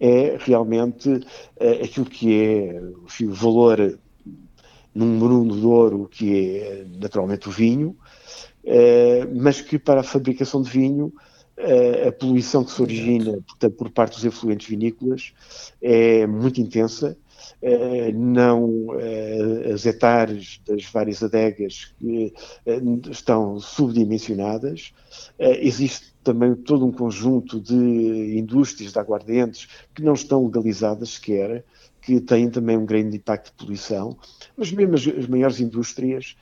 é 0.00 0.36
realmente 0.40 1.20
eh, 1.60 1.82
aquilo 1.84 2.06
que 2.06 2.34
é 2.34 2.82
enfim, 3.04 3.26
o 3.26 3.32
valor 3.32 3.98
número 4.94 5.40
um 5.40 5.46
do 5.46 5.70
ouro, 5.70 6.08
que 6.10 6.58
é 6.58 6.86
naturalmente 7.00 7.48
o 7.48 7.52
vinho, 7.52 7.96
mas 9.34 9.62
que 9.62 9.78
para 9.78 10.00
a 10.00 10.04
fabricação 10.04 10.60
de 10.60 10.68
vinho 10.70 11.10
a 12.08 12.12
poluição 12.12 12.64
que 12.64 12.72
se 12.72 12.82
origina 12.82 13.38
portanto, 13.46 13.76
por 13.76 13.90
parte 13.90 14.14
dos 14.14 14.24
efluentes 14.24 14.68
vinícolas 14.68 15.32
é 15.80 16.26
muito 16.26 16.60
intensa. 16.60 17.16
Não, 18.14 18.88
as 19.72 19.84
hectares 19.84 20.60
das 20.66 20.84
várias 20.84 21.22
adegas 21.22 21.94
estão 23.10 23.58
subdimensionadas. 23.60 24.92
Existe 25.38 26.12
também 26.22 26.54
todo 26.54 26.86
um 26.86 26.92
conjunto 26.92 27.60
de 27.60 28.38
indústrias 28.38 28.92
de 28.92 28.98
aguardentes 28.98 29.68
que 29.94 30.02
não 30.02 30.14
estão 30.14 30.46
legalizadas 30.46 31.10
sequer, 31.10 31.64
que 32.00 32.20
têm 32.20 32.50
também 32.50 32.76
um 32.76 32.86
grande 32.86 33.16
impacto 33.16 33.50
de 33.50 33.56
poluição, 33.56 34.16
mas 34.56 34.72
mesmo 34.72 34.94
as, 34.94 35.06
as 35.06 35.26
maiores 35.26 35.60
indústrias 35.60 36.36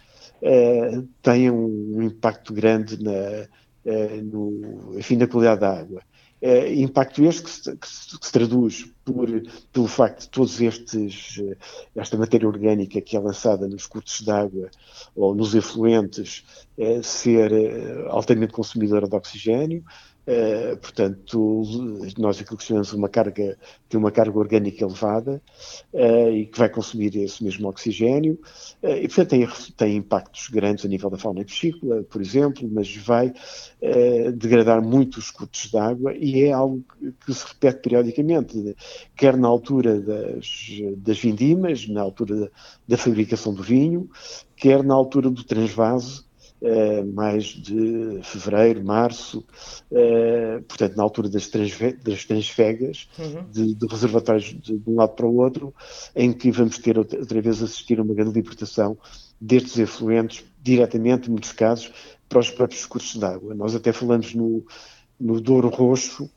têm 1.22 1.50
um 1.50 2.02
impacto 2.02 2.52
grande 2.52 3.02
na, 3.02 3.12
eh, 3.12 3.48
no, 4.24 4.98
enfim, 4.98 5.16
na 5.16 5.26
qualidade 5.26 5.60
da 5.60 5.78
água. 5.78 6.02
Uh, 6.42 6.72
impacto 6.72 7.22
este 7.22 7.42
que 7.42 7.50
se, 7.50 7.76
que 7.76 7.86
se, 7.86 8.18
que 8.18 8.26
se 8.26 8.32
traduz 8.32 8.90
por, 9.04 9.28
pelo 9.70 9.86
facto 9.86 10.22
de 10.22 10.28
todos 10.30 10.58
estes, 10.58 11.36
uh, 11.36 11.54
esta 11.94 12.16
matéria 12.16 12.48
orgânica 12.48 12.98
que 13.02 13.14
é 13.14 13.20
lançada 13.20 13.68
nos 13.68 13.84
cursos 13.86 14.24
de 14.24 14.30
água 14.30 14.70
ou 15.14 15.34
nos 15.34 15.54
efluentes 15.54 16.42
ser 17.02 17.52
altamente 18.08 18.54
consumidora 18.54 19.06
de 19.06 19.14
oxigênio, 19.14 19.84
Uh, 20.30 20.76
portanto, 20.76 21.64
nós 22.16 22.40
aquilo 22.40 22.56
que 22.56 22.62
chamamos 22.62 22.92
uma 22.92 23.08
carga, 23.08 23.58
tem 23.88 23.98
uma 23.98 24.12
carga 24.12 24.38
orgânica 24.38 24.84
elevada 24.84 25.42
uh, 25.92 26.30
e 26.30 26.46
que 26.46 26.56
vai 26.56 26.68
consumir 26.68 27.16
esse 27.16 27.42
mesmo 27.42 27.68
oxigênio 27.68 28.38
uh, 28.80 28.90
e, 28.90 29.08
portanto, 29.08 29.30
tem, 29.30 29.48
tem, 29.76 29.96
impactos 29.96 30.48
grandes 30.48 30.84
a 30.84 30.88
nível 30.88 31.10
da 31.10 31.18
fauna 31.18 31.44
piscícola, 31.44 32.04
por 32.04 32.20
exemplo, 32.20 32.68
mas 32.70 32.94
vai 32.96 33.32
degradar 34.36 34.80
muito 34.82 35.18
os 35.18 35.30
curtos 35.30 35.68
de 35.70 35.76
água 35.76 36.14
e 36.14 36.42
é 36.42 36.52
algo 36.52 36.84
que, 37.24 37.34
se 37.34 37.46
repete 37.46 37.80
periodicamente, 37.80 38.76
quer 39.16 39.36
na 39.36 39.48
altura 39.48 40.00
das, 40.00 40.68
das 40.98 41.18
vindimas, 41.18 41.88
na 41.88 42.02
altura 42.02 42.36
da, 42.36 42.48
da 42.86 42.96
fabricação 42.96 43.52
do 43.52 43.62
vinho, 43.62 44.08
quer 44.54 44.84
na 44.84 44.94
altura 44.94 45.30
do 45.30 45.42
transvase, 45.42 46.22
Uh, 46.62 47.10
mais 47.14 47.44
de 47.44 48.20
fevereiro, 48.22 48.84
março, 48.84 49.42
uh, 49.90 50.62
portanto, 50.68 50.94
na 50.94 51.02
altura 51.02 51.30
das, 51.30 51.48
transfe 51.48 51.92
das 52.04 52.26
transfegas, 52.26 53.08
uhum. 53.18 53.44
de, 53.50 53.74
de, 53.74 53.86
reservatórios 53.86 54.44
de, 54.44 54.78
de, 54.78 54.90
um 54.90 54.96
lado 54.96 55.14
para 55.14 55.24
o 55.24 55.36
outro, 55.36 55.74
em 56.14 56.34
que 56.34 56.50
vamos 56.50 56.76
ter 56.76 56.98
outra, 56.98 57.18
outra 57.18 57.40
vez 57.40 57.62
assistir 57.62 57.98
a 57.98 58.02
uma 58.02 58.12
grande 58.12 58.34
libertação 58.34 58.98
destes 59.40 59.78
efluentes, 59.78 60.44
diretamente, 60.62 61.28
em 61.28 61.30
muitos 61.30 61.52
casos, 61.52 61.90
para 62.28 62.40
os 62.40 62.50
próprios 62.50 62.84
cursos 62.84 63.18
de 63.18 63.24
água. 63.24 63.54
Nós 63.54 63.74
até 63.74 63.90
falamos 63.90 64.34
no, 64.34 64.62
no 65.18 65.40
Douro 65.40 65.68
Roxo, 65.68 66.30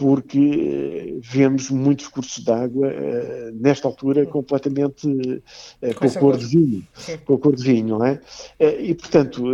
porque 0.00 1.18
vemos 1.20 1.68
muitos 1.68 2.08
cursos 2.08 2.42
de 2.42 2.50
água 2.50 2.88
uh, 2.88 3.52
nesta 3.52 3.86
altura 3.86 4.24
completamente 4.24 5.06
uh, 5.06 5.94
com 5.94 6.10
cor 6.12 6.38
de 6.38 6.46
vinho, 6.46 6.88
com 7.26 7.36
cor 7.36 7.54
de 7.54 7.62
vinho, 7.62 7.98
não 7.98 8.06
é? 8.06 8.14
Uh, 8.58 8.80
e 8.80 8.94
portanto, 8.94 9.44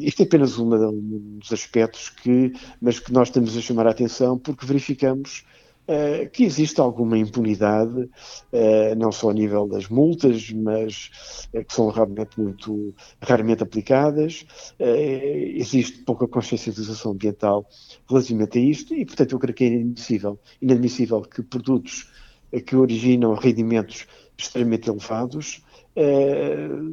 isto 0.00 0.22
é 0.22 0.24
apenas 0.24 0.58
uma, 0.58 0.76
um 0.88 1.38
dos 1.38 1.52
aspectos 1.52 2.10
que, 2.10 2.52
mas 2.80 2.98
que 2.98 3.12
nós 3.12 3.30
temos 3.30 3.56
a 3.56 3.60
chamar 3.60 3.86
a 3.86 3.90
atenção 3.90 4.36
porque 4.36 4.66
verificamos 4.66 5.44
Uh, 5.88 6.28
que 6.30 6.42
existe 6.42 6.80
alguma 6.80 7.16
impunidade, 7.16 8.00
uh, 8.00 8.94
não 8.96 9.12
só 9.12 9.30
a 9.30 9.32
nível 9.32 9.68
das 9.68 9.88
multas, 9.88 10.50
mas 10.50 11.48
uh, 11.54 11.64
que 11.64 11.72
são 11.72 11.88
raramente 11.90 12.40
muito 12.40 12.92
raramente 13.20 13.62
aplicadas. 13.62 14.44
existe 14.80 16.02
pouca 16.02 16.26
consciencialização 16.26 17.12
ambiental 17.12 17.64
relativamente 18.08 18.58
a 18.58 18.60
isto 18.60 18.94
e, 18.94 19.06
portanto, 19.06 19.32
eu 19.32 19.38
creio 19.38 19.54
que 19.54 19.64
é 19.64 19.68
inadmissível, 19.68 20.38
inadmissível 20.60 21.22
que 21.22 21.40
produtos 21.42 22.10
que 22.66 22.74
originam 22.74 23.34
rendimentos 23.34 24.08
extremamente 24.36 24.88
elevados 24.90 25.62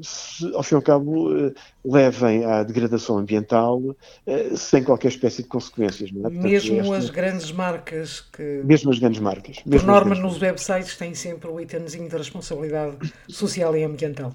se, 0.01 0.53
ao 0.55 0.63
fim 0.63 0.75
e 0.75 0.77
ao 0.77 0.81
cabo, 0.81 1.29
uh, 1.29 1.53
levem 1.83 2.45
à 2.45 2.63
degradação 2.63 3.17
ambiental 3.17 3.79
uh, 3.79 4.57
sem 4.57 4.83
qualquer 4.83 5.09
espécie 5.09 5.43
de 5.43 5.49
consequências. 5.49 6.09
É? 6.09 6.13
Portanto, 6.13 6.41
mesmo 6.41 6.79
esta... 6.79 6.97
as 6.97 7.09
grandes 7.09 7.51
marcas 7.51 8.21
que. 8.21 8.61
Mesmo 8.63 8.91
as 8.91 8.99
grandes 8.99 9.19
marcas. 9.19 9.57
Por 9.59 9.83
norma, 9.83 10.15
nos 10.15 10.41
websites 10.41 10.95
têm 10.95 11.13
sempre 11.13 11.49
o 11.49 11.59
itemzinho 11.59 12.09
da 12.09 12.17
responsabilidade 12.17 12.97
social 13.27 13.75
e 13.75 13.83
ambiental. 13.83 14.33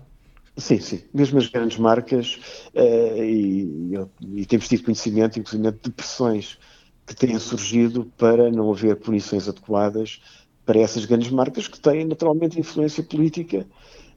Sim, 0.56 0.80
sim. 0.80 1.02
Mesmo 1.14 1.38
as 1.38 1.46
grandes 1.46 1.78
marcas, 1.78 2.38
e, 2.74 3.94
e, 4.34 4.44
temos 4.44 4.66
tido 4.66 4.82
conhecimento, 4.82 5.38
inclusive, 5.38 5.70
de 5.70 5.90
pressões 5.90 6.58
que 7.06 7.14
têm 7.14 7.38
surgido 7.38 8.10
para 8.18 8.50
não 8.50 8.70
haver 8.72 8.96
punições 8.96 9.48
adequadas 9.48 10.20
para 10.68 10.80
essas 10.80 11.06
grandes 11.06 11.30
marcas 11.30 11.66
que 11.66 11.80
têm 11.80 12.04
naturalmente 12.04 12.60
influência 12.60 13.02
política 13.02 13.66
eh, 13.66 13.66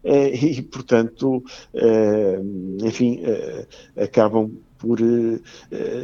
e, 0.03 0.61
portanto, 0.63 1.43
eh, 1.73 2.39
enfim, 2.83 3.21
eh, 3.23 3.67
acabam 3.97 4.51
por 4.77 4.97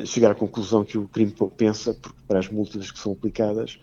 chegar 0.06 0.32
à 0.32 0.36
conclusão 0.36 0.86
que 0.86 1.00
o 1.00 1.08
crime 1.08 1.32
pouco 1.32 1.56
pensa, 1.56 1.96
porque 1.96 2.20
para 2.28 2.38
as 2.38 2.48
multas 2.48 2.92
que 2.92 3.00
são 3.00 3.14
aplicadas, 3.14 3.80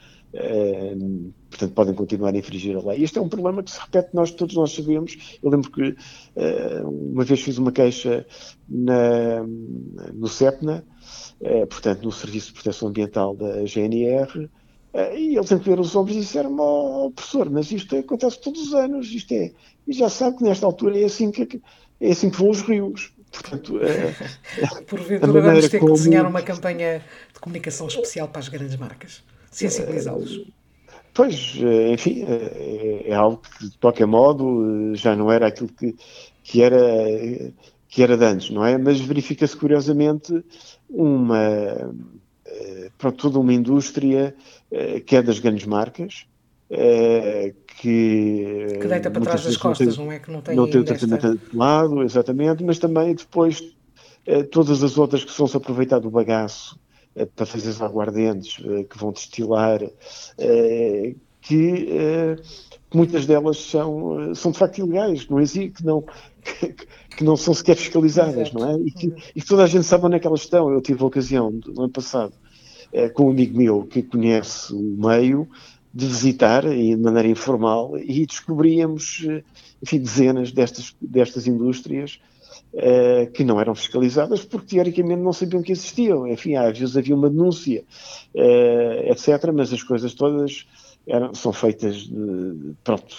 portanto, 1.50 1.74
podem 1.74 1.94
continuar 1.94 2.32
a 2.32 2.38
infringir 2.38 2.76
a 2.76 2.80
lei. 2.80 3.02
Este 3.02 3.18
é 3.18 3.20
um 3.20 3.28
problema 3.28 3.60
que 3.60 3.72
se 3.72 3.80
repete, 3.80 4.10
nós 4.14 4.30
todos 4.30 4.54
nós 4.54 4.72
sabemos. 4.72 5.36
Eu 5.42 5.50
lembro 5.50 5.68
que 5.68 5.96
uma 6.84 7.24
vez 7.24 7.40
fiz 7.40 7.58
uma 7.58 7.72
queixa 7.72 8.24
na, 8.68 9.42
no 10.12 10.28
CEPNA, 10.28 10.84
portanto, 11.68 12.04
no 12.04 12.12
Serviço 12.12 12.48
de 12.48 12.54
Proteção 12.54 12.86
Ambiental 12.86 13.34
da 13.34 13.64
GNR, 13.64 14.48
e 15.16 15.36
eles 15.36 15.50
encolheram 15.50 15.82
os 15.82 15.96
ombros 15.96 16.16
e 16.16 16.20
disseram 16.20 16.56
oh, 16.58 17.10
professor, 17.10 17.50
mas 17.50 17.70
isto 17.72 17.96
acontece 17.96 18.40
todos 18.40 18.68
os 18.68 18.74
anos, 18.74 19.10
isto 19.10 19.32
é, 19.32 19.50
e 19.86 19.92
já 19.92 20.08
sabe 20.08 20.38
que 20.38 20.44
nesta 20.44 20.66
altura 20.66 21.00
é 21.00 21.04
assim 21.04 21.30
que, 21.30 21.60
é 22.00 22.10
assim 22.10 22.30
que 22.30 22.38
vão 22.38 22.50
os 22.50 22.62
rios. 22.62 23.12
Portanto, 23.32 23.80
é, 23.82 24.14
Porventura 24.82 25.40
vamos 25.40 25.68
ter 25.68 25.70
que 25.70 25.78
como... 25.80 25.94
desenhar 25.94 26.26
uma 26.26 26.42
campanha 26.42 27.02
de 27.32 27.40
comunicação 27.40 27.88
especial 27.88 28.28
para 28.28 28.38
as 28.38 28.48
grandes 28.48 28.76
marcas, 28.76 29.22
sensibilizá-los. 29.50 30.46
Pois, 31.12 31.54
eh, 31.60 31.92
enfim, 31.92 32.24
é, 32.24 33.10
é, 33.10 33.14
algo 33.14 33.40
que, 33.40 33.68
de 33.68 33.78
qualquer 33.78 34.06
modo, 34.06 34.92
eh, 34.92 34.96
já 34.96 35.14
não 35.14 35.30
era 35.30 35.46
aquilo 35.46 35.68
que, 35.68 35.94
que, 36.42 36.60
era, 36.60 36.76
que 37.88 38.02
era 38.02 38.16
de 38.16 38.24
antes, 38.24 38.50
não 38.50 38.66
é? 38.66 38.76
Mas 38.76 39.00
verifica-se 39.00 39.56
curiosamente 39.56 40.44
uma, 40.90 41.94
pronto, 42.98 43.16
toda 43.16 43.38
uma 43.38 43.52
indústria 43.52 44.34
que 45.06 45.16
é 45.16 45.22
das 45.22 45.38
grandes 45.38 45.66
marcas, 45.66 46.26
que, 46.68 47.54
que 48.80 48.88
deita 48.88 49.10
para 49.10 49.22
trás 49.22 49.44
das 49.44 49.56
costas, 49.56 49.96
não, 49.96 49.96
tem, 49.96 50.06
não, 50.06 50.12
é 50.12 50.18
que 50.18 50.30
não 50.30 50.40
tem 50.40 50.56
não 50.56 50.70
tem 50.70 50.80
o 50.80 50.84
tratamento 50.84 51.26
adequado, 51.26 52.02
exatamente, 52.02 52.64
mas 52.64 52.78
também 52.78 53.14
depois 53.14 53.62
eh, 54.26 54.42
todas 54.42 54.82
as 54.82 54.96
outras 54.96 55.24
que 55.24 55.32
são-se 55.32 55.56
aproveitar 55.56 55.98
do 55.98 56.10
bagaço 56.10 56.78
eh, 57.14 57.26
para 57.26 57.44
fazer 57.44 57.68
os 57.68 57.82
aguardentes, 57.82 58.62
eh, 58.64 58.84
que 58.84 58.98
vão 58.98 59.12
destilar, 59.12 59.80
que 61.40 61.88
muitas 62.94 63.26
delas 63.26 63.58
são, 63.58 64.34
são 64.34 64.50
de 64.50 64.58
facto 64.58 64.78
ilegais, 64.78 65.28
não 65.28 65.40
existe, 65.40 65.72
que 65.72 65.84
não, 65.84 66.02
que, 66.42 66.74
que 67.16 67.24
não 67.24 67.36
são 67.36 67.52
sequer 67.52 67.76
fiscalizadas, 67.76 68.48
Exato. 68.48 68.58
não 68.58 68.70
é? 68.70 68.78
E 68.78 68.90
que, 68.90 69.14
e 69.36 69.40
que, 69.42 69.46
toda 69.46 69.64
a 69.64 69.66
gente 69.66 69.84
sabe 69.84 70.06
onde 70.06 70.16
é 70.16 70.18
que 70.18 70.26
elas 70.26 70.40
estão. 70.40 70.72
Eu 70.72 70.80
tive 70.80 71.02
a 71.02 71.06
ocasião, 71.06 71.50
no 71.50 71.82
ano 71.82 71.92
passado, 71.92 72.32
com 73.14 73.26
um 73.26 73.30
amigo 73.30 73.56
meu 73.56 73.84
que 73.84 74.02
conhece 74.02 74.72
o 74.72 74.80
meio, 74.80 75.48
de 75.92 76.06
visitar 76.06 76.62
de 76.68 76.96
maneira 76.96 77.28
informal 77.28 77.96
e 77.96 78.26
descobríamos, 78.26 79.24
enfim, 79.80 80.00
dezenas 80.00 80.50
destas, 80.50 80.94
destas 81.00 81.46
indústrias 81.46 82.18
uh, 82.72 83.30
que 83.30 83.44
não 83.44 83.60
eram 83.60 83.76
fiscalizadas 83.76 84.44
porque 84.44 84.74
teoricamente 84.74 85.22
não 85.22 85.32
sabiam 85.32 85.62
que 85.62 85.70
existiam. 85.70 86.26
Enfim, 86.26 86.56
às 86.56 86.76
vezes 86.76 86.96
havia 86.96 87.14
uma 87.14 87.30
denúncia, 87.30 87.84
etc., 89.04 89.52
mas 89.54 89.72
as 89.72 89.84
coisas 89.84 90.14
todas 90.14 90.66
eram, 91.06 91.32
são 91.32 91.52
feitas, 91.52 92.08
de, 92.08 92.74
pronto, 92.82 93.14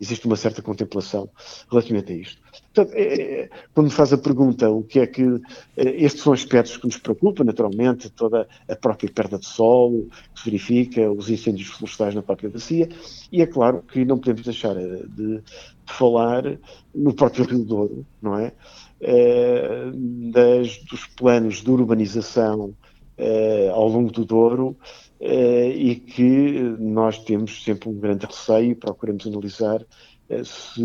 existe 0.00 0.26
uma 0.26 0.36
certa 0.36 0.62
contemplação 0.62 1.28
relativamente 1.70 2.12
a 2.12 2.16
isto. 2.16 2.47
Portanto, 2.72 2.94
é, 2.94 3.02
é, 3.02 3.50
quando 3.74 3.86
me 3.86 3.92
faz 3.92 4.12
a 4.12 4.18
pergunta 4.18 4.70
o 4.70 4.82
que 4.82 5.00
é 5.00 5.06
que. 5.06 5.22
É, 5.76 6.04
estes 6.04 6.22
são 6.22 6.32
aspectos 6.32 6.76
que 6.76 6.86
nos 6.86 6.98
preocupam, 6.98 7.44
naturalmente, 7.44 8.10
toda 8.10 8.46
a 8.68 8.76
própria 8.76 9.10
perda 9.10 9.38
de 9.38 9.46
solo 9.46 10.08
que 10.34 10.40
se 10.40 10.44
verifica, 10.50 11.10
os 11.10 11.28
incêndios 11.30 11.68
florestais 11.68 12.14
na 12.14 12.22
própria 12.22 12.50
bacia, 12.50 12.88
e 13.32 13.42
é 13.42 13.46
claro 13.46 13.82
que 13.82 14.04
não 14.04 14.18
podemos 14.18 14.42
deixar 14.42 14.74
de, 14.74 15.08
de 15.08 15.42
falar 15.86 16.58
no 16.94 17.14
próprio 17.14 17.44
Rio 17.44 17.64
Douro, 17.64 18.06
não 18.20 18.38
é? 18.38 18.52
é 19.00 19.90
das, 20.32 20.78
dos 20.84 21.06
planos 21.06 21.62
de 21.62 21.70
urbanização 21.70 22.74
é, 23.16 23.70
ao 23.70 23.88
longo 23.88 24.12
do 24.12 24.24
Douro 24.24 24.76
eh, 25.20 25.70
e 25.70 25.96
que 25.96 26.60
nós 26.78 27.18
temos 27.18 27.64
sempre 27.64 27.88
um 27.88 27.98
grande 27.98 28.24
receio 28.24 28.70
e 28.70 28.74
procuramos 28.74 29.26
analisar 29.26 29.84
se 30.44 30.82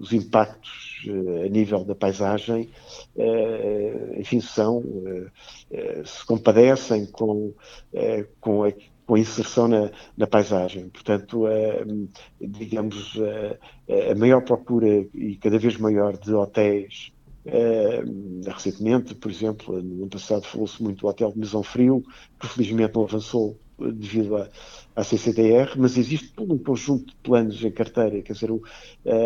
os 0.00 0.12
impactos 0.12 1.04
eh, 1.06 1.46
a 1.46 1.48
nível 1.48 1.84
da 1.84 1.94
paisagem, 1.94 2.70
enfim, 4.16 4.40
são, 4.40 4.82
se 6.04 6.24
compadecem 6.24 7.06
com, 7.06 7.52
com 8.40 8.64
a 8.64 8.72
com 9.04 9.16
a 9.16 9.18
inserção 9.18 9.66
na, 9.66 9.90
na, 10.16 10.28
paisagem. 10.28 10.88
Portanto, 10.88 11.44
digamos, 12.40 13.18
a 14.10 14.14
maior 14.14 14.42
procura 14.42 14.86
e 15.12 15.36
cada 15.36 15.58
vez 15.58 15.76
maior 15.76 16.16
de 16.16 16.32
hotéis 16.32 17.12
recentemente, 18.46 19.14
por 19.14 19.30
exemplo, 19.30 19.82
no 19.82 20.02
ano 20.02 20.10
passado 20.10 20.44
falou-se 20.44 20.82
muito 20.82 21.00
do 21.00 21.08
Hotel 21.08 21.32
de 21.32 21.38
Mesão 21.38 21.62
Frio, 21.62 22.02
que 22.38 22.46
felizmente 22.46 22.94
não 22.94 23.04
avançou 23.04 23.58
devido 23.78 24.36
à, 24.36 24.48
à 24.94 25.04
CCDR, 25.04 25.72
mas 25.76 25.96
existe 25.96 26.32
todo 26.32 26.54
um 26.54 26.58
conjunto 26.58 27.06
de 27.06 27.16
planos 27.22 27.62
em 27.64 27.70
carteira, 27.70 28.22
quer 28.22 28.32
dizer, 28.32 28.50
uh, 28.50 28.62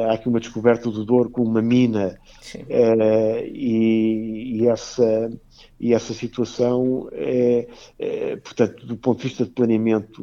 há 0.09 0.13
aqui 0.15 0.29
uma 0.29 0.41
descoberta 0.41 0.91
do 0.91 1.05
Douro 1.05 1.31
com 1.31 1.43
uma 1.43 1.63
mina 1.63 2.19
uh, 2.55 3.45
e, 3.47 4.61
e, 4.61 4.69
essa, 4.69 5.31
e 5.79 5.93
essa 5.93 6.15
situação 6.15 7.09
é, 7.13 7.69
é, 7.99 8.37
portanto, 8.37 8.87
do 8.87 8.97
ponto 8.97 9.19
de 9.19 9.29
vista 9.29 9.45
de 9.45 9.51
planeamento 9.51 10.23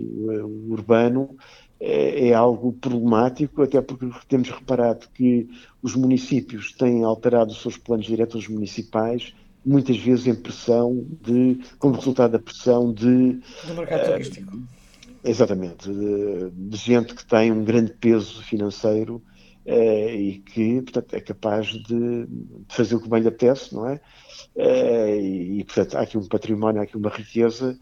urbano, 0.70 1.38
é, 1.86 2.30
é, 2.30 2.34
algo 2.34 2.72
problemático, 2.72 3.62
até 3.62 3.82
porque 3.82 4.10
temos 4.30 4.50
reparado 4.50 5.10
que 5.14 5.50
os 5.82 5.96
municípios 5.98 6.72
têm 6.72 7.04
alterado 7.04 7.52
os 7.52 7.62
seus 7.62 7.76
planos 7.76 8.06
diretores 8.06 8.48
municipais, 8.48 9.34
muitas 9.66 9.98
vezes 9.98 10.28
em 10.28 10.36
pressão 10.36 11.06
de, 11.22 11.60
como 11.80 11.96
resultado 11.96 12.32
da 12.32 12.40
pressão 12.40 12.94
de. 12.94 13.40
Do 13.68 13.74
mercado 13.76 14.08
uh, 14.08 14.12
turístico. 14.12 14.60
Exatamente, 15.24 15.90
de, 15.90 16.50
de, 16.52 16.78
gente 16.78 17.16
que 17.16 17.26
tem 17.26 17.52
um 17.52 17.64
grande 17.64 17.94
peso 17.94 18.44
financeiro 18.44 19.24
uh, 19.66 20.10
e 20.10 20.44
que, 20.46 20.82
portanto, 20.82 21.14
é 21.14 21.22
capaz 21.22 21.68
de, 21.68 22.26
de, 22.26 22.28
fazer 22.68 22.96
o 22.96 23.00
que 23.00 23.10
bem 23.10 23.22
lhe 23.22 23.30
apetece, 23.30 23.74
não 23.74 23.88
é? 23.88 24.02
Uh, 24.56 25.20
e, 25.60 25.64
portanto, 25.64 25.96
há 25.96 26.02
aqui 26.02 26.18
um 26.18 26.28
património, 26.28 26.82
há 26.82 26.84
aqui 26.84 26.98
uma 26.98 27.10
riqueza 27.10 27.80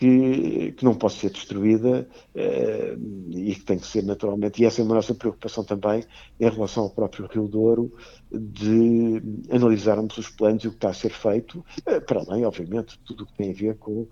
que, 0.00 0.72
que 0.72 0.82
não 0.82 0.94
pode 0.94 1.12
ser 1.12 1.28
destruída 1.28 2.08
uh, 2.34 3.36
e 3.36 3.54
que 3.54 3.60
tem 3.60 3.78
que 3.78 3.86
ser 3.86 4.02
naturalmente, 4.02 4.62
e 4.62 4.64
essa 4.64 4.80
é 4.80 4.84
uma 4.84 4.94
nossa 4.94 5.14
preocupação 5.14 5.62
também 5.62 6.02
em 6.40 6.48
relação 6.48 6.84
ao 6.84 6.90
próprio 6.90 7.26
Rio 7.26 7.46
Douro, 7.46 7.92
de 8.32 9.22
analisarmos 9.50 10.16
os 10.16 10.30
planos 10.30 10.64
e 10.64 10.68
o 10.68 10.70
que 10.70 10.78
está 10.78 10.88
a 10.88 10.94
ser 10.94 11.10
feito, 11.10 11.62
uh, 11.86 12.00
para 12.06 12.22
além, 12.22 12.46
obviamente, 12.46 12.98
tudo 13.04 13.24
o 13.24 13.26
que 13.26 13.34
tem 13.34 13.50
a 13.50 13.54
ver 13.54 13.76
com 13.76 14.06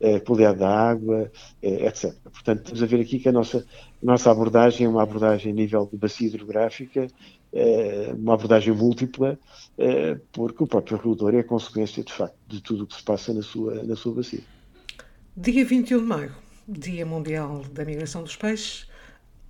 a 0.00 0.16
uh, 0.16 0.20
qualidade 0.24 0.60
da 0.60 0.68
água, 0.68 1.28
eh, 1.60 1.88
etc. 1.88 2.14
Portanto, 2.22 2.62
temos 2.62 2.80
a 2.80 2.86
ver 2.86 3.00
aqui 3.00 3.18
que 3.18 3.28
a 3.28 3.32
nossa, 3.32 3.66
a 4.00 4.06
nossa 4.06 4.30
abordagem 4.30 4.86
é 4.86 4.88
uma 4.88 5.02
abordagem 5.02 5.50
a 5.50 5.54
nível 5.56 5.88
de 5.90 5.98
bacia 5.98 6.28
hidrográfica, 6.28 7.08
uma 8.16 8.34
abordagem 8.34 8.72
múltipla, 8.72 9.38
porque 10.32 10.62
o 10.62 10.66
próprio 10.66 10.96
Rio 10.96 11.14
Douro 11.14 11.36
é 11.36 11.42
consequência, 11.42 12.02
de 12.02 12.12
facto, 12.12 12.36
de 12.48 12.62
tudo 12.62 12.84
o 12.84 12.86
que 12.86 12.94
se 12.94 13.02
passa 13.02 13.34
na 13.34 13.42
sua, 13.42 13.82
na 13.82 13.94
sua 13.94 14.14
bacia. 14.14 14.40
Dia 15.34 15.64
21 15.64 15.98
de 15.98 16.04
maio, 16.04 16.32
Dia 16.68 17.06
Mundial 17.06 17.62
da 17.72 17.86
Migração 17.86 18.22
dos 18.22 18.36
Peixes, 18.36 18.86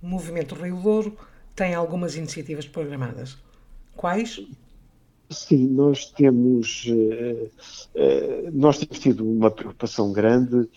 o 0.01 0.07
Movimento 0.07 0.55
Rio 0.55 0.77
Douro 0.77 1.17
tem 1.53 1.75
algumas 1.75 2.15
iniciativas 2.15 2.65
programadas. 2.65 3.37
Quais? 3.93 4.41
Sim, 5.29 5.67
nós 5.67 6.05
temos, 6.05 6.85
uh, 6.85 7.51
uh, 7.95 8.51
nós 8.53 8.77
temos 8.77 8.97
tido 8.97 9.29
uma 9.29 9.51
preocupação 9.51 10.13
grande 10.13 10.55
uh, 10.55 10.69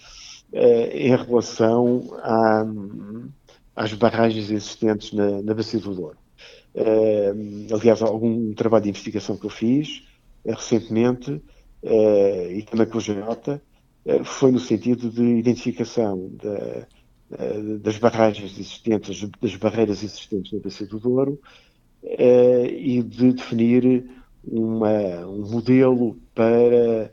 em 0.93 1.15
relação 1.15 2.19
à, 2.25 2.67
às 3.77 3.93
barragens 3.93 4.51
existentes 4.51 5.13
na, 5.13 5.41
na 5.41 5.55
Bacia 5.55 5.79
do 5.79 5.95
Douro. 5.95 6.19
aliás, 7.73 8.03
algum 8.03 8.53
trabalho 8.55 8.83
de 8.83 8.91
investigação 8.91 9.37
que 9.37 9.47
eu 9.47 9.51
fiz 9.51 10.03
recentemente, 10.45 11.41
e 12.51 12.63
também 12.69 12.87
com 12.89 12.99
o 12.99 13.01
Jota, 13.01 13.63
foi 14.25 14.53
no 14.53 14.59
sentido 14.59 15.11
de 15.11 15.23
identificação 15.23 16.31
da, 16.43 16.87
das 17.81 17.99
barragens 17.99 18.53
existentes, 18.53 19.29
das 19.41 19.57
barreiras 19.57 20.03
existentes 20.03 20.53
na 20.53 20.61
Bacia 20.61 20.87
do 20.87 20.99
Douro, 21.01 21.41
e 22.03 23.03
de 23.03 23.33
definir 23.33 24.09
uma, 24.45 25.27
um 25.27 25.51
modelo 25.51 26.17
para 26.35 27.11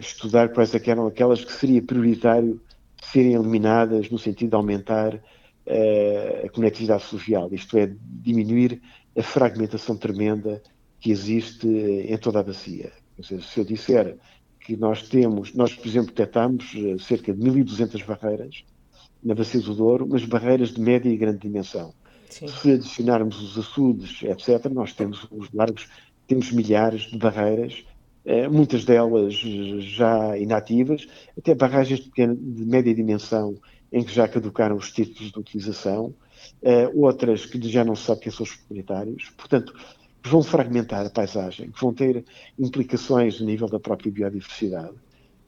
estudar 0.00 0.48
quais 0.50 0.74
é 0.74 0.80
eram 0.90 1.06
aquelas 1.06 1.44
que 1.44 1.52
seria 1.52 1.82
prioritário 1.82 2.60
serem 3.02 3.34
eliminadas 3.34 4.10
no 4.10 4.18
sentido 4.18 4.50
de 4.50 4.56
aumentar 4.56 5.20
a 6.44 6.48
conectividade 6.50 7.04
fluvial, 7.04 7.48
isto 7.52 7.76
é, 7.78 7.90
diminuir 8.02 8.80
a 9.16 9.22
fragmentação 9.22 9.96
tremenda 9.96 10.62
que 11.00 11.10
existe 11.10 11.66
em 11.66 12.16
toda 12.18 12.40
a 12.40 12.42
bacia. 12.42 12.92
Seja, 13.22 13.42
se 13.42 13.60
eu 13.60 13.64
disser 13.64 14.16
que 14.64 14.76
nós 14.76 15.02
temos, 15.08 15.54
nós, 15.54 15.74
por 15.74 15.86
exemplo, 15.86 16.08
detectamos 16.08 16.72
eh, 16.74 16.96
cerca 16.98 17.32
de 17.32 17.40
1.200 17.40 18.04
barreiras 18.04 18.64
na 19.22 19.34
bacia 19.34 19.60
do 19.60 19.74
Douro, 19.74 20.06
mas 20.08 20.24
barreiras 20.24 20.70
de 20.70 20.80
média 20.80 21.08
e 21.08 21.16
grande 21.16 21.38
dimensão. 21.38 21.94
Sim. 22.30 22.48
Se 22.48 22.72
adicionarmos 22.72 23.40
os 23.40 23.58
açudes, 23.58 24.22
etc., 24.22 24.70
nós 24.72 24.92
temos 24.94 25.28
os 25.30 25.52
largos 25.52 25.88
temos 26.26 26.50
milhares 26.50 27.02
de 27.02 27.18
barreiras, 27.18 27.84
eh, 28.24 28.48
muitas 28.48 28.84
delas 28.84 29.34
já 29.34 30.36
inativas, 30.38 31.06
até 31.36 31.54
barragens 31.54 32.00
de, 32.00 32.08
pequena, 32.08 32.34
de 32.34 32.64
média 32.64 32.94
dimensão 32.94 33.56
em 33.92 34.02
que 34.02 34.12
já 34.12 34.26
caducaram 34.26 34.76
os 34.76 34.90
títulos 34.90 35.30
de 35.30 35.38
utilização, 35.38 36.14
eh, 36.62 36.90
outras 36.94 37.44
que 37.44 37.60
já 37.68 37.84
não 37.84 37.94
se 37.94 38.04
sabe 38.04 38.22
quem 38.22 38.32
são 38.32 38.44
os 38.44 38.56
proprietários. 38.56 39.30
Portanto, 39.36 39.74
vão 40.28 40.42
fragmentar 40.42 41.06
a 41.06 41.10
paisagem, 41.10 41.70
que 41.70 41.80
vão 41.80 41.92
ter 41.92 42.24
implicações 42.58 43.40
a 43.40 43.44
nível 43.44 43.68
da 43.68 43.78
própria 43.78 44.10
biodiversidade. 44.10 44.94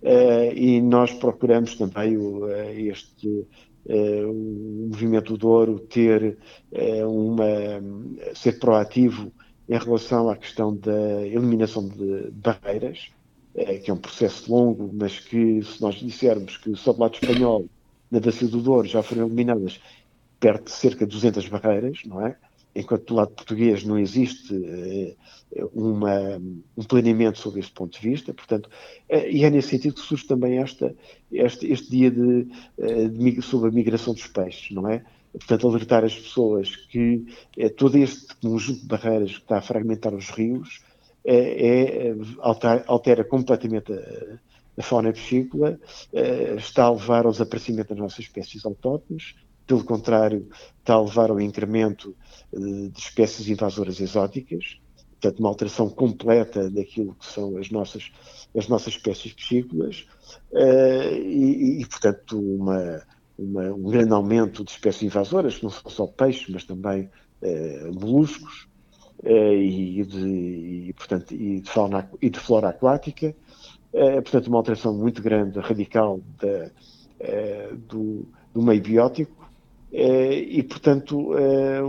Uh, 0.03 0.53
e 0.55 0.81
nós 0.81 1.13
procuramos 1.15 1.75
também 1.75 2.17
o, 2.17 2.45
uh, 2.45 2.71
este 2.71 3.47
uh, 3.87 4.31
o 4.31 4.89
movimento 4.91 5.33
do 5.33 5.39
Douro 5.39 5.79
ter 5.81 6.39
uma 7.09 7.47
ser 8.35 8.59
proativo 8.59 9.33
em 9.69 9.79
relação 9.79 10.29
à 10.29 10.37
questão 10.37 10.77
da 10.77 11.27
eliminação 11.27 11.89
de 11.89 12.31
barreiras, 12.33 13.11
que 13.83 13.91
é 13.91 13.95
um 13.95 13.97
processo 13.97 14.53
longo, 14.53 14.91
mas 14.93 15.19
que 15.19 15.63
se 15.63 15.81
nós 15.81 15.95
dissermos 15.97 16.59
que 16.59 16.77
só 16.77 16.93
do 16.93 17.01
lado 17.01 17.15
espanhol, 17.15 17.67
na 18.11 18.21
Bacia 18.21 18.47
do 18.47 18.61
Douro, 18.61 18.87
já 18.87 19.03
foram 19.03 19.27
eliminadas 19.27 19.81
perto 20.39 20.65
de 20.67 20.73
cerca 20.73 21.07
de 21.07 21.13
200 21.13 21.49
barreiras, 21.49 22.03
não 22.05 22.25
é? 22.25 22.37
Enquanto 22.79 23.07
do 23.07 23.15
lado 23.15 23.31
português 23.31 23.85
não 23.85 23.99
existe 23.99 24.55
é, 25.55 25.65
uma, 25.73 26.41
um 26.77 26.85
planeamento 26.85 27.39
sobre 27.39 27.61
este 27.61 27.73
ponto 27.73 27.99
de 27.99 28.09
vista, 28.09 28.35
portanto, 28.35 28.69
é, 29.09 29.31
e 29.31 29.45
é 29.45 29.51
nesse 29.51 29.69
sentido 29.69 29.95
que 29.95 30.01
surge 30.01 30.27
também 30.27 30.59
esta, 30.59 30.95
este, 31.33 31.73
este 31.73 31.91
dia 31.91 32.11
de, 32.11 32.47
de, 33.11 33.43
sobre 33.43 33.71
a 33.71 33.73
migração 33.73 34.13
dos 34.13 34.27
peixes, 34.27 34.71
não 34.71 34.89
é? 34.89 35.03
portanto, 35.39 35.69
alertar 35.69 36.05
as 36.05 36.15
pessoas 36.15 36.75
que 36.75 37.27
é, 37.57 37.69
todo 37.69 37.97
este 37.97 38.35
conjunto 38.37 38.81
de 38.81 38.87
barreiras 38.87 39.33
que 39.33 39.43
está 39.43 39.59
a 39.59 39.63
fragmentar 39.63 40.15
os 40.15 40.31
rios 40.31 40.81
é, 41.25 42.09
é 42.09 42.17
altera, 42.41 42.85
altera, 42.87 43.25
completamente 43.25 43.93
a, 43.93 44.39
a 44.79 44.83
fauna 44.83 45.13
piscícola, 45.13 45.79
é, 46.13 46.55
está 46.55 46.85
a 46.85 46.91
levar 46.91 47.27
ao 47.27 47.33
desaparecimento 47.33 47.91
das 47.91 47.99
nossas 47.99 48.21
espécies 48.21 48.65
autóctones, 48.65 49.35
pelo 49.67 49.85
contrário, 49.85 50.49
está 50.79 50.95
a 50.95 51.03
levar 51.03 51.31
ao 51.31 51.41
incremento 51.41 52.15
de, 52.53 52.89
de 52.91 52.99
espécies 52.99 53.49
invasoras 53.49 54.01
exóticas, 54.01 54.79
portanto, 55.21 55.41
uma 55.41 55.49
alteração 55.49 55.89
completa 55.89 56.71
daquilo 56.71 57.15
que 57.15 57.27
são 57.27 57.57
as 57.57 57.71
nossas, 57.71 58.13
as 58.57 58.69
nossas 58.69 58.95
espécies 58.95 59.33
piscícolas, 59.33 60.07
e, 60.53 61.81
e, 61.81 61.87
portanto, 61.87 62.39
uma 62.39 63.03
uma, 63.39 63.65
um 63.73 63.91
grande 63.91 64.13
aumento 64.13 64.65
de 64.65 64.71
espécies 64.71 65.03
invasoras, 65.03 65.61
não 65.61 65.71
só 65.71 66.07
peixes, 66.07 66.49
mas 66.49 66.65
também 66.65 67.11
eh, 67.43 67.91
moluscos 67.93 68.69
eh, 69.23 69.57
e, 69.57 70.05
de, 70.05 70.89
e, 70.89 70.93
portanto, 70.95 71.35
e, 71.35 71.61
de 71.61 71.71
fauna, 71.71 72.11
e 72.21 72.31
de 72.31 72.39
flora 72.39 72.71
aquática. 72.71 73.35
Eh, 73.93 74.21
portanto, 74.21 74.47
uma 74.49 74.59
alteração 74.59 74.95
muito 74.95 75.23
grande, 75.23 75.59
radical 75.61 76.21
da, 76.41 76.71
eh, 77.21 77.73
do, 77.89 78.27
do, 78.55 78.63
meio 78.63 78.81
biótico. 78.81 79.46
Eh, 79.99 80.59
e, 80.59 80.63
portanto, 80.63 81.35
eh, 81.39 81.81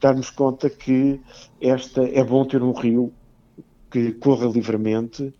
darmos 0.00 0.30
conta 0.30 0.70
que 0.70 1.20
esta 1.60 2.02
é 2.02 2.24
bom 2.24 2.46
ter 2.46 2.62
um 2.62 2.72
rio 2.72 3.12
que 3.90 4.12
corra 4.12 4.46
livremente 4.46 5.34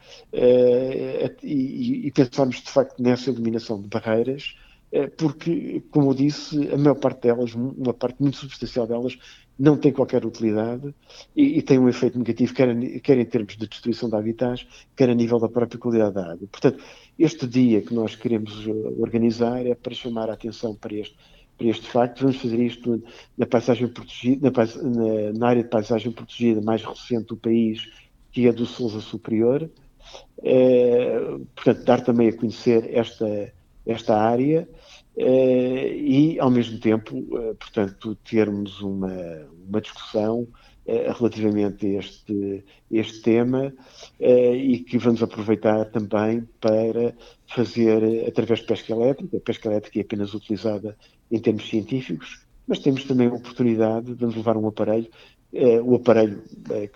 e, 1.43 2.07
e 2.07 2.13
pensarmos 2.13 2.57
de 2.57 2.71
facto 2.71 3.03
nessa 3.03 3.31
eliminação 3.31 3.81
de 3.81 3.89
barreiras 3.89 4.55
porque, 5.17 5.83
como 5.91 6.11
eu 6.11 6.15
disse, 6.15 6.69
a 6.71 6.77
maior 6.77 6.97
parte 6.97 7.23
delas, 7.23 7.55
uma 7.55 7.95
parte 7.95 8.21
muito 8.21 8.37
substancial 8.37 8.87
delas, 8.87 9.17
não 9.59 9.75
tem 9.79 9.91
qualquer 9.91 10.27
utilidade 10.27 10.95
e, 11.35 11.59
e 11.59 11.63
tem 11.63 11.79
um 11.79 11.89
efeito 11.89 12.19
negativo, 12.19 12.53
quer, 12.53 13.01
quer, 13.01 13.17
em 13.17 13.25
termos 13.25 13.57
de 13.57 13.67
destruição 13.67 14.11
de 14.11 14.17
habitats, 14.17 14.67
quer 14.95 15.09
a 15.09 15.15
nível 15.15 15.39
da 15.39 15.49
própria 15.49 15.81
qualidade 15.81 16.15
da 16.15 16.33
água. 16.33 16.47
Portanto, 16.47 16.85
este 17.19 17.47
dia 17.47 17.81
que 17.81 17.95
nós 17.95 18.15
queremos 18.15 18.67
organizar 18.99 19.65
é 19.67 19.75
para 19.75 19.95
chamar 19.95 20.29
a 20.29 20.35
atenção 20.35 20.75
para 20.75 20.95
este, 20.95 21.17
para 21.63 21.71
este 21.71 21.87
facto. 21.87 22.21
Vamos 22.23 22.37
fazer 22.37 22.59
isto 22.59 23.03
na 23.39 23.47
paisagem 23.47 23.89
protegida, 23.89 24.51
na, 24.51 25.39
na, 25.39 25.49
área 25.49 25.63
de 25.63 25.69
paisagem 25.69 26.11
protegida 26.11 26.61
mais 26.61 26.83
recente 26.83 27.27
do 27.27 27.37
país, 27.37 27.89
que 28.33 28.49
é 28.49 28.53
do 28.53 28.67
Sousa 28.67 29.01
Superior. 29.01 29.71
É, 30.43 31.21
portanto, 31.55 31.85
dar 31.85 32.01
também 32.01 32.29
a 32.29 32.37
conhecer 32.37 32.91
esta 32.93 33.53
esta 33.85 34.17
área 34.17 34.69
eh, 35.17 35.97
e, 35.97 36.39
ao 36.39 36.49
mesmo 36.49 36.79
tempo, 36.79 37.17
eh, 37.37 37.55
portanto, 37.55 38.17
termos 38.25 38.81
uma, 38.81 39.13
uma 39.69 39.81
discussão 39.81 40.47
relativamente 41.17 41.87
a 41.87 42.01
este, 42.01 42.65
este 42.91 43.23
tema 43.23 43.73
e 44.21 44.81
que 44.81 44.99
vamos 44.99 45.23
aproveitar 45.23 45.85
também 45.93 46.43
para 46.61 47.15
fazer 47.47 48.27
através 48.27 48.59
de 48.59 48.67
pesca 48.67 48.93
elétrica. 48.93 49.37
A 49.37 49.41
pesca 49.41 49.69
elétrica 49.69 50.01
é 50.01 50.03
apenas 50.03 50.35
utilizada 50.35 50.97
em 51.33 51.41
termos 51.41 51.69
científicos, 51.69 52.47
mas 52.69 52.79
temos 52.79 53.05
também 53.05 53.27
a 53.27 53.35
oportunidade 53.35 54.15
de 54.15 54.25
levar 54.25 54.57
um 54.57 54.69
aparelho 54.69 55.09
o 55.85 55.97
aparelho, 55.97 56.43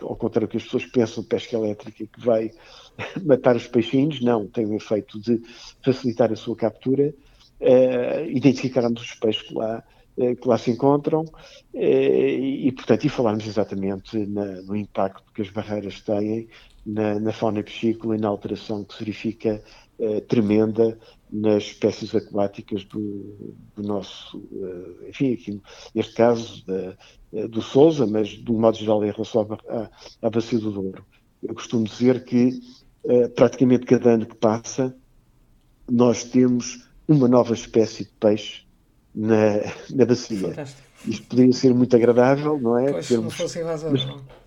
ao 0.00 0.16
contrário 0.16 0.48
do 0.48 0.50
que 0.50 0.56
as 0.56 0.64
pessoas 0.64 0.86
pensam 0.86 1.22
pesca 1.22 1.56
elétrica, 1.56 2.06
que 2.06 2.20
vai 2.24 2.50
matar 3.22 3.54
os 3.54 3.66
peixinhos, 3.66 4.22
não, 4.22 4.46
tem 4.46 4.64
o 4.64 4.74
efeito 4.74 5.20
de 5.20 5.42
facilitar 5.84 6.32
a 6.32 6.36
sua 6.36 6.56
captura, 6.56 7.12
uh, 7.60 8.24
identificarmos 8.30 9.02
os 9.02 9.14
peixes 9.14 9.42
que 9.42 9.54
lá, 9.54 9.84
que 10.16 10.48
lá 10.48 10.56
se 10.56 10.70
encontram 10.70 11.26
e, 11.74 12.72
portanto, 12.72 13.04
e 13.04 13.08
falarmos 13.10 13.46
exatamente 13.46 14.16
na, 14.16 14.62
no 14.62 14.74
impacto 14.74 15.30
que 15.34 15.42
as 15.42 15.50
barreiras 15.50 16.00
têm 16.00 16.48
na, 16.86 17.20
na 17.20 17.32
fauna 17.32 17.62
piscícola 17.62 18.16
e 18.16 18.18
na 18.18 18.28
alteração 18.28 18.82
que 18.82 18.94
se 18.94 19.00
verifica 19.00 19.62
tremenda 20.28 20.98
nas 21.32 21.64
espécies 21.64 22.14
aquáticas 22.14 22.84
do, 22.84 23.54
do 23.74 23.82
nosso, 23.82 24.42
enfim, 25.08 25.32
aqui, 25.32 25.60
neste 25.94 26.14
caso 26.14 26.64
da, 26.66 27.46
do 27.46 27.62
Sousa, 27.62 28.06
mas 28.06 28.28
de 28.28 28.50
um 28.50 28.60
modo 28.60 28.76
geral 28.76 29.04
em 29.04 29.10
relação 29.10 29.48
à, 29.68 29.90
à 30.22 30.30
bacia 30.30 30.58
do 30.58 30.70
Douro. 30.70 31.04
Eu 31.42 31.54
costumo 31.54 31.84
dizer 31.84 32.24
que 32.24 32.60
eh, 33.08 33.28
praticamente 33.28 33.86
cada 33.86 34.14
ano 34.14 34.26
que 34.26 34.34
passa, 34.34 34.94
nós 35.88 36.24
temos 36.24 36.88
uma 37.06 37.28
nova 37.28 37.54
espécie 37.54 38.04
de 38.04 38.10
peixe 38.18 38.64
na, 39.14 39.60
na 39.94 40.04
bacia. 40.04 40.48
Fantástico. 40.48 40.82
Isto 41.06 41.26
poderia 41.28 41.52
ser 41.52 41.72
muito 41.72 41.94
agradável, 41.94 42.58
não 42.58 42.76
é? 42.76 42.90
Pois, 42.90 43.06
Termos, 43.06 43.24
não 43.26 43.30
fosse 43.30 43.62
mas, 43.62 44.06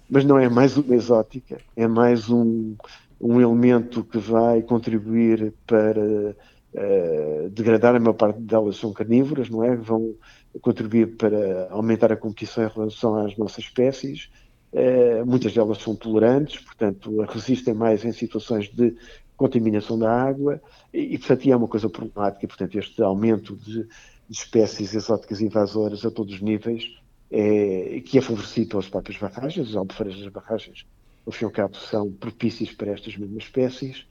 mas, 0.10 0.26
não 0.26 0.38
é 0.38 0.50
mais 0.50 0.76
uma 0.76 0.94
exótica, 0.94 1.62
é 1.74 1.88
mais 1.88 2.30
um, 2.30 2.76
um 3.20 3.42
elemento 3.42 4.04
que 4.04 4.18
vai 4.18 4.62
contribuir 4.62 5.54
para 5.68 6.02
uh, 6.02 7.50
degradar, 7.50 7.96
a 7.96 8.00
maior 8.00 8.14
parte 8.14 8.40
delas 8.40 8.78
são 8.78 8.94
carnívoras, 8.94 9.50
não 9.50 9.64
é? 9.64 9.76
Vão 9.76 10.16
contribuir 10.62 11.18
para 11.18 11.68
aumentar 11.70 12.12
a 12.12 12.18
competição 12.18 12.64
em 12.64 12.70
relação 12.70 13.16
às 13.16 13.38
nossas 13.38 13.66
espécies, 13.66 14.30
eh, 14.72 15.24
muitas 15.24 15.54
delas 15.54 15.80
são 15.80 15.96
tolerantes, 15.96 16.60
portanto, 16.60 17.22
resistem 17.22 17.74
mais 17.74 18.06
em 18.06 18.12
situações 18.12 18.70
de 18.70 18.96
contaminação 19.36 19.98
da 19.98 20.12
água, 20.12 20.62
e, 20.94 21.16
e 21.16 21.18
portanto 21.18 21.50
é 21.50 21.56
uma 21.56 21.68
coisa 21.68 21.90
problemática, 21.90 22.48
portanto 22.48 22.78
este 22.78 23.02
aumento 23.02 23.56
de, 23.56 23.84
de 23.84 23.88
espécies 24.30 24.94
exóticas 24.94 25.42
invasoras 25.42 26.06
a 26.06 26.12
todos 26.12 26.36
os 26.36 26.42
níveis, 26.42 26.84
é, 27.32 28.02
que 28.06 28.18
é 28.18 28.22
favorecido 28.22 28.70
pelas 28.70 28.90
próprias 28.90 29.20
barragens, 29.20 29.70
as 29.70 29.76
albufeiras 29.76 30.20
das 30.20 30.32
barragens, 30.32 30.86
ao 31.30 31.32
fim 31.32 31.46
e 31.46 31.48
ao 31.48 31.52
cabo, 31.52 31.78
são 31.78 32.12
propícios 32.12 32.72
para 32.72 32.92
estas 32.92 33.16
mesmas 33.16 33.44
espécies, 33.44 34.06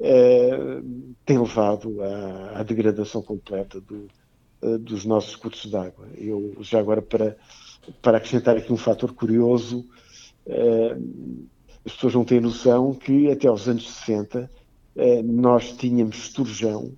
é, 0.00 0.50
tem 1.24 1.38
levado 1.38 2.02
à, 2.02 2.60
à, 2.60 2.62
degradação 2.62 3.22
completa 3.22 3.80
do, 3.80 4.08
uh, 4.62 4.78
dos 4.78 5.04
nossos 5.04 5.36
cursos 5.36 5.70
d'água. 5.70 6.08
Eu, 6.16 6.56
já 6.60 6.80
agora, 6.80 7.02
para, 7.02 7.36
para 8.00 8.16
acrescentar 8.16 8.56
aqui 8.56 8.72
um 8.72 8.76
fator 8.76 9.12
curioso, 9.12 9.86
uh, 10.46 11.48
as 11.84 11.92
pessoas 11.92 12.14
não 12.14 12.24
têm 12.24 12.40
noção 12.40 12.94
que 12.94 13.30
até 13.30 13.46
aos 13.46 13.68
anos 13.68 13.88
60 13.88 14.50
uh, 14.96 15.22
nós 15.22 15.72
tínhamos 15.72 16.16
esturjão 16.16 16.92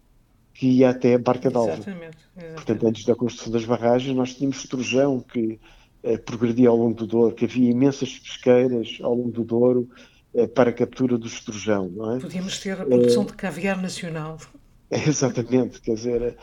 que 0.54 0.68
ia 0.68 0.90
até 0.90 1.14
a 1.14 1.18
Barca 1.18 1.50
d'Alva. 1.50 1.72
Exatamente, 1.72 2.16
exatamente. 2.36 2.54
Portanto, 2.54 2.86
antes 2.86 3.04
da 3.04 3.14
construção 3.16 3.52
das 3.52 3.64
barragens, 3.64 4.16
nós 4.16 4.34
tínhamos 4.34 4.58
esturjão 4.58 5.20
que 5.20 5.58
progredia 6.26 6.68
ao 6.68 6.76
longo 6.76 6.94
do 6.94 7.06
Douro, 7.06 7.34
que 7.34 7.44
havia 7.44 7.70
imensas 7.70 8.18
pesqueiras 8.18 8.98
ao 9.00 9.14
longo 9.14 9.30
do 9.30 9.44
Douro, 9.44 9.88
eh, 10.34 10.46
para 10.46 10.70
a 10.70 10.72
captura 10.72 11.16
do 11.16 11.26
estrujão, 11.26 11.88
não 11.88 12.16
é? 12.16 12.20
Podíamos 12.20 12.58
ter 12.58 12.72
a 12.72 12.84
produção 12.84 13.24
de 13.24 13.32
caviar 13.34 13.80
nacional. 13.80 14.38
Exatamente, 14.90 15.80
quer 15.80 15.94
dizer, 15.94 16.36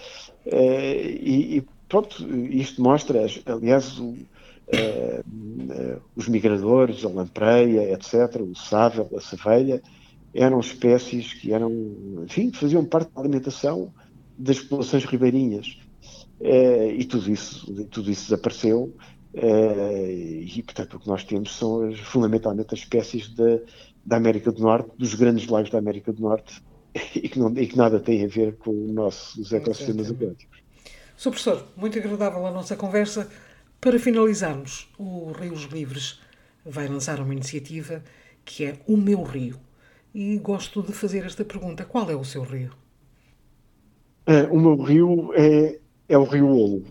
e, 0.46 1.58
e, 1.58 1.68
pronto, 1.88 2.26
isto 2.50 2.82
mostra, 2.82 3.26
aliás, 3.46 4.00
o, 4.00 4.16
os 6.16 6.28
migradores, 6.28 7.06
a 7.06 7.10
lampreia, 7.10 7.94
etc., 7.94 8.42
o 8.42 8.56
sável, 8.56 9.10
a 9.16 9.22
cervelha, 9.22 9.82
eram 10.34 10.60
espécies 10.60 11.34
que 11.34 11.54
eram, 11.54 11.72
enfim, 12.24 12.52
faziam 12.52 12.84
parte 12.84 13.14
da 13.14 13.22
alimentação 13.22 13.94
das 14.38 14.60
populações 14.60 15.06
ribeirinhas. 15.06 15.78
e 16.42 17.06
tudo 17.06 17.32
isso, 17.32 17.86
tudo 17.86 18.10
isso 18.10 18.24
desapareceu 18.24 18.94
e, 19.34 20.62
portanto, 20.64 20.96
o 20.96 21.00
que 21.00 21.08
nós 21.08 21.24
temos 21.24 21.56
são 21.56 21.88
as, 21.88 22.00
fundamentalmente 22.00 22.74
as 22.74 22.80
espécies 22.80 23.30
da, 23.30 23.60
da 24.06 24.18
América 24.18 24.52
do 24.52 24.62
Norte, 24.62 24.92
dos 24.98 25.14
grandes 25.14 25.48
lagos 25.48 25.70
da 25.70 25.78
América 25.78 26.12
do 26.12 26.22
Norte, 26.22 26.62
e 27.16 27.30
que, 27.30 27.40
não, 27.40 27.56
e 27.58 27.68
que 27.68 27.78
nada 27.78 28.00
tem 28.00 28.24
a 28.26 28.28
ver 28.28 28.58
com 28.58 28.72
os 28.72 28.92
nossos 28.92 29.54
ecossistemas 29.54 30.12
aquáticos. 30.12 30.60
Sr. 31.16 31.30
Professor, 31.30 31.68
muito 31.78 31.98
agradável 31.98 32.46
a 32.46 32.52
nossa 32.52 32.76
conversa. 32.76 33.30
Para 33.80 33.98
finalizarmos, 34.00 34.90
o 34.98 35.32
Rios 35.32 35.64
Livres 35.64 36.20
vai 36.66 36.88
lançar 36.88 37.20
uma 37.20 37.34
iniciativa 37.34 38.04
que 38.44 38.66
é 38.66 38.80
O 38.88 38.98
Meu 38.98 39.24
Rio. 39.24 39.60
E 40.14 40.38
gosto 40.38 40.82
de 40.82 40.92
fazer 40.92 41.26
esta 41.26 41.46
pergunta: 41.46 41.86
qual 41.86 42.10
é 42.10 42.16
o 42.16 42.24
seu 42.24 42.44
rio? 42.44 42.72
Uh, 44.28 44.54
o 44.54 44.60
meu 44.60 44.76
rio 44.76 45.32
é, 45.34 45.80
é 46.08 46.18
o 46.18 46.26
Rio 46.26 46.48
Olo 46.48 46.84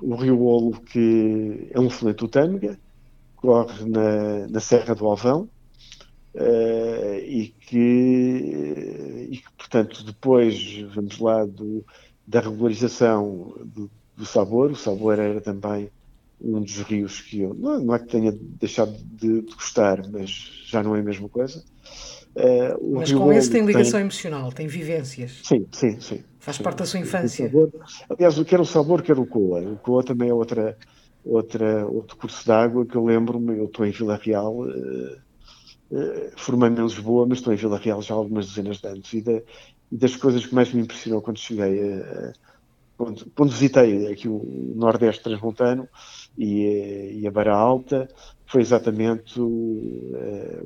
o 0.00 0.14
rio 0.14 0.42
Olo, 0.42 0.80
que 0.80 1.68
é 1.70 1.80
um 1.80 1.90
fluente 1.90 2.18
do 2.18 2.28
Tâmega, 2.28 2.78
corre 3.36 3.84
na, 3.88 4.48
na 4.48 4.60
Serra 4.60 4.94
do 4.94 5.06
Alvão, 5.06 5.48
uh, 6.34 7.18
e, 7.24 7.54
que, 7.60 9.28
e 9.30 9.36
que, 9.38 9.52
portanto, 9.56 10.04
depois, 10.04 10.78
vamos 10.94 11.18
lá, 11.18 11.44
do, 11.44 11.84
da 12.26 12.40
regularização 12.40 13.54
do, 13.64 13.90
do 14.16 14.26
Sabor, 14.26 14.70
o 14.70 14.76
Sabor 14.76 15.18
era 15.18 15.40
também 15.40 15.90
um 16.40 16.60
dos 16.60 16.78
rios 16.82 17.20
que 17.20 17.40
eu, 17.40 17.54
não, 17.54 17.80
não 17.80 17.94
é 17.94 17.98
que 17.98 18.08
tenha 18.08 18.32
deixado 18.32 18.92
de, 18.92 19.42
de, 19.42 19.54
gostar, 19.54 20.06
mas 20.10 20.30
já 20.66 20.82
não 20.82 20.94
é 20.94 21.00
a 21.00 21.02
mesma 21.02 21.28
coisa. 21.28 21.64
Uh, 22.34 22.94
mas 22.94 23.10
com 23.10 23.32
esse 23.32 23.50
tem 23.50 23.64
ligação 23.64 23.92
tem... 23.92 24.02
emocional, 24.02 24.52
tem 24.52 24.66
vivências. 24.66 25.40
Sim, 25.42 25.66
sim, 25.72 25.98
sim. 26.00 26.22
Faz 26.46 26.58
parte 26.58 26.78
da 26.78 26.86
sua 26.86 27.00
infância. 27.00 27.50
Aliás, 28.08 28.40
quer 28.44 28.60
o 28.60 28.64
sabor, 28.64 29.02
quer 29.02 29.18
o 29.18 29.26
coa. 29.26 29.60
O 29.62 29.76
coa 29.78 30.04
também 30.04 30.28
é 30.28 30.32
outra, 30.32 30.78
outra, 31.24 31.84
outro 31.88 32.16
curso 32.16 32.44
de 32.44 32.52
água 32.52 32.86
que 32.86 32.94
eu 32.94 33.04
lembro-me, 33.04 33.58
eu 33.58 33.64
estou 33.64 33.84
em 33.84 33.90
Vila 33.90 34.14
Real, 34.14 34.54
uh, 34.60 35.16
uh, 35.90 36.30
formei-me 36.36 36.78
em 36.78 36.84
Lisboa, 36.84 37.26
mas 37.28 37.38
estou 37.38 37.52
em 37.52 37.56
Vila 37.56 37.78
Real 37.78 38.00
já 38.00 38.14
há 38.14 38.18
algumas 38.18 38.46
dezenas 38.46 38.78
de 38.78 38.86
anos. 38.86 39.12
E, 39.12 39.22
da, 39.22 39.42
e 39.90 39.96
das 39.96 40.14
coisas 40.14 40.46
que 40.46 40.54
mais 40.54 40.72
me 40.72 40.82
impressionou 40.82 41.20
quando 41.20 41.40
cheguei, 41.40 41.82
uh, 41.82 42.32
quando, 42.96 43.26
quando, 43.34 43.50
visitei 43.50 44.06
aqui 44.12 44.28
o 44.28 44.72
Nordeste 44.76 45.24
Transmontano 45.24 45.88
e, 46.36 47.20
e 47.20 47.26
a 47.26 47.30
Beira 47.30 47.54
Alta, 47.54 48.08
foi 48.46 48.60
exatamente 48.60 49.40
o, 49.40 50.12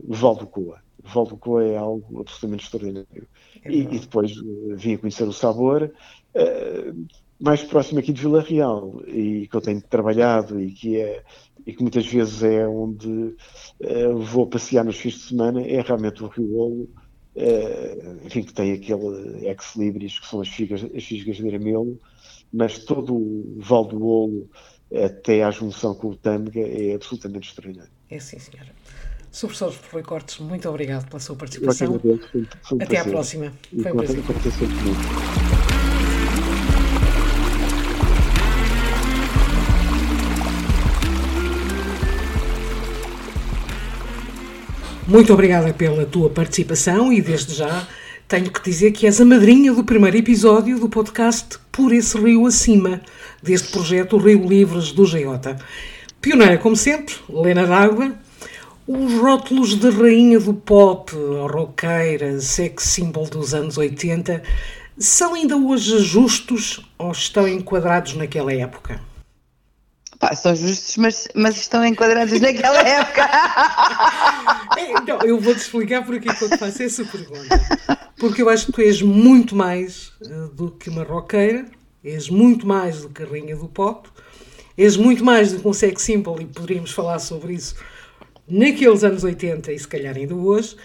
o 0.04 0.14
Val 0.14 0.36
do 0.36 0.46
Coa. 0.46 0.78
O 1.02 1.08
Val 1.08 1.26
do 1.26 1.36
Coa 1.36 1.64
é 1.64 1.76
algo 1.76 2.20
absolutamente 2.20 2.64
extraordinário. 2.64 3.26
É 3.64 3.70
e, 3.70 3.80
e, 3.80 3.98
depois 3.98 4.36
uh, 4.36 4.76
vim 4.76 4.94
a 4.94 4.98
conhecer 4.98 5.24
o 5.24 5.32
sabor, 5.32 5.90
uh, 6.34 7.06
mais 7.38 7.62
próximo 7.62 7.98
aqui 7.98 8.12
de 8.12 8.20
Vila 8.20 8.42
Real, 8.42 9.02
e 9.06 9.48
que 9.48 9.56
eu 9.56 9.60
tenho 9.60 9.80
trabalhado 9.80 10.60
e 10.60 10.72
que, 10.72 11.00
é, 11.00 11.22
e 11.66 11.72
que 11.72 11.82
muitas 11.82 12.06
vezes 12.06 12.42
é 12.42 12.68
onde 12.68 13.34
vou 14.30 14.46
passear 14.46 14.84
nos 14.84 14.98
fins 14.98 15.14
de 15.14 15.20
semana, 15.20 15.62
é 15.62 15.80
realmente 15.80 16.22
o 16.22 16.26
Rio 16.26 16.54
Olo, 16.54 16.88
enfim, 18.26 18.42
que 18.42 18.52
tem 18.52 18.72
aquele 18.72 19.48
ex-libris, 19.48 20.18
que 20.18 20.26
são 20.26 20.42
as 20.42 20.48
figas, 20.48 20.84
as 20.84 21.02
figas 21.02 21.38
de 21.38 21.48
Aramelo, 21.48 21.98
mas 22.52 22.84
todo 22.84 23.14
o 23.14 23.56
Val 23.58 23.86
do 23.86 24.04
Olo, 24.04 24.46
até 24.95 25.43
à 25.45 25.51
junção 25.51 25.95
com 25.95 26.09
o 26.09 26.16
Tâmega, 26.16 26.61
é 26.61 26.95
absolutamente 26.95 27.49
extraordinário. 27.49 27.93
É 28.11 28.18
sim, 28.18 28.38
senhora. 28.38 28.70
Sr. 29.30 29.47
Professor 29.47 29.74
Rui 29.93 30.03
Cortes, 30.03 30.38
muito 30.38 30.68
obrigado 30.68 31.09
pela 31.09 31.20
sua 31.20 31.36
participação. 31.36 32.01
Até 32.80 32.99
à 32.99 33.05
próxima. 33.05 33.53
Foi 33.82 33.93
um 33.93 33.97
prazer. 33.97 34.22
Muito 45.07 45.32
obrigada 45.32 45.72
pela 45.74 46.07
tua 46.07 46.30
participação 46.30 47.12
e 47.12 47.20
desde 47.20 47.55
já 47.55 47.88
tenho 48.31 48.49
que 48.49 48.62
dizer 48.62 48.93
que 48.93 49.07
és 49.07 49.20
a 49.20 49.24
madrinha 49.24 49.72
do 49.72 49.83
primeiro 49.83 50.16
episódio 50.16 50.78
do 50.78 50.89
podcast 50.89 51.59
Por 51.72 51.93
esse 51.93 52.16
Rio 52.16 52.47
Acima, 52.47 53.01
deste 53.43 53.72
projeto 53.72 54.16
Rio 54.18 54.47
Livres 54.47 54.93
do 54.93 55.05
Geota. 55.05 55.59
Pioneira, 56.20 56.57
como 56.57 56.76
sempre, 56.76 57.16
Lena 57.28 57.66
d'Água, 57.66 58.12
os 58.87 59.14
rótulos 59.14 59.74
de 59.74 59.91
rainha 59.91 60.39
do 60.39 60.55
pop, 60.55 61.12
roqueira, 61.51 62.41
sex 62.41 62.85
symbol 62.85 63.26
dos 63.28 63.53
anos 63.53 63.76
80, 63.76 64.45
são 64.97 65.35
ainda 65.35 65.57
hoje 65.57 65.99
justos 65.99 66.89
ou 66.97 67.11
estão 67.11 67.49
enquadrados 67.49 68.14
naquela 68.14 68.53
época? 68.53 69.01
Pá, 70.20 70.37
são 70.37 70.55
justos, 70.55 70.97
mas, 70.99 71.26
mas 71.35 71.57
estão 71.57 71.85
enquadrados 71.85 72.41
naquela 72.41 72.78
época. 72.78 73.28
Então, 75.03 75.18
eu 75.24 75.39
vou-te 75.39 75.61
explicar 75.61 76.05
porque 76.05 76.28
é 76.28 76.35
que 76.35 76.45
eu 76.45 76.49
te 76.49 76.57
faço 76.57 76.83
essa 76.83 77.05
pergunta. 77.05 77.61
Porque 78.20 78.42
eu 78.42 78.50
acho 78.50 78.66
que 78.66 78.72
tu 78.72 78.82
és 78.82 79.00
muito 79.00 79.56
mais 79.56 80.12
uh, 80.20 80.48
do 80.54 80.70
que 80.72 80.90
uma 80.90 81.02
roqueira, 81.02 81.64
és 82.04 82.28
muito 82.28 82.66
mais 82.66 83.00
do 83.00 83.08
que 83.08 83.22
a 83.22 83.26
rainha 83.26 83.56
do 83.56 83.66
pop, 83.66 84.10
és 84.76 84.94
muito 84.94 85.24
mais 85.24 85.52
do 85.52 85.60
que 85.60 85.66
um 85.66 85.72
sex 85.72 86.02
symbol, 86.02 86.38
e 86.38 86.44
poderíamos 86.44 86.92
falar 86.92 87.18
sobre 87.18 87.54
isso 87.54 87.76
naqueles 88.46 89.02
anos 89.04 89.24
80 89.24 89.72
e 89.72 89.78
se 89.78 89.88
calhar 89.88 90.14
ainda 90.14 90.34
hoje. 90.34 90.76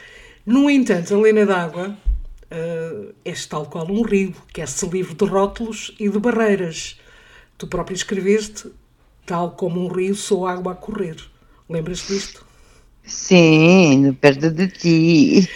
No 0.45 0.69
entanto, 0.69 1.13
a 1.13 1.17
Lena 1.17 1.45
d'Água 1.45 1.89
uh, 1.89 3.13
é 3.25 3.33
tal 3.49 3.65
qual 3.65 3.91
um 3.91 4.01
rio, 4.01 4.33
que 4.53 4.61
é-se 4.61 4.87
livre 4.87 5.13
de 5.13 5.25
rótulos 5.25 5.93
e 5.99 6.07
de 6.07 6.17
barreiras. 6.17 6.97
Tu 7.57 7.67
próprio 7.67 7.95
escreveste, 7.95 8.71
tal 9.25 9.51
como 9.51 9.85
um 9.85 9.89
rio, 9.89 10.15
sou 10.15 10.47
água 10.47 10.71
a 10.71 10.75
correr. 10.75 11.17
Lembras-te 11.69 12.13
disto? 12.13 12.44
Sim, 13.05 14.13
perto 14.19 14.49
de 14.49 14.67
ti. 14.67 15.49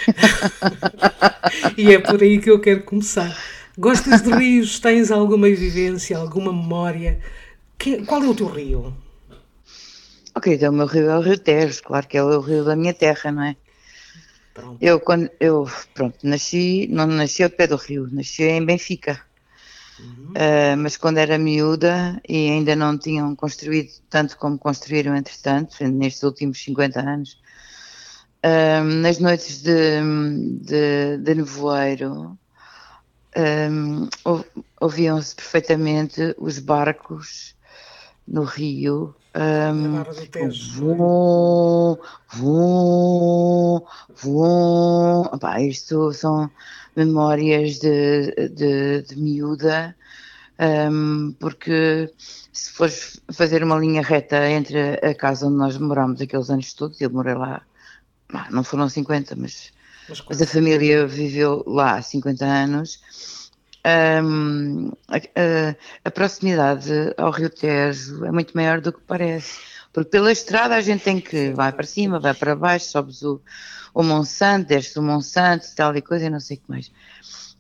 e 1.78 1.94
é 1.94 2.00
por 2.00 2.22
aí 2.22 2.40
que 2.40 2.50
eu 2.50 2.60
quero 2.60 2.84
começar. 2.84 3.36
Gostas 3.78 4.22
de 4.22 4.32
rios? 4.32 4.80
Tens 4.80 5.10
alguma 5.10 5.48
vivência, 5.48 6.18
alguma 6.18 6.54
memória? 6.54 7.20
Que, 7.78 8.04
qual 8.06 8.24
é 8.24 8.28
o 8.28 8.36
teu 8.36 8.48
rio? 8.48 8.94
Ok, 10.36 10.54
então 10.54 10.72
o 10.72 10.76
meu 10.76 10.86
rio 10.86 11.10
é 11.10 11.18
o 11.18 11.22
Rio 11.22 11.38
Tejo, 11.40 11.82
claro 11.84 12.08
que 12.08 12.18
é 12.18 12.24
o 12.24 12.40
rio 12.40 12.64
da 12.64 12.76
minha 12.76 12.94
terra, 12.94 13.32
não 13.32 13.44
é? 13.44 13.56
Pronto. 14.54 14.78
Eu, 14.82 15.00
quando, 15.00 15.30
eu, 15.40 15.68
pronto, 15.94 16.18
nasci, 16.24 16.88
não 16.92 17.08
nasci 17.08 17.44
ao 17.44 17.50
pé 17.50 17.68
do 17.68 17.76
rio, 17.76 18.08
nasci 18.12 18.44
em 18.44 18.66
Benfica. 18.66 19.20
Uhum. 20.00 20.34
Uh, 20.36 20.78
mas 20.78 20.98
quando 20.98 21.18
era 21.18 21.38
miúda 21.38 22.22
e 22.28 22.50
ainda 22.50 22.76
não 22.76 22.98
tinham 22.98 23.36
construído 23.36 23.90
tanto 24.10 24.38
como 24.38 24.58
construíram 24.58 25.16
entretanto, 25.16 25.76
nestes 25.84 26.24
últimos 26.24 26.64
50 26.64 27.00
anos, 27.00 27.38
uh, 28.46 28.84
nas 28.84 29.20
noites 29.20 29.62
de, 29.62 30.02
de, 30.62 31.18
de 31.18 31.36
nevoeiro, 31.36 32.38
um, 33.38 34.08
ouviam-se 34.80 35.36
perfeitamente 35.36 36.36
os 36.38 36.60
barcos 36.60 37.56
no 38.28 38.44
Rio. 38.44 39.16
Um, 39.36 40.04
vum, 40.74 41.98
vum, 42.34 43.82
vum. 44.16 45.22
Opa, 45.32 45.62
isto 45.62 46.12
são 46.14 46.50
memórias 46.96 47.80
de, 47.80 48.50
de, 48.50 49.04
de 49.04 49.16
miúda, 49.16 49.96
um, 50.92 51.32
porque 51.40 52.12
se 52.52 52.72
fores 52.72 53.22
fazer 53.32 53.64
uma 53.64 53.78
linha 53.78 54.02
reta 54.02 54.50
entre 54.50 54.94
a 55.06 55.14
casa 55.14 55.46
onde 55.46 55.58
nós 55.58 55.78
morámos 55.78 56.20
aqueles 56.22 56.50
anos 56.50 56.74
todos, 56.74 57.00
eu 57.00 57.12
morei 57.12 57.36
lá, 57.36 57.62
não 58.50 58.64
foram 58.64 58.90
50, 58.90 59.36
mas, 59.36 59.72
mas, 60.08 60.22
mas 60.28 60.42
a 60.42 60.48
família 60.48 61.06
viveu 61.06 61.64
lá 61.68 61.98
há 61.98 62.02
50 62.02 62.46
anos. 62.46 63.00
Um, 63.86 64.92
a, 65.08 65.18
a, 65.18 65.76
a, 66.04 66.12
proximidade 66.12 66.92
ao 67.18 67.32
Rio 67.32 67.50
Tejo 67.50 68.26
é 68.26 68.32
muito 68.32 68.54
maior 68.54 68.82
do 68.82 68.92
que 68.92 69.00
parece. 69.08 69.58
Porque 69.94 70.10
pela 70.10 70.32
estrada 70.32 70.76
a 70.76 70.82
gente 70.82 71.04
tem 71.04 71.20
que 71.20 71.52
vai 71.52 71.72
para 71.72 71.86
cima, 71.86 72.20
vai 72.20 72.34
para 72.34 72.56
baixo, 72.56 72.86
sobes 72.86 73.22
o, 73.24 73.42
o 73.94 74.04
Monsanto, 74.04 74.68
desce 74.68 75.00
o 75.00 75.02
Monsanto, 75.02 75.66
tal 75.76 75.96
e 75.96 76.02
coisa, 76.02 76.26
e 76.26 76.30
não 76.30 76.40
sei 76.40 76.58
o 76.58 76.60
que 76.60 76.70
mais. 76.70 76.92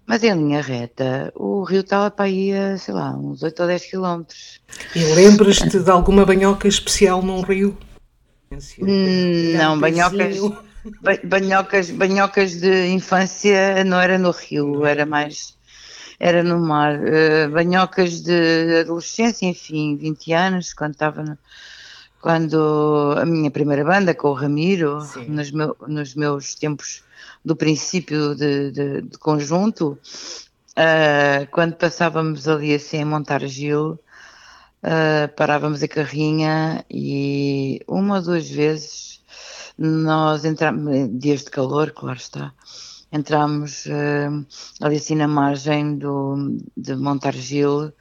Mas 0.05 0.23
em 0.23 0.33
linha 0.33 0.61
reta, 0.61 1.31
o 1.35 1.63
rio 1.63 1.81
estava 1.81 2.09
para 2.09 2.25
aí 2.25 2.51
a, 2.51 2.77
sei 2.77 2.93
lá, 2.93 3.11
uns 3.15 3.43
8 3.43 3.61
ou 3.61 3.67
10 3.67 3.85
quilómetros. 3.85 4.59
E 4.95 5.03
lembras-te 5.13 5.79
de 5.79 5.91
alguma 5.91 6.25
banhoca 6.25 6.67
especial 6.67 7.21
num 7.21 7.41
rio? 7.41 7.77
Hum, 8.81 9.53
não, 9.55 9.79
banhocas, 9.79 10.37
banhocas, 11.23 11.91
banhocas 11.91 12.59
de 12.59 12.87
infância 12.87 13.83
não 13.83 13.99
era 13.99 14.17
no 14.17 14.31
rio, 14.31 14.83
era 14.83 15.05
mais 15.05 15.58
era 16.19 16.43
no 16.43 16.59
mar. 16.59 16.99
Uh, 16.99 17.49
banhocas 17.51 18.21
de 18.21 18.81
adolescência, 18.81 19.45
enfim, 19.45 19.95
20 19.95 20.33
anos, 20.33 20.73
quando 20.73 20.93
estava 20.93 21.23
no, 21.23 21.37
quando 22.21 23.15
a 23.17 23.25
minha 23.25 23.49
primeira 23.49 23.83
banda 23.83 24.13
com 24.13 24.29
o 24.29 24.33
Ramiro, 24.33 24.99
nos, 25.27 25.51
meu, 25.51 25.75
nos, 25.87 26.15
meus 26.15 26.55
tempos 26.55 27.03
do 27.43 27.55
princípio 27.55 28.35
de, 28.35 28.71
de, 28.71 29.01
de 29.03 29.17
conjunto, 29.17 29.97
uh, 30.71 31.47
quando 31.51 31.75
passávamos 31.75 32.47
ali 32.47 32.73
assim 32.75 33.01
a 33.01 33.05
montar 33.05 33.45
Gil, 33.47 33.91
uh, 34.83 35.33
parávamos 35.35 35.81
a 35.81 35.87
carrinha 35.87 36.83
e 36.89 37.81
uma 37.87 38.17
ou 38.17 38.21
duas 38.21 38.49
vezes 38.49 39.21
nós 39.77 40.43
entramos, 40.43 41.09
dias 41.17 41.45
de 41.45 41.51
calor, 41.51 41.91
claro 41.91 42.17
está, 42.17 42.53
entramos 43.11 43.85
uh, 43.85 44.45
ali 44.81 44.97
assim 44.97 45.15
na 45.15 45.27
margem 45.27 45.97
do, 45.97 46.57
de 46.75 46.95
Montargil, 46.95 47.91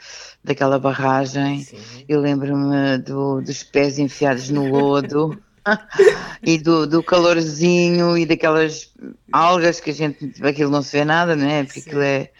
daquela 0.44 0.78
barragem. 0.78 1.62
Sim. 1.62 2.04
Eu 2.08 2.20
lembro-me 2.20 2.98
do, 2.98 3.40
dos 3.40 3.62
pés 3.62 3.98
enfiados 3.98 4.50
no 4.50 4.70
lodo. 4.70 5.38
e 6.42 6.56
do, 6.56 6.86
do 6.86 7.02
calorzinho 7.02 8.16
e 8.16 8.24
daquelas 8.24 8.90
algas 9.30 9.80
que 9.80 9.90
a 9.90 9.94
gente, 9.94 10.32
aquilo 10.42 10.70
não 10.70 10.80
se 10.80 10.96
vê 10.96 11.04
nada, 11.04 11.36
não 11.36 11.46
é? 11.46 11.62
Porque 11.64 11.80
aquilo 11.80 12.00
é, 12.00 12.30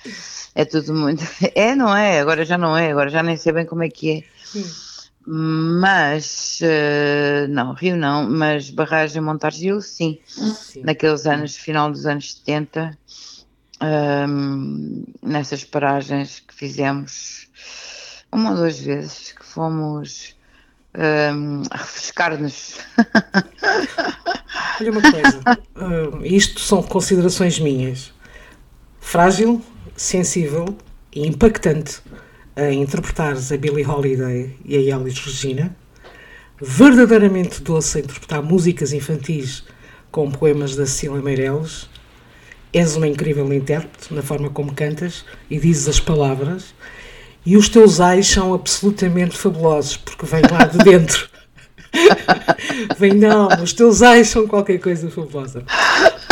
é 0.54 0.64
tudo 0.64 0.94
muito. 0.94 1.22
É, 1.54 1.74
não 1.74 1.94
é? 1.94 2.20
Agora 2.20 2.44
já 2.44 2.56
não 2.56 2.76
é, 2.76 2.90
agora 2.90 3.10
já 3.10 3.22
nem 3.22 3.36
sei 3.36 3.52
bem 3.52 3.66
como 3.66 3.82
é 3.82 3.90
que 3.90 4.10
é. 4.10 4.22
Sim. 4.44 4.64
Mas, 5.30 6.58
uh, 6.62 7.46
não, 7.48 7.74
Rio 7.74 7.98
não, 7.98 8.26
mas 8.30 8.70
Barragem 8.70 9.20
Montargil, 9.20 9.82
sim. 9.82 10.18
sim. 10.26 10.80
Naqueles 10.82 11.26
anos, 11.26 11.54
final 11.54 11.90
dos 11.90 12.06
anos 12.06 12.36
70, 12.36 12.96
um, 13.78 13.86
ehm, 13.86 15.04
nessas 15.22 15.64
paragens 15.64 16.40
que 16.40 16.54
fizemos 16.54 17.46
uma 18.32 18.52
ou 18.52 18.56
duas 18.56 18.80
vezes, 18.80 19.32
que 19.32 19.44
fomos 19.44 20.34
um, 20.96 21.02
ehm, 21.02 21.62
refrescar-nos. 21.72 22.78
Olha 24.80 24.92
uma 24.92 25.02
coisa, 25.02 25.40
uh, 25.76 26.24
isto 26.24 26.58
são 26.58 26.82
considerações 26.82 27.60
minhas. 27.60 28.14
Frágil, 28.98 29.62
sensível 29.94 30.74
e 31.12 31.26
impactante 31.26 32.00
a 32.59 32.72
interpretares 32.72 33.52
a 33.52 33.56
Billie 33.56 33.86
Holiday 33.86 34.52
e 34.64 34.76
a 34.76 34.96
Elis 34.96 35.16
Regina, 35.20 35.76
verdadeiramente 36.61 37.62
doce 37.62 37.98
a 37.98 38.00
interpretar 38.00 38.42
músicas 38.42 38.92
infantis 38.92 39.62
com 40.11 40.28
poemas 40.28 40.74
da 40.74 40.84
Cecília 40.84 41.22
Meirelles, 41.22 41.88
és 42.72 42.96
uma 42.96 43.06
incrível 43.06 43.50
intérprete 43.52 44.12
na 44.12 44.22
forma 44.22 44.50
como 44.50 44.74
cantas 44.74 45.24
e 45.48 45.56
dizes 45.61 45.88
as 45.88 46.00
palavras, 46.00 46.74
e 47.46 47.56
os 47.56 47.68
teus 47.68 48.00
ais 48.00 48.26
são 48.26 48.52
absolutamente 48.52 49.38
fabulosos, 49.38 49.96
porque 49.96 50.26
vêm 50.26 50.42
lá 50.50 50.64
de 50.64 50.78
dentro. 50.78 51.28
Vem 52.98 53.14
não, 53.14 53.48
os 53.62 53.72
teus 53.72 54.02
ais 54.02 54.28
são 54.28 54.46
qualquer 54.46 54.78
coisa 54.78 55.09
fabulosa. 55.09 55.64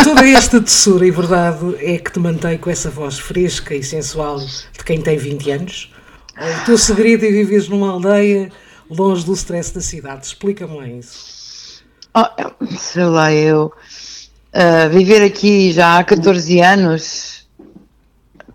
Toda 0.02 0.26
esta 0.28 0.60
doçura 0.60 1.06
e 1.06 1.10
verdade 1.10 1.76
é 1.78 1.98
que 1.98 2.12
te 2.12 2.18
mantém 2.18 2.58
com 2.58 2.68
essa 2.68 2.90
voz 2.90 3.18
fresca 3.18 3.74
e 3.74 3.82
sensual 3.82 4.38
de 4.38 4.84
quem 4.84 5.00
tem 5.00 5.16
20 5.16 5.50
anos, 5.52 5.90
o 6.36 6.64
teu 6.66 6.78
segredo 6.78 7.24
é 7.24 7.30
viveres 7.30 7.68
numa 7.68 7.90
aldeia 7.90 8.50
longe 8.90 9.24
do 9.24 9.32
stress 9.32 9.74
da 9.74 9.80
cidade. 9.80 10.26
Explica-me 10.26 10.76
lá 10.76 10.88
isso. 10.88 11.82
Oh, 12.14 12.76
sei 12.78 13.04
lá, 13.04 13.32
eu 13.32 13.66
uh, 13.66 14.90
viver 14.90 15.22
aqui 15.22 15.72
já 15.72 15.98
há 15.98 16.04
14 16.04 16.60
anos. 16.60 17.46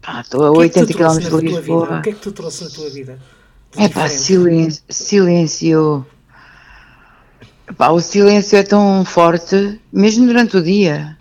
Pá, 0.01 0.21
estou 0.21 0.43
a 0.43 0.51
80 0.51 0.93
km 0.93 1.19
de 1.19 1.47
Lisboa. 1.47 1.99
O 1.99 2.01
que 2.01 2.09
é 2.09 2.13
que 2.13 2.19
tu 2.19 2.31
trouxe 2.31 2.63
na 2.63 2.69
tua 2.71 2.89
vida? 2.89 3.19
É 3.77 3.87
pá, 3.87 4.07
silêncio. 4.09 4.83
silêncio. 4.89 6.05
Pá, 7.77 7.89
o 7.89 8.01
silêncio 8.01 8.57
é 8.57 8.63
tão 8.63 9.05
forte, 9.05 9.79
mesmo 9.93 10.25
durante 10.25 10.57
o 10.57 10.63
dia. 10.63 11.17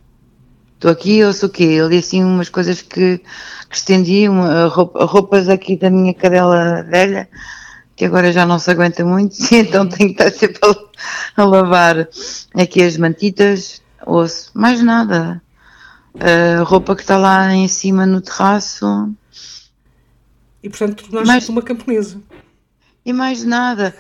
Estou 0.81 0.91
aqui, 0.91 1.23
ouço 1.23 1.45
o 1.45 1.51
quê? 1.51 1.65
Eu 1.65 1.89
li 1.89 1.99
assim 1.99 2.25
umas 2.25 2.49
coisas 2.49 2.81
que, 2.81 3.19
que 3.19 3.77
estendi, 3.77 4.27
uma, 4.27 4.65
roupa, 4.65 5.05
roupas 5.05 5.47
aqui 5.47 5.77
da 5.77 5.91
minha 5.91 6.15
cadela 6.15 6.83
velha, 6.85 7.29
que 7.95 8.07
agora 8.07 8.33
já 8.33 8.47
não 8.47 8.59
se 8.59 8.71
aguenta 8.71 9.05
muito, 9.05 9.37
então 9.53 9.87
tenho 9.87 10.15
que 10.15 10.23
estar 10.23 10.33
sempre 10.33 10.59
a, 11.37 11.43
a 11.43 11.45
lavar 11.45 12.09
aqui 12.55 12.83
as 12.83 12.97
mantitas, 12.97 13.83
ouço, 14.07 14.51
mais 14.55 14.83
nada. 14.83 15.43
A 16.19 16.63
roupa 16.63 16.97
que 16.97 17.03
está 17.03 17.19
lá 17.19 17.53
em 17.53 17.69
cima 17.69 18.07
no 18.07 18.23
terraço. 18.23 19.15
E 20.63 20.71
portanto 20.71 21.11
tornaste-te 21.11 21.51
uma 21.51 21.61
camponesa. 21.61 22.23
E 23.05 23.13
mais 23.13 23.45
nada. 23.45 23.95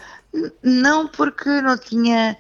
Não 0.63 1.07
porque 1.07 1.61
não 1.61 1.77
tinha 1.77 2.39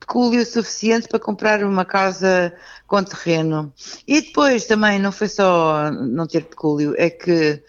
pecúlio 0.00 0.44
suficiente 0.46 1.06
para 1.06 1.20
comprar 1.20 1.62
uma 1.62 1.84
casa 1.84 2.50
com 2.94 3.02
terreno. 3.02 3.72
E 4.06 4.20
depois 4.20 4.66
também 4.66 5.00
não 5.00 5.10
foi 5.10 5.26
só 5.26 5.90
não 5.90 6.28
ter 6.28 6.44
pecúlio, 6.44 6.94
é 6.96 7.10
que 7.10 7.60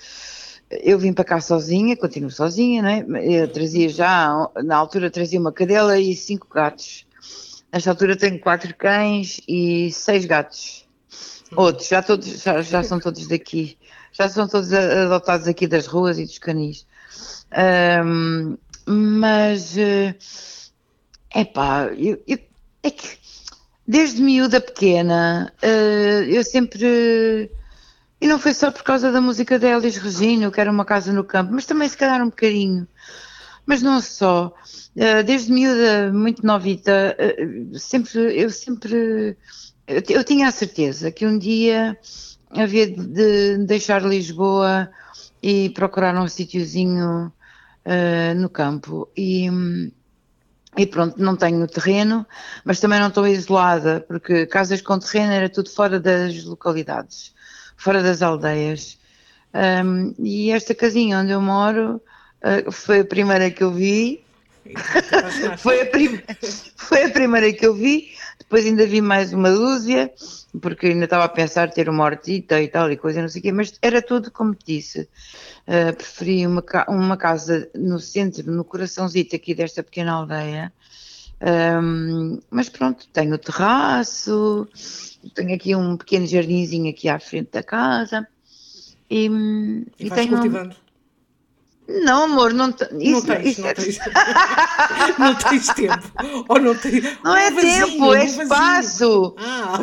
eu 0.69 0.99
vim 0.99 1.13
para 1.13 1.25
cá 1.25 1.41
sozinha, 1.41 1.97
continuo 1.97 2.29
sozinha, 2.29 2.83
não 2.83 2.89
é? 2.89 3.25
Eu 3.25 3.47
trazia 3.47 3.89
já, 3.89 4.51
na 4.63 4.75
altura 4.75 5.09
trazia 5.09 5.39
uma 5.39 5.51
cadela 5.51 5.97
e 5.97 6.15
cinco 6.15 6.47
gatos. 6.53 7.07
Nesta 7.73 7.89
altura 7.89 8.15
tenho 8.15 8.39
quatro 8.39 8.75
cães 8.75 9.41
e 9.47 9.91
seis 9.91 10.25
gatos. 10.25 10.85
Outros, 11.55 11.87
já, 11.87 12.03
todos, 12.03 12.43
já, 12.43 12.61
já 12.61 12.83
são 12.83 12.99
todos 12.99 13.27
daqui. 13.27 13.79
Já 14.11 14.29
são 14.29 14.47
todos 14.47 14.71
adotados 14.71 15.47
aqui 15.47 15.65
das 15.65 15.87
ruas 15.87 16.19
e 16.19 16.25
dos 16.25 16.37
canis. 16.37 16.85
Um, 18.05 18.57
mas, 18.85 19.75
é 19.75 20.15
uh, 21.41 21.45
pá, 21.51 21.85
eu, 21.97 22.21
eu, 22.27 22.37
é 22.83 22.91
que 22.91 23.24
Desde 23.87 24.19
miúda 24.19 24.59
pequena, 24.59 25.53
uh, 25.61 26.23
eu 26.23 26.43
sempre. 26.43 27.51
E 28.19 28.27
não 28.27 28.39
foi 28.39 28.53
só 28.53 28.71
por 28.71 28.81
causa 28.81 29.11
da 29.11 29.21
música 29.21 29.59
da 29.59 29.69
Elis 29.69 29.97
Regina, 29.97 30.49
que 30.49 30.59
era 30.59 30.71
uma 30.71 30.85
casa 30.85 31.13
no 31.13 31.23
campo, 31.23 31.53
mas 31.53 31.67
também 31.67 31.87
se 31.87 31.95
calhar 31.95 32.19
um 32.21 32.29
bocadinho. 32.29 32.87
Mas 33.63 33.83
não 33.83 34.01
só. 34.01 34.53
Uh, 34.95 35.23
desde 35.23 35.51
miúda, 35.51 36.11
muito 36.11 36.43
novita, 36.43 37.15
uh, 37.19 37.77
sempre, 37.77 38.19
eu 38.35 38.49
sempre. 38.49 39.37
Eu, 39.87 40.23
tinha 40.23 40.47
a 40.47 40.51
certeza 40.51 41.11
que 41.11 41.27
um 41.27 41.37
dia 41.37 41.95
havia 42.49 42.87
de 42.87 43.59
deixar 43.67 44.01
Lisboa 44.01 44.89
e 45.43 45.69
procurar 45.69 46.15
um 46.19 46.27
sítiozinho 46.27 47.31
no 48.35 48.49
campo. 48.49 49.07
E. 49.15 49.47
E 50.77 50.85
pronto, 50.85 51.15
não 51.17 51.35
tenho 51.35 51.65
terreno, 51.67 52.25
mas 52.63 52.79
também 52.79 52.99
não 52.99 53.07
estou 53.07 53.27
isolada, 53.27 54.03
porque 54.07 54.45
casas 54.45 54.81
com 54.81 54.99
terreno 54.99 55.31
era 55.31 55.49
tudo 55.49 55.69
fora 55.69 55.99
das 55.99 56.43
localidades, 56.43 57.33
fora 57.77 58.03
das 58.03 58.21
aldeias. 58.21 58.97
Um, 59.53 60.13
e 60.19 60.51
esta 60.51 60.75
casinha 60.75 61.19
onde 61.19 61.31
eu 61.31 61.39
moro 61.39 62.01
uh, 62.43 62.71
foi 62.71 62.99
a 62.99 63.05
primeira 63.05 63.49
que 63.49 63.63
eu 63.63 63.71
vi. 63.71 64.21
foi, 65.59 65.81
a 65.81 65.85
prim... 65.85 66.21
foi 66.75 67.03
a 67.03 67.09
primeira 67.09 67.53
que 67.53 67.65
eu 67.65 67.73
vi. 67.73 68.09
Depois 68.45 68.65
ainda 68.65 68.85
vi 68.85 69.01
mais 69.01 69.33
uma 69.33 69.49
dúzia, 69.49 70.13
porque 70.61 70.87
ainda 70.87 71.05
estava 71.05 71.23
a 71.23 71.29
pensar 71.29 71.71
ter 71.71 71.89
uma 71.89 72.03
hortita 72.03 72.61
e 72.61 72.67
tal 72.67 72.91
e 72.91 72.95
coisa, 72.95 73.19
não 73.19 73.27
sei 73.27 73.39
o 73.39 73.43
quê, 73.43 73.51
mas 73.51 73.73
era 73.81 74.01
tudo 74.03 74.29
como 74.29 74.53
te 74.53 74.65
disse. 74.67 75.09
Uh, 75.67 75.95
preferi 75.95 76.45
uma, 76.45 76.63
uma 76.87 77.17
casa 77.17 77.67
no 77.73 77.99
centro, 77.99 78.51
no 78.51 78.63
coraçãozito 78.63 79.35
aqui 79.35 79.55
desta 79.55 79.81
pequena 79.81 80.13
aldeia. 80.13 80.71
Um, 81.41 82.39
mas 82.51 82.69
pronto, 82.69 83.07
tenho 83.11 83.33
o 83.33 83.37
terraço, 83.37 84.67
tenho 85.33 85.55
aqui 85.55 85.75
um 85.75 85.97
pequeno 85.97 86.27
jardinzinho 86.27 86.89
aqui 86.89 87.09
à 87.09 87.19
frente 87.19 87.49
da 87.51 87.63
casa. 87.63 88.27
E, 89.09 89.25
e, 89.25 90.07
e 90.07 90.11
tenho. 90.11 90.29
cultivando? 90.29 90.75
Não, 91.87 92.23
amor, 92.23 92.51
não, 92.51 92.69
isso, 92.69 93.11
não 93.11 93.21
tens, 93.21 93.45
isso 93.45 93.61
não, 93.61 93.69
é... 93.69 93.73
tens. 93.75 93.99
não 95.19 95.35
tens 95.35 95.67
tempo. 95.67 96.11
Ou 96.49 96.59
não, 96.59 96.75
tens... 96.75 97.03
não 97.23 97.37
é, 97.37 97.47
é 97.47 97.51
tempo, 97.51 98.13
é 98.13 98.25
espaço. 98.25 99.35
Ah. 99.37 99.79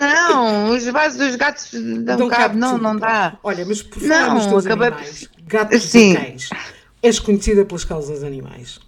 Não, 0.00 0.70
os 0.70 0.86
vasos 0.86 1.18
dos 1.18 1.36
gatos 1.36 1.70
dão, 1.72 2.16
dão 2.16 2.28
cabo, 2.28 2.56
não, 2.56 2.78
não 2.78 2.96
dá. 2.96 3.38
Olha, 3.42 3.66
mas 3.66 3.82
por 3.82 4.00
falar 4.00 4.34
nos 4.34 4.46
teus 4.46 4.64
acabei... 4.64 4.88
animais, 4.88 5.28
gatos 5.46 5.82
Sim. 5.82 6.12
e 6.12 6.16
cães, 6.16 6.48
és 7.02 7.18
conhecida 7.18 7.66
pelas 7.66 7.84
causas 7.84 8.24
animais. 8.24 8.80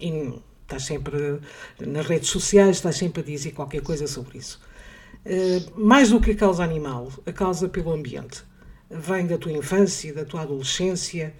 E 0.00 0.32
estás 0.62 0.84
sempre 0.84 1.40
nas 1.80 2.06
redes 2.06 2.28
sociais, 2.28 2.76
estás 2.76 2.96
sempre 2.96 3.22
a 3.22 3.24
dizer 3.24 3.50
qualquer 3.50 3.82
coisa 3.82 4.06
sobre 4.06 4.38
isso. 4.38 4.60
Uh, 5.24 5.80
mais 5.80 6.10
do 6.10 6.20
que 6.20 6.30
a 6.30 6.36
causa 6.36 6.62
animal, 6.62 7.12
a 7.26 7.32
causa 7.32 7.68
pelo 7.68 7.92
ambiente. 7.92 8.44
Vem 8.88 9.26
da 9.26 9.36
tua 9.36 9.50
infância, 9.50 10.14
da 10.14 10.24
tua 10.24 10.42
adolescência, 10.42 11.34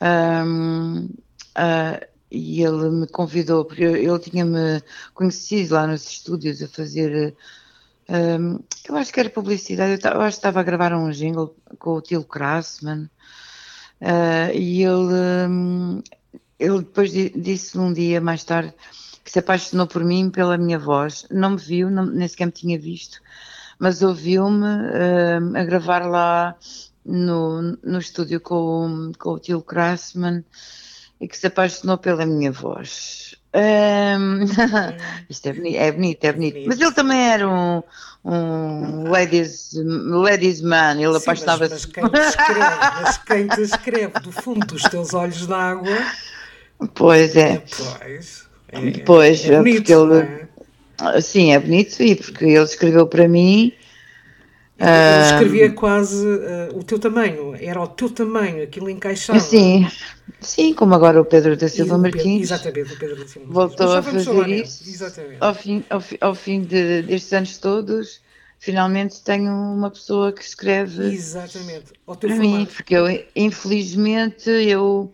um, 0.00 1.06
uh, 1.06 1.10
ah, 1.56 2.00
e 2.30 2.62
ele 2.62 2.90
me 2.90 3.06
convidou, 3.08 3.64
porque 3.64 3.82
ele 3.82 4.18
tinha-me 4.20 4.80
conhecido 5.12 5.74
lá 5.74 5.86
nos 5.86 6.08
estúdios 6.08 6.62
a 6.62 6.68
fazer. 6.68 7.34
Um, 8.08 8.60
eu 8.88 8.96
acho 8.96 9.12
que 9.12 9.20
era 9.20 9.30
publicidade, 9.30 10.00
eu, 10.02 10.10
eu 10.12 10.20
acho 10.20 10.36
que 10.36 10.38
estava 10.38 10.60
a 10.60 10.62
gravar 10.62 10.94
um 10.94 11.10
jingle 11.10 11.54
com 11.78 11.94
o 11.94 12.00
Tilo 12.00 12.24
Krassman. 12.24 13.10
Uh, 14.00 14.54
e 14.54 14.82
ele, 14.82 15.48
um, 15.48 16.02
ele 16.58 16.78
depois 16.78 17.12
disse 17.12 17.78
um 17.78 17.92
dia 17.92 18.20
mais 18.20 18.44
tarde 18.44 18.72
que 19.22 19.30
se 19.30 19.38
apaixonou 19.38 19.86
por 19.86 20.02
mim 20.04 20.30
pela 20.30 20.56
minha 20.56 20.78
voz. 20.78 21.26
Não 21.30 21.50
me 21.50 21.56
viu, 21.56 21.90
não, 21.90 22.06
nem 22.06 22.26
sequer 22.26 22.46
me 22.46 22.52
tinha 22.52 22.78
visto, 22.78 23.20
mas 23.78 24.02
ouviu-me 24.02 24.66
uh, 24.66 25.56
a 25.56 25.64
gravar 25.64 26.06
lá 26.06 26.56
no, 27.04 27.76
no 27.82 27.98
estúdio 27.98 28.40
com, 28.40 29.12
com 29.18 29.30
o 29.30 29.38
tio 29.38 29.62
Krassman 29.62 30.44
e 31.20 31.28
que 31.28 31.36
se 31.36 31.46
apaixonou 31.46 31.98
pela 31.98 32.24
minha 32.24 32.50
voz. 32.50 33.39
Um, 33.52 34.44
isto 35.28 35.48
é 35.48 35.52
bonito, 35.52 35.76
é 35.76 35.92
bonito, 35.92 36.24
é 36.24 36.32
bonito. 36.32 36.68
Mas 36.68 36.80
ele 36.80 36.92
também 36.92 37.20
era 37.20 37.48
um, 37.48 37.82
um 38.24 39.10
ladies, 39.10 39.72
ladies 39.74 40.60
man, 40.60 41.00
ele 41.00 41.16
apaixonava-se. 41.16 41.74
Mas, 41.74 41.84
quem 41.86 42.08
te 42.08 42.20
escreve, 42.20 42.76
mas 43.02 43.18
quem 43.18 43.48
te 43.48 43.62
escreve 43.62 44.20
do 44.20 44.32
fundo 44.32 44.66
dos 44.66 44.82
teus 44.82 45.14
olhos 45.14 45.46
d'água. 45.46 45.98
Pois 46.94 47.36
é. 47.36 47.62
Pois, 47.76 48.46
é, 48.68 48.98
pois 49.04 49.44
é 49.44 49.58
bonito, 49.58 49.76
porque 49.76 49.92
ele. 49.92 50.48
É? 51.14 51.20
Sim, 51.20 51.52
é 51.52 51.58
bonito, 51.58 52.00
e 52.02 52.14
porque 52.14 52.44
ele 52.44 52.62
escreveu 52.62 53.06
para 53.06 53.26
mim 53.26 53.72
ele 54.80 55.24
escrevia 55.24 55.72
quase 55.72 56.26
uh, 56.26 56.78
o 56.78 56.82
teu 56.82 56.98
tamanho, 56.98 57.54
era 57.54 57.80
o 57.82 57.86
teu 57.86 58.08
tamanho, 58.08 58.62
aquilo 58.62 58.88
encaixava. 58.88 59.38
Sim, 59.38 59.86
sim, 60.40 60.72
como 60.72 60.94
agora 60.94 61.20
o 61.20 61.24
Pedro 61.24 61.54
da 61.54 61.68
Silva 61.68 61.98
Martins. 61.98 62.44
Exatamente, 62.44 62.94
o 62.94 62.98
Pedro 62.98 63.16
da 63.16 63.28
Silva 63.28 63.52
Voltou 63.52 63.92
a 63.92 64.02
fazer 64.02 64.48
isso. 64.48 64.88
Exatamente. 64.88 65.36
Ao 65.38 65.54
fim, 65.54 65.84
ao, 65.90 66.02
ao 66.22 66.34
fim 66.34 66.62
de, 66.62 67.02
destes 67.02 67.30
anos 67.34 67.58
todos, 67.58 68.22
finalmente 68.58 69.22
tenho 69.22 69.52
uma 69.52 69.90
pessoa 69.90 70.32
que 70.32 70.42
escreve. 70.42 71.12
Exatamente, 71.12 71.92
ao 72.06 72.16
teu 72.16 72.30
para 72.30 72.36
formato. 72.38 72.58
mim, 72.58 72.66
porque 72.66 72.96
eu, 72.96 73.04
infelizmente, 73.36 74.48
eu 74.48 75.12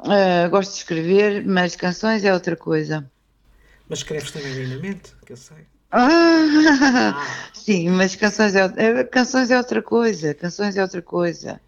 uh, 0.00 0.50
gosto 0.50 0.72
de 0.72 0.78
escrever, 0.78 1.46
mas 1.46 1.76
canções 1.76 2.24
é 2.24 2.34
outra 2.34 2.56
coisa. 2.56 3.08
Mas 3.88 4.00
escreves 4.00 4.32
também 4.32 4.52
lindamente, 4.52 5.12
que 5.24 5.32
eu 5.32 5.36
sei. 5.36 5.58
Ah, 5.92 7.49
sim, 7.64 7.88
mas 7.90 8.16
canções 8.16 8.54
é, 8.54 8.72
é, 8.76 9.04
canções 9.04 9.50
é 9.50 9.56
outra 9.56 9.82
coisa, 9.82 10.34
canções 10.34 10.76
é 10.76 10.82
outra 10.82 11.02
coisa. 11.02 11.60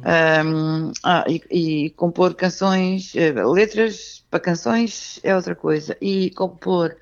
Um, 0.00 0.92
ah, 1.02 1.24
e, 1.28 1.42
e, 1.50 1.90
compor 1.90 2.34
canções, 2.34 3.14
eh, 3.14 3.32
letras 3.32 4.24
para 4.30 4.40
canções 4.40 5.20
é 5.22 5.36
outra 5.36 5.54
coisa. 5.54 5.96
E 6.00 6.30
compor, 6.30 6.96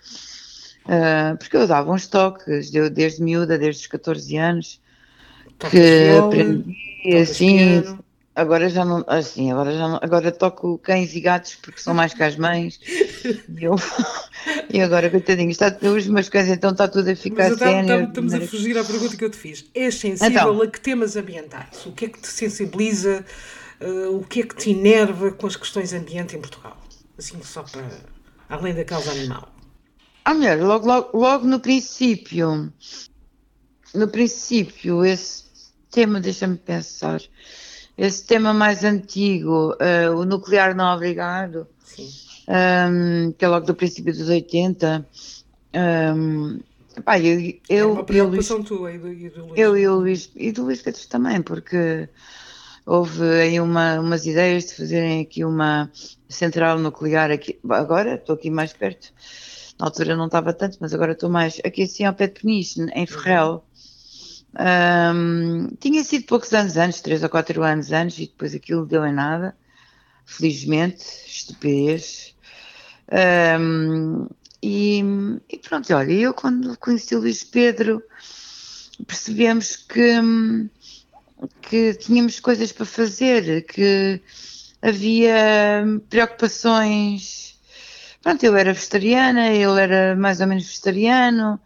uh, 0.84 1.36
porque 1.38 1.56
eu 1.56 1.66
dava 1.66 1.92
uns 1.92 2.06
toques, 2.06 2.74
eu, 2.74 2.90
desde 2.90 3.22
miúda, 3.22 3.56
desde 3.56 3.82
os 3.82 3.86
14 3.86 4.36
anos, 4.36 4.80
que 5.70 6.18
aprendi 6.18 7.16
assim, 7.20 7.82
Agora 8.35 8.70
já 8.70 8.83
não, 8.83 9.05
assim, 9.09 9.53
agora 9.53 9.72
já 9.76 9.89
não, 9.89 10.01
agora 10.01 10.33
toco 10.33 10.78
cães 10.78 11.14
e 11.14 11.20
gatos 11.20 11.57
porque 11.57 11.78
são 11.78 11.93
mais 11.93 12.14
que 12.14 12.22
as 12.22 12.37
mães. 12.37 12.80
E, 13.24 13.64
eu, 13.64 13.76
e 14.68 14.80
agora, 14.80 15.09
coitadinho, 15.09 15.51
está, 15.51 15.76
os 15.80 16.09
meus 16.09 16.28
cães 16.28 16.49
então 16.49 16.72
está 16.72 16.89
tudo 16.89 17.09
a 17.11 17.14
ficar 17.14 17.51
Mas, 17.51 17.59
sério. 17.59 18.09
Estamos 18.09 18.35
a 18.35 18.41
fugir 18.41 18.76
à 18.76 18.83
pergunta 18.83 19.16
que 19.16 19.24
eu 19.24 19.30
te 19.30 19.37
fiz. 19.37 19.64
És 19.72 19.95
sensível 19.95 20.30
então, 20.30 20.62
a 20.62 20.66
que 20.66 20.80
temas 20.80 21.14
ambientais? 21.14 21.87
O 21.87 21.93
que 21.93 22.07
é 22.07 22.09
que 22.09 22.20
te 22.20 22.26
sensibiliza? 22.26 23.24
Uh, 23.80 24.16
o 24.16 24.24
que 24.24 24.41
é 24.41 24.43
que 24.43 24.57
te 24.57 24.70
enerva 24.70 25.30
com 25.30 25.47
as 25.47 25.55
questões 25.55 25.93
ambiente 25.93 26.35
em 26.35 26.41
Portugal? 26.41 26.76
Assim, 27.16 27.41
só 27.43 27.62
para. 27.62 27.87
além 28.49 28.74
da 28.74 28.85
causa 28.85 29.12
animal. 29.12 29.49
Ah, 30.24 30.35
melhor, 30.35 30.59
logo, 30.59 30.87
logo, 30.87 31.16
logo 31.16 31.47
no 31.47 31.61
princípio. 31.61 32.72
No 33.95 34.09
princípio, 34.09 35.05
esse 35.05 35.45
tema, 35.91 36.20
deixa-me 36.20 36.57
pensar 36.57 37.20
esse 37.97 38.24
tema 38.24 38.53
mais 38.53 38.84
antigo, 38.84 39.74
uh, 39.74 40.16
o 40.16 40.24
nuclear 40.24 40.74
não 40.74 40.95
obrigado, 40.95 41.66
um, 42.49 42.55
ehm, 42.55 43.32
que 43.32 43.45
é 43.45 43.49
logo 43.49 43.66
do 43.66 43.74
princípio 43.74 44.12
dos 44.12 44.28
80, 44.28 45.07
um, 45.74 45.78
ehm, 45.78 46.61
Pá, 47.05 47.18
eu, 47.18 47.40
eu, 47.68 47.90
é 47.90 47.93
uma 47.93 48.05
preocupação 48.05 48.59
eu, 48.59 48.64
tua 48.64 48.93
e 48.93 48.99
do, 48.99 49.12
e 49.12 49.30
do 49.30 49.47
Luís. 49.47 49.59
Eu 49.59 49.76
e 49.76 49.88
o 49.88 49.95
Luís, 49.95 50.30
e 50.36 50.53
do 50.53 50.64
Luís 50.64 50.82
Pedro 50.82 51.01
também, 51.09 51.40
porque 51.40 52.09
houve 52.84 53.24
aí 53.24 53.61
uma, 53.61 53.99
umas 53.99 54.26
ideias 54.26 54.66
de 54.66 54.74
fazerem 54.74 55.22
aqui 55.22 55.45
uma 55.45 55.90
central 56.28 56.78
nuclear 56.78 57.30
aqui. 57.30 57.59
Agora 57.68 58.16
estou 58.16 58.34
aqui 58.34 58.51
mais 58.51 58.72
perto. 58.72 59.12
Na 59.78 59.86
altura 59.86 60.14
não 60.14 60.26
estava 60.26 60.53
tanto, 60.53 60.78
mas 60.80 60.93
agora 60.93 61.12
estou 61.12 61.30
mais 61.30 61.61
aqui 61.64 61.82
assim 61.82 62.05
ao 62.05 62.14
pé 62.14 62.26
de 62.26 62.40
Peniche, 62.40 62.80
em 62.95 63.07
Ferrel. 63.07 63.64
Um, 64.55 65.68
tinha 65.80 66.05
sido 66.05 66.26
poucos 66.26 66.53
anos 66.53 66.76
antes, 66.76 67.00
três 67.00 67.22
ou 67.22 67.28
quatro 67.28 67.62
anos 67.62 67.90
antes, 67.92 68.18
e 68.18 68.26
depois 68.26 68.55
aquilo 68.55 68.86
deu 68.86 69.05
em 69.07 69.12
nada. 69.12 69.57
Felizmente, 70.26 71.05
estupidez. 71.26 72.34
Um, 73.61 74.26
e, 74.62 75.03
e, 75.48 75.59
pronto, 75.59 75.92
olha, 75.94 76.12
eu 76.12 76.32
quando 76.32 76.76
conheci 76.78 77.14
o 77.16 77.20
Luís 77.20 77.42
Pedro 77.42 78.03
percebemos 79.07 79.76
que, 79.76 80.20
que 81.61 81.94
tínhamos 81.94 82.38
coisas 82.40 82.72
para 82.72 82.86
fazer, 82.86 83.64
que 83.66 84.20
havia 84.80 85.84
preocupações. 86.09 87.59
Pronto, 88.22 88.44
eu 88.44 88.57
era 88.57 88.72
vegetariana, 88.72 89.48
ele 89.48 89.80
era 89.80 90.14
mais 90.14 90.40
ou 90.40 90.46
menos 90.46 90.66
vegetariano, 90.66 91.61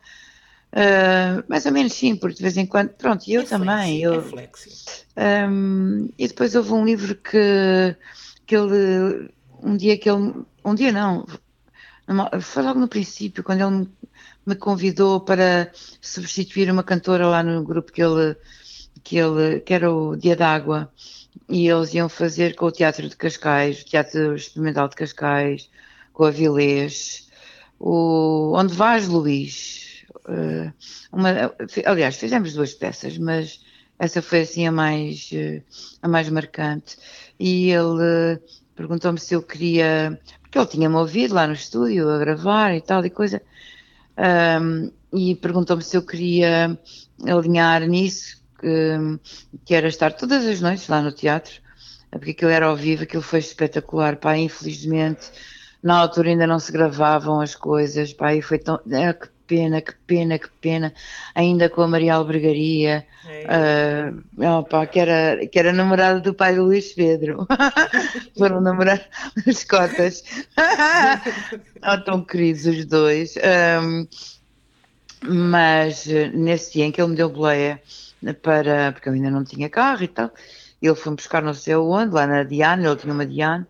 uh, 0.76 1.44
mais 1.48 1.64
ou 1.64 1.72
menos 1.72 1.94
sim, 1.94 2.14
porque 2.14 2.36
de 2.36 2.42
vez 2.42 2.56
em 2.56 2.66
quando, 2.66 2.90
pronto, 2.90 3.24
eu 3.28 3.40
é 3.40 3.44
também. 3.44 4.02
eu, 4.02 4.22
é 5.16 5.48
um, 5.48 6.08
e 6.18 6.28
depois 6.28 6.54
houve 6.54 6.72
um 6.72 6.84
livro 6.84 7.14
que, 7.16 7.96
que 8.46 8.54
ele, 8.54 9.30
um 9.62 9.76
dia 9.76 9.96
que 9.96 10.08
ele, 10.08 10.34
um 10.64 10.74
dia 10.74 10.92
não, 10.92 11.26
foi 12.40 12.62
logo 12.62 12.78
no 12.78 12.88
princípio, 12.88 13.42
quando 13.42 13.62
ele 13.62 13.88
me 14.44 14.54
convidou 14.54 15.20
para 15.20 15.72
substituir 16.00 16.70
uma 16.70 16.84
cantora 16.84 17.26
lá 17.26 17.42
no 17.42 17.64
grupo 17.64 17.90
que 17.90 18.02
ele, 18.02 18.36
que 19.02 19.16
ele, 19.16 19.60
que 19.60 19.74
era 19.74 19.92
o 19.92 20.14
Dia 20.16 20.36
d'Água, 20.36 20.92
e 21.48 21.68
eles 21.68 21.94
iam 21.94 22.08
fazer 22.08 22.54
com 22.54 22.66
o 22.66 22.72
Teatro 22.72 23.08
de 23.08 23.16
Cascais, 23.16 23.80
o 23.80 23.84
Teatro 23.84 24.34
Experimental 24.34 24.88
de 24.88 24.96
Cascais, 24.96 25.68
com 26.12 26.24
a 26.24 26.30
Vilês, 26.30 27.28
o 27.78 28.52
Onde 28.56 28.74
Vais, 28.74 29.08
Luís? 29.08 29.85
Uh, 30.28 30.72
uma, 31.12 31.54
aliás, 31.84 32.16
fizemos 32.16 32.52
duas 32.52 32.74
peças, 32.74 33.16
mas 33.16 33.64
essa 33.98 34.20
foi 34.20 34.40
assim 34.40 34.66
a 34.66 34.72
mais, 34.72 35.30
uh, 35.32 35.62
a 36.02 36.08
mais 36.08 36.28
marcante. 36.28 36.96
E 37.38 37.70
ele 37.70 38.34
uh, 38.34 38.42
perguntou-me 38.74 39.20
se 39.20 39.34
eu 39.34 39.42
queria 39.42 40.18
que 40.50 40.58
ele 40.58 40.66
tinha-me 40.66 40.96
ouvido 40.96 41.34
lá 41.34 41.46
no 41.46 41.52
estúdio 41.52 42.08
a 42.08 42.18
gravar 42.18 42.74
e 42.74 42.80
tal 42.80 43.04
e 43.04 43.10
coisa, 43.10 43.42
um, 44.60 44.90
e 45.12 45.34
perguntou-me 45.34 45.82
se 45.82 45.96
eu 45.96 46.02
queria 46.02 46.78
alinhar 47.26 47.82
nisso, 47.86 48.42
que, 48.58 48.98
que, 49.64 49.74
era 49.74 49.88
estar 49.88 50.12
todas 50.12 50.46
as 50.46 50.60
noites 50.60 50.88
lá 50.88 51.02
no 51.02 51.12
teatro, 51.12 51.60
porque 52.10 52.30
aquilo 52.30 52.50
era 52.50 52.66
ao 52.66 52.76
vivo, 52.76 53.02
aquilo 53.02 53.22
foi 53.22 53.40
espetacular, 53.40 54.16
pá, 54.16 54.36
infelizmente, 54.36 55.30
na 55.82 55.98
altura 55.98 56.30
ainda 56.30 56.46
não 56.46 56.58
se 56.58 56.72
gravavam 56.72 57.40
as 57.40 57.54
coisas, 57.54 58.12
pá, 58.12 58.34
e 58.34 58.40
foi 58.40 58.58
tão, 58.58 58.80
é, 58.90 59.14
pena, 59.46 59.80
que 59.80 59.94
pena, 60.06 60.38
que 60.38 60.48
pena, 60.60 60.92
ainda 61.34 61.68
com 61.68 61.82
a 61.82 61.88
Maria 61.88 62.14
Albergaria, 62.14 63.06
é. 63.28 64.10
uh, 64.40 64.58
opa, 64.58 64.86
que, 64.86 65.00
era, 65.00 65.46
que 65.46 65.58
era 65.58 65.72
namorada 65.72 66.20
do 66.20 66.34
pai 66.34 66.54
do 66.54 66.64
Luís 66.64 66.92
Pedro. 66.92 67.46
Foram 68.36 68.60
namorar 68.60 69.04
as 69.46 69.64
cotas. 69.64 70.22
oh, 71.82 72.04
tão 72.04 72.24
queridos 72.24 72.66
os 72.66 72.84
dois. 72.84 73.34
Um, 73.82 74.06
mas 75.28 76.06
nesse 76.34 76.74
dia 76.74 76.84
em 76.84 76.92
que 76.92 77.00
ele 77.00 77.10
me 77.10 77.16
deu 77.16 77.28
boleia 77.28 77.80
para, 78.42 78.92
porque 78.92 79.08
eu 79.08 79.12
ainda 79.12 79.30
não 79.30 79.44
tinha 79.44 79.68
carro 79.68 80.02
e 80.04 80.08
tal, 80.08 80.30
ele 80.80 80.94
foi 80.94 81.14
buscar 81.14 81.42
não 81.42 81.54
sei 81.54 81.74
onde, 81.76 82.14
lá 82.14 82.26
na 82.26 82.42
Diana, 82.42 82.86
ele 82.86 82.96
tinha 82.96 83.12
uma 83.12 83.26
Diana, 83.26 83.66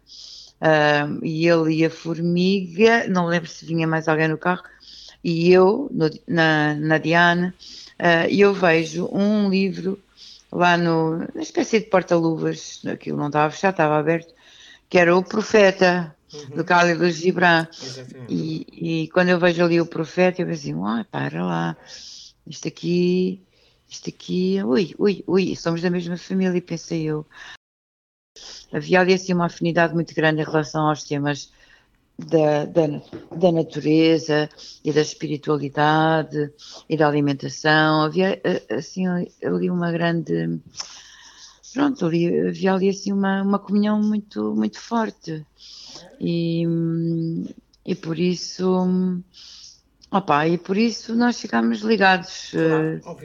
um, 0.61 1.25
e 1.25 1.47
ele 1.47 1.75
e 1.75 1.85
a 1.85 1.91
Formiga, 1.91 3.07
não 3.09 3.27
lembro 3.27 3.49
se 3.49 3.65
vinha 3.65 3.87
mais 3.87 4.09
alguém 4.09 4.29
no 4.29 4.39
carro, 4.39 4.63
e 5.27 5.53
eu, 5.53 5.91
no, 5.91 6.09
na, 6.29 6.75
na 6.75 6.99
Diane, 6.99 7.49
uh, 7.49 8.31
eu 8.31 8.55
vejo 8.55 9.09
um 9.13 9.51
livro 9.51 9.99
lá 10.53 10.77
no, 10.77 11.19
na 11.35 11.43
espécie 11.43 11.81
de 11.81 11.87
porta-luvas, 11.87 12.81
aquilo 12.87 13.19
não 13.19 13.27
estava 13.27 13.51
fechado, 13.51 13.73
estava 13.73 13.99
aberto, 13.99 14.33
que 14.89 14.97
era 14.97 15.17
o 15.17 15.25
Profeta, 15.25 16.15
uhum. 16.33 16.57
do 16.59 16.63
Khalil 16.63 17.11
Gibran. 17.11 17.67
E, 18.29 19.03
e 19.03 19.09
quando 19.09 19.31
eu 19.31 19.41
vejo 19.41 19.65
ali 19.65 19.81
o 19.81 19.87
Profeta, 19.87 20.43
eu 20.43 20.47
penso 20.47 20.61
assim, 20.61 20.81
ah, 20.85 21.05
para 21.11 21.45
lá, 21.45 21.77
isto 22.47 22.69
aqui, 22.69 23.43
isto 23.89 24.09
aqui, 24.09 24.63
ui, 24.63 24.95
ui, 24.97 25.25
ui, 25.27 25.57
somos 25.57 25.83
da 25.83 25.91
mesma 25.91 26.17
família, 26.17 26.63
pensei 26.63 27.03
eu. 27.03 27.27
Havia 28.73 29.01
ali 29.01 29.15
assim 29.15 29.35
uma 29.35 29.47
afinidade 29.47 29.93
muito 29.93 30.15
grande 30.15 30.41
em 30.41 30.45
relação 30.45 30.89
aos 30.89 31.03
temas 31.03 31.51
da, 32.19 32.65
da, 32.65 32.87
da, 33.35 33.53
natureza 33.53 34.49
e 34.85 34.93
da 34.93 35.03
espiritualidade 35.03 36.51
e 36.89 36.97
da 36.97 37.07
alimentação. 37.07 38.03
Havia 38.03 38.41
eh, 38.43 38.63
assim 38.71 39.07
ali 39.07 39.71
uma 39.71 39.93
grande 39.93 40.61
pronto, 41.75 42.07
ali, 42.07 42.49
havia 42.49 42.73
ali 42.73 42.89
assim 42.89 43.13
uma, 43.13 43.43
uma 43.43 43.59
comunhão 43.59 44.01
muito, 44.01 44.55
muito 44.55 44.81
forte. 44.81 45.45
E, 46.19 46.65
e 47.85 47.95
por 47.95 48.19
isso 48.19 49.23
opa, 50.11 50.49
e 50.49 50.57
por 50.57 50.77
isso 50.77 51.15
nós 51.15 51.39
ficámos 51.39 51.81
ligados 51.81 52.53
uh, 52.55 53.17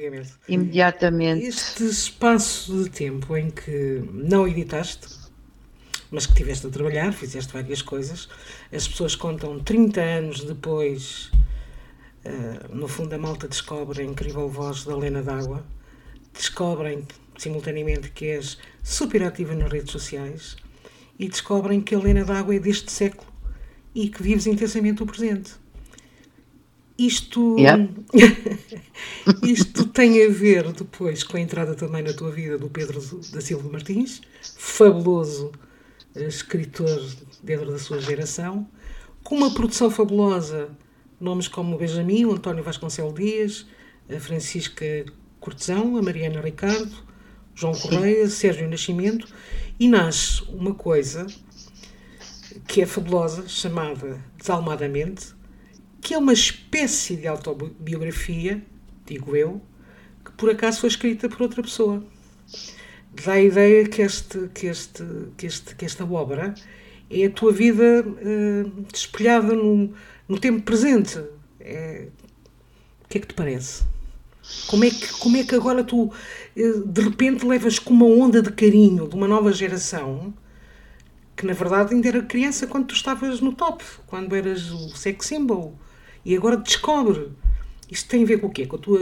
imediatamente. 0.50 1.46
Este 1.46 1.86
espaço 1.86 2.84
de 2.84 2.90
tempo 2.90 3.38
em 3.38 3.50
que 3.50 4.04
não 4.12 4.46
editaste 4.48 5.21
mas 6.12 6.26
que 6.26 6.34
tiveste 6.34 6.68
a 6.68 6.70
trabalhar, 6.70 7.14
fizeste 7.14 7.54
várias 7.54 7.82
coisas. 7.82 8.28
As 8.72 8.88
pessoas 8.88 9.16
contam 9.16 9.58
30 9.60 10.02
anos 10.02 10.44
depois, 10.44 11.32
uh, 12.26 12.76
no 12.76 12.88
fundo, 12.88 13.14
a 13.14 13.18
malta 13.18 13.48
descobre 13.48 14.02
a 14.02 14.04
incrível 14.04 14.50
voz 14.50 14.84
da 14.84 14.96
Lena 14.96 15.24
D'Água, 15.24 15.66
descobrem 16.34 17.08
simultaneamente 17.38 18.12
que 18.12 18.26
és 18.26 18.58
super 18.84 19.24
ativa 19.24 19.56
nas 19.56 19.72
redes 19.72 19.92
sociais 19.92 20.58
e 21.18 21.30
descobrem 21.30 21.82
que 21.82 21.96
a 21.96 22.00
Lena 22.00 22.26
D'Água 22.26 22.56
é 22.56 22.60
deste 22.60 22.92
século 22.92 23.32
e 23.96 24.10
que 24.10 24.22
vives 24.22 24.46
intensamente 24.46 25.02
o 25.02 25.06
presente. 25.06 25.54
Isto, 26.98 27.58
yeah. 27.58 27.88
isto 29.42 29.88
tem 29.88 30.24
a 30.24 30.30
ver 30.30 30.72
depois 30.72 31.24
com 31.24 31.38
a 31.38 31.40
entrada 31.40 31.74
também 31.74 32.04
na 32.04 32.14
tua 32.14 32.32
vida 32.32 32.58
do 32.58 32.70
Pedro 32.70 33.02
da 33.32 33.42
Silva 33.42 33.70
Martins, 33.70 34.22
fabuloso 34.58 35.52
escritor 36.16 37.00
dentro 37.42 37.72
da 37.72 37.80
sua 37.80 38.00
geração, 38.00 38.68
com 39.24 39.36
uma 39.36 39.54
produção 39.54 39.90
fabulosa, 39.90 40.70
nomes 41.20 41.48
como 41.48 41.76
o 41.76 41.80
Benjamin, 41.80 42.26
o 42.26 42.34
António 42.34 42.64
Vasconcelos 42.64 43.14
Dias, 43.14 43.66
a 44.10 44.20
Francisca 44.20 45.06
Cortesão, 45.40 45.98
a 45.98 46.02
Mariana 46.02 46.42
Ricardo, 46.42 46.92
João 47.56 47.74
Correia, 47.74 48.28
Sérgio 48.28 48.70
Nascimento, 48.70 49.28
e 49.80 49.88
nasce 49.88 50.44
uma 50.50 50.74
coisa 50.74 51.28
que 52.68 52.82
é 52.82 52.86
fabulosa, 52.86 53.48
chamada 53.48 54.24
Desalmadamente, 54.38 55.34
que 56.02 56.14
é 56.14 56.18
uma 56.18 56.34
espécie 56.34 57.16
de 57.16 57.28
autobiografia, 57.28 58.66
digo 59.06 59.36
eu, 59.36 59.62
que 60.26 60.32
por 60.32 60.50
acaso 60.50 60.82
foi 60.82 60.90
escrita 60.90 61.30
por 61.30 61.42
outra 61.42 61.62
pessoa 61.62 62.04
dá 63.14 63.34
a 63.34 63.42
ideia 63.42 63.88
que, 63.88 64.02
este, 64.02 64.50
que, 64.54 64.68
este, 64.68 65.04
que, 65.38 65.46
este, 65.46 65.76
que 65.76 65.86
esta 65.86 66.06
obra 66.06 66.54
é 67.10 67.26
a 67.26 67.30
tua 67.30 67.52
vida 67.52 68.06
uh, 68.06 68.86
espelhada 68.94 69.54
no, 69.54 69.94
no 70.28 70.40
tempo 70.40 70.62
presente. 70.62 71.22
É, 71.60 72.08
o 73.04 73.08
que 73.08 73.18
é 73.18 73.22
que 73.22 73.28
te 73.28 73.34
parece? 73.34 73.84
Como 74.68 74.84
é 74.86 74.90
que, 74.90 75.08
como 75.20 75.38
é 75.38 75.44
que 75.44 75.56
agora 75.56 75.84
tu, 75.84 76.04
uh, 76.06 76.88
de 76.88 77.02
repente, 77.02 77.46
levas 77.46 77.78
com 77.80 77.94
uma 77.94 78.06
onda 78.06 78.42
de 78.42 78.52
carinho 78.52 79.08
de 79.08 79.16
uma 79.16 79.28
nova 79.28 79.52
geração 79.52 80.34
que, 81.36 81.46
na 81.46 81.54
verdade, 81.54 81.94
ainda 81.94 82.08
era 82.08 82.22
criança 82.22 82.68
quando 82.68 82.88
tu 82.88 82.96
estavas 82.96 83.42
no 83.42 83.54
top, 83.54 83.84
quando 84.08 84.36
eras 84.36 84.72
o 84.72 84.96
sex 84.96 85.26
symbol, 85.26 85.78
e 86.24 86.36
agora 86.36 86.56
descobre. 86.56 87.30
Isto 87.90 88.10
tem 88.10 88.24
a 88.24 88.26
ver 88.26 88.40
com 88.40 88.48
o 88.48 88.50
quê? 88.50 88.66
Com 88.66 88.78
a 88.78 88.80
tua 88.80 89.02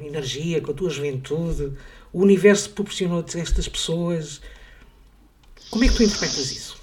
energia, 0.00 0.60
com 0.60 0.70
a 0.70 0.74
tua 0.74 0.90
juventude, 0.90 1.72
o 2.12 2.22
universo 2.22 2.70
proporcionou-te 2.70 3.38
estas 3.38 3.68
pessoas. 3.68 4.40
Como 5.70 5.84
é 5.84 5.88
que 5.88 5.94
tu 5.94 6.02
interpretas 6.02 6.50
isso? 6.50 6.78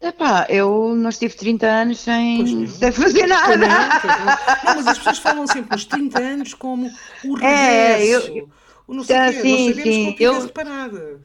Epá, 0.00 0.46
eu 0.48 0.94
não 0.94 1.10
estive 1.10 1.34
30 1.34 1.66
anos 1.66 1.98
sem, 1.98 2.66
sem 2.68 2.92
fazer 2.92 3.26
nada. 3.26 3.56
Não, 3.56 3.66
não, 3.66 4.74
mas 4.76 4.86
as 4.86 4.98
pessoas 4.98 5.18
falam 5.18 5.46
sempre 5.46 5.74
os 5.74 5.84
30 5.84 6.18
anos 6.20 6.54
como 6.54 6.88
o 7.24 7.34
regresso. 7.34 8.30
É, 8.30 8.40
eu, 8.40 8.48
o 8.86 8.94
não 8.94 9.02
sei 9.02 9.16
ah, 9.16 9.32
quê, 9.32 9.40
sim, 9.42 9.74
não 9.74 9.82
sim. 9.82 10.16
eu, 10.20 10.42
reparada. 10.42 11.20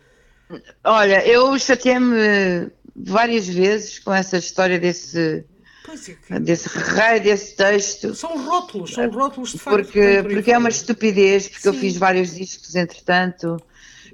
Olha, 0.83 1.25
eu 1.27 1.57
chateei-me 1.59 2.71
várias 2.95 3.47
vezes 3.47 3.99
com 3.99 4.13
essa 4.13 4.37
história 4.37 4.79
desse, 4.79 5.45
é 6.29 6.39
desse 6.39 6.69
raio 6.69 7.21
desse 7.21 7.55
texto. 7.55 8.15
São 8.15 8.45
rótulos, 8.45 8.93
são 8.93 9.09
rótulos 9.09 9.51
de 9.51 9.59
facto. 9.59 9.83
Porque, 9.83 10.23
porque 10.23 10.51
é 10.51 10.57
uma 10.57 10.69
estupidez, 10.69 11.47
porque 11.47 11.63
Sim. 11.63 11.67
eu 11.69 11.73
fiz 11.73 11.97
vários 11.97 12.35
discos 12.35 12.75
entretanto, 12.75 13.61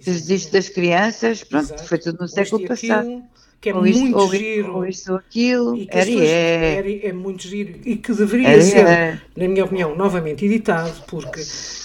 fiz 0.02 0.26
discos 0.26 0.52
das 0.52 0.70
crianças, 0.70 1.44
pronto, 1.44 1.66
Exato. 1.66 1.88
foi 1.88 1.98
tudo 2.00 2.20
no 2.22 2.28
século 2.28 2.68
passado. 2.68 3.24
que 3.62 3.70
é 3.70 3.74
ou 3.74 3.82
muito 3.82 3.98
isto, 3.98 4.32
giro. 4.32 4.76
Ou 4.76 4.86
isto 4.86 5.12
ou 5.12 5.18
aquilo. 5.18 5.76
E 5.78 5.86
que 5.86 5.98
era, 5.98 6.10
é. 6.10 6.76
Era, 6.76 7.08
é 7.08 7.14
muito 7.14 7.48
giro. 7.48 7.80
E 7.86 7.96
que 7.96 8.14
deveria 8.14 8.50
era, 8.50 8.62
ser, 8.62 8.88
é. 8.88 9.22
na 9.36 9.48
minha 9.48 9.64
opinião, 9.64 9.96
novamente 9.96 10.46
editado, 10.46 11.04
porque 11.08 11.42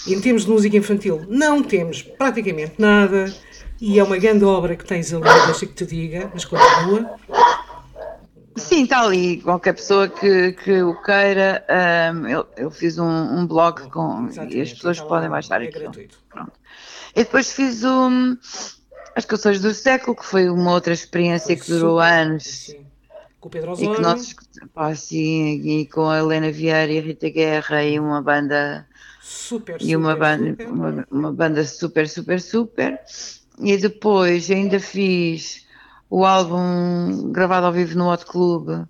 em 0.07 0.19
termos 0.19 0.45
de 0.45 0.51
música 0.51 0.75
infantil 0.75 1.25
não 1.27 1.61
temos 1.61 2.01
praticamente 2.01 2.73
nada. 2.77 3.33
E 3.79 3.99
é 3.99 4.03
uma 4.03 4.17
grande 4.17 4.45
obra 4.45 4.73
que 4.75 4.85
tens 4.85 5.13
ali, 5.13 5.23
deixa 5.47 5.65
que 5.65 5.73
te 5.73 5.85
diga, 5.85 6.31
mas 6.33 6.45
continua. 6.45 7.17
Sim, 8.55 8.83
está 8.83 9.01
ali. 9.01 9.41
Qualquer 9.41 9.73
pessoa 9.73 10.07
que, 10.07 10.53
que 10.53 10.81
o 10.81 11.01
queira, 11.01 11.65
um, 12.13 12.27
eu, 12.27 12.47
eu 12.55 12.71
fiz 12.71 12.97
um, 12.97 13.05
um 13.05 13.45
blog 13.45 13.89
com. 13.89 14.29
E 14.49 14.61
as 14.61 14.73
pessoas 14.73 14.97
então, 14.97 15.09
podem 15.09 15.29
baixar 15.29 15.61
é 15.61 15.67
aqui. 15.67 15.79
gratuito. 15.79 16.17
Pronto. 16.29 16.53
E 17.15 17.23
depois 17.23 17.51
fiz 17.51 17.83
um, 17.83 18.37
as 19.15 19.25
canções 19.25 19.61
do 19.61 19.73
século, 19.73 20.15
que 20.15 20.25
foi 20.25 20.49
uma 20.49 20.71
outra 20.71 20.93
experiência 20.93 21.47
foi 21.47 21.55
que 21.57 21.71
durou 21.71 21.99
super, 21.99 22.13
anos. 22.13 22.43
Sim. 22.43 22.85
Com 23.39 23.47
o 23.47 23.51
Pedro 23.51 23.71
Osório. 23.71 23.91
E, 23.91 23.95
que 23.95 24.01
nós, 24.01 24.35
pá, 24.73 24.95
sim, 24.95 25.61
e 25.63 25.85
com 25.87 26.09
a 26.09 26.17
Helena 26.19 26.51
Vieira 26.51 26.91
e 26.91 26.99
a 26.99 27.01
Rita 27.01 27.29
Guerra 27.29 27.83
e 27.83 27.99
uma 27.99 28.21
banda. 28.21 28.87
Super, 29.21 29.81
e 29.81 29.95
uma 29.95 30.13
super, 30.13 30.19
banda, 30.19 30.49
super. 30.51 30.67
Uma, 30.67 31.07
uma 31.11 31.33
banda 31.33 31.65
super, 31.65 32.07
super, 32.07 32.41
super. 32.41 32.99
E 33.59 33.77
depois 33.77 34.49
ainda 34.49 34.79
fiz 34.79 35.64
o 36.15 36.23
álbum 36.23 37.29
gravado 37.33 37.65
ao 37.65 37.73
vivo 37.73 37.97
no 37.97 38.09
Hot 38.09 38.25
Club 38.25 38.69
uh, 38.69 38.85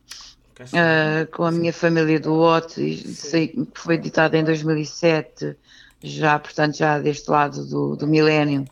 com 1.32 1.44
a 1.44 1.52
minha 1.52 1.74
família 1.74 2.20
do 2.20 2.40
Hot, 2.40 2.76
que 2.76 3.68
foi 3.74 3.96
editado 3.96 4.38
em 4.38 4.44
2007, 4.44 5.58
já, 6.04 6.38
portanto, 6.38 6.78
já 6.78 7.00
deste 7.00 7.28
lado 7.32 7.66
do, 7.66 7.96
do 7.96 8.06
milénio, 8.06 8.64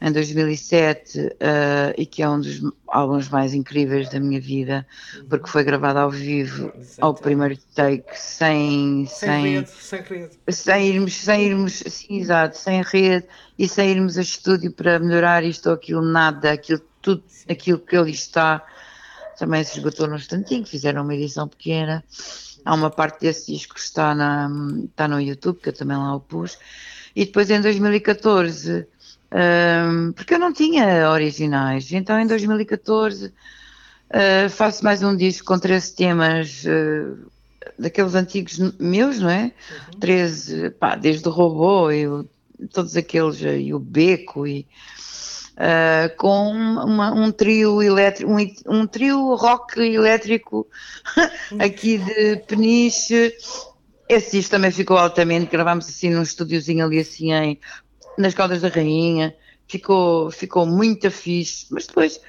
em 0.00 0.10
2007, 0.10 1.20
uh, 1.20 1.30
e 1.96 2.04
que 2.04 2.24
é 2.24 2.28
um 2.28 2.40
dos 2.40 2.60
álbuns 2.88 3.28
mais 3.28 3.54
incríveis 3.54 4.08
da 4.08 4.18
minha 4.18 4.40
vida, 4.40 4.84
uhum. 5.16 5.26
porque 5.28 5.48
foi 5.48 5.62
gravado 5.62 6.00
ao 6.00 6.10
vivo, 6.10 6.72
ao 7.00 7.14
primeiro 7.14 7.56
take, 7.72 8.18
sem. 8.18 9.06
Sem, 9.06 9.28
sem 9.28 9.42
rede, 9.42 9.70
sem 9.70 10.02
rede. 10.02 10.36
Sem 10.48 10.88
irmos, 10.88 11.14
sem 11.14 11.42
irmos, 11.44 11.84
sim, 11.86 12.18
exato, 12.18 12.58
sem 12.58 12.82
rede 12.82 13.28
e 13.56 13.68
sem 13.68 13.90
irmos 13.90 14.18
a 14.18 14.22
estúdio 14.22 14.72
para 14.72 14.98
melhorar 14.98 15.44
isto 15.44 15.68
ou 15.68 15.74
aquilo, 15.76 16.02
nada, 16.02 16.50
aquilo 16.50 16.82
tudo 17.06 17.22
aquilo 17.48 17.78
que 17.78 17.96
ali 17.96 18.10
está 18.10 18.66
também 19.38 19.62
se 19.62 19.78
esgotou 19.78 20.08
no 20.08 20.16
instantinho, 20.16 20.66
fizeram 20.66 21.04
uma 21.04 21.14
edição 21.14 21.46
pequena. 21.46 22.02
Há 22.64 22.74
uma 22.74 22.90
parte 22.90 23.20
desse 23.20 23.52
disco 23.52 23.74
que 23.74 23.80
está, 23.80 24.12
na, 24.12 24.50
está 24.86 25.06
no 25.06 25.20
YouTube, 25.20 25.60
que 25.60 25.68
eu 25.68 25.72
também 25.72 25.96
lá 25.96 26.16
o 26.16 26.20
pus. 26.20 26.58
E 27.14 27.24
depois 27.24 27.48
em 27.48 27.60
2014, 27.60 28.88
um, 29.30 30.12
porque 30.12 30.34
eu 30.34 30.38
não 30.40 30.52
tinha 30.52 31.08
originais, 31.08 31.92
então 31.92 32.18
em 32.18 32.26
2014 32.26 33.26
uh, 33.26 33.30
hum, 33.30 34.48
faço 34.50 34.84
mais 34.84 35.02
um 35.02 35.16
disco 35.16 35.46
com 35.46 35.58
13 35.58 35.94
temas 35.94 36.64
uh, 36.64 37.30
daqueles 37.78 38.16
antigos 38.16 38.58
meus, 38.80 39.20
não 39.20 39.30
é? 39.30 39.44
Uhum. 39.92 40.00
13, 40.00 40.70
pá, 40.70 40.96
desde 40.96 41.28
o 41.28 41.30
robô 41.30 41.90
e 41.92 42.08
o, 42.08 42.28
todos 42.72 42.96
aqueles, 42.96 43.40
e 43.40 43.72
o 43.72 43.78
beco 43.78 44.44
e 44.44 44.66
uh, 45.56 46.14
com 46.16 46.50
uma, 46.50 47.12
um 47.12 47.32
trio 47.32 47.82
elétrico, 47.82 48.30
um, 48.30 48.80
um, 48.80 48.86
trio 48.86 49.34
rock 49.34 49.80
elétrico 49.80 50.66
aqui 51.58 51.98
de 51.98 52.36
Peniche. 52.46 53.34
Esse 54.08 54.36
disco 54.36 54.52
também 54.52 54.70
ficou 54.70 54.96
altamente, 54.96 55.50
gravámos 55.50 55.88
assim 55.88 56.10
num 56.10 56.22
estúdiozinho 56.22 56.84
ali 56.84 57.00
assim 57.00 57.32
em, 57.32 57.58
nas 58.16 58.34
Caldas 58.34 58.62
da 58.62 58.68
Rainha, 58.68 59.34
ficou, 59.66 60.30
ficou 60.30 60.66
muito 60.66 61.10
fixe, 61.10 61.66
mas 61.70 61.86
depois, 61.86 62.20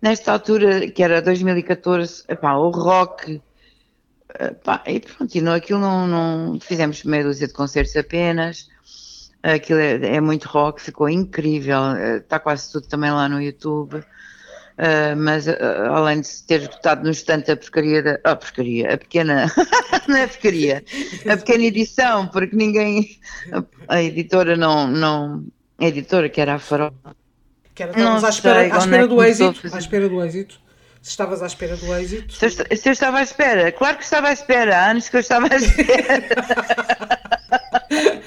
nesta 0.00 0.32
altura, 0.32 0.88
que 0.88 1.02
era 1.02 1.20
2014, 1.20 2.24
epá, 2.28 2.54
o 2.54 2.70
rock, 2.70 3.40
epá, 4.38 4.82
e 4.86 5.00
pronto, 5.00 5.34
e 5.34 5.40
não, 5.40 5.52
aquilo 5.52 5.80
não, 5.80 6.06
não, 6.06 6.60
fizemos 6.60 7.02
meia 7.02 7.24
dúzia 7.24 7.48
de 7.48 7.52
concertos 7.52 7.96
apenas, 7.96 8.68
Aquilo 9.42 9.78
é, 9.78 10.16
é 10.16 10.20
muito 10.20 10.48
rock, 10.48 10.82
ficou 10.82 11.08
incrível. 11.08 11.78
Está 12.16 12.36
eh, 12.36 12.40
quase 12.40 12.72
tudo 12.72 12.86
também 12.88 13.10
lá 13.10 13.28
no 13.28 13.40
YouTube. 13.40 14.02
Uh, 14.78 15.16
mas 15.16 15.48
uh, 15.48 15.56
além 15.92 16.20
de 16.20 16.28
ter 16.44 16.60
esgotado 16.60 17.02
no 17.02 17.10
instante 17.10 17.50
a 17.50 17.56
porcaria 17.56 18.00
da. 18.00 18.20
A 18.22 18.36
porcaria, 18.36 18.94
a 18.94 18.98
pequena. 18.98 19.52
não 20.06 20.16
é 20.16 20.26
porcaria. 20.28 20.84
A 21.28 21.36
pequena 21.36 21.64
edição, 21.64 22.28
porque 22.28 22.54
ninguém. 22.54 23.18
A, 23.52 23.96
a 23.96 24.02
editora 24.02 24.56
não, 24.56 24.86
não. 24.86 25.44
A 25.80 25.84
editora, 25.84 26.28
que 26.28 26.40
era 26.40 26.54
a 26.54 26.58
Farol. 26.60 26.92
Que 27.74 27.84
era, 27.84 27.92
não 27.96 28.24
à 28.24 28.28
espera, 28.28 28.74
à 28.74 28.78
espera 28.78 29.04
é 29.04 29.06
do 29.08 29.22
êxito. 29.22 29.74
À 29.74 29.78
espera 29.78 30.08
do 30.08 30.24
êxito. 30.24 30.60
Se 31.02 31.10
estavas 31.10 31.42
à 31.42 31.46
espera 31.46 31.76
do 31.76 31.94
êxito. 31.96 32.32
Se 32.32 32.46
eu, 32.46 32.50
se 32.50 32.88
eu, 32.88 32.92
estava 32.92 33.18
à 33.18 33.22
espera, 33.22 33.72
claro 33.72 33.98
que 33.98 34.04
estava 34.04 34.28
à 34.28 34.32
espera. 34.32 34.76
Há 34.76 34.90
anos 34.90 35.08
que 35.08 35.16
eu 35.16 35.20
estava 35.20 35.46
à 35.52 35.56
espera. 35.56 36.24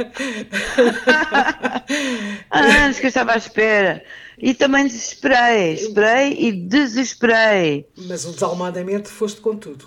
Há 2.49 2.60
anos 2.60 2.99
que 2.99 3.06
eu 3.06 3.10
estava 3.10 3.34
à 3.34 3.38
espera. 3.38 4.03
E 4.38 4.53
também 4.53 4.88
desesperei, 4.88 5.73
esperei 5.73 6.36
e 6.40 6.52
desesperei. 6.52 7.88
Mas 8.07 8.26
o 8.26 8.32
desalmadamente 8.32 9.10
foste 9.10 9.40
com 9.40 9.56
tudo. 9.56 9.86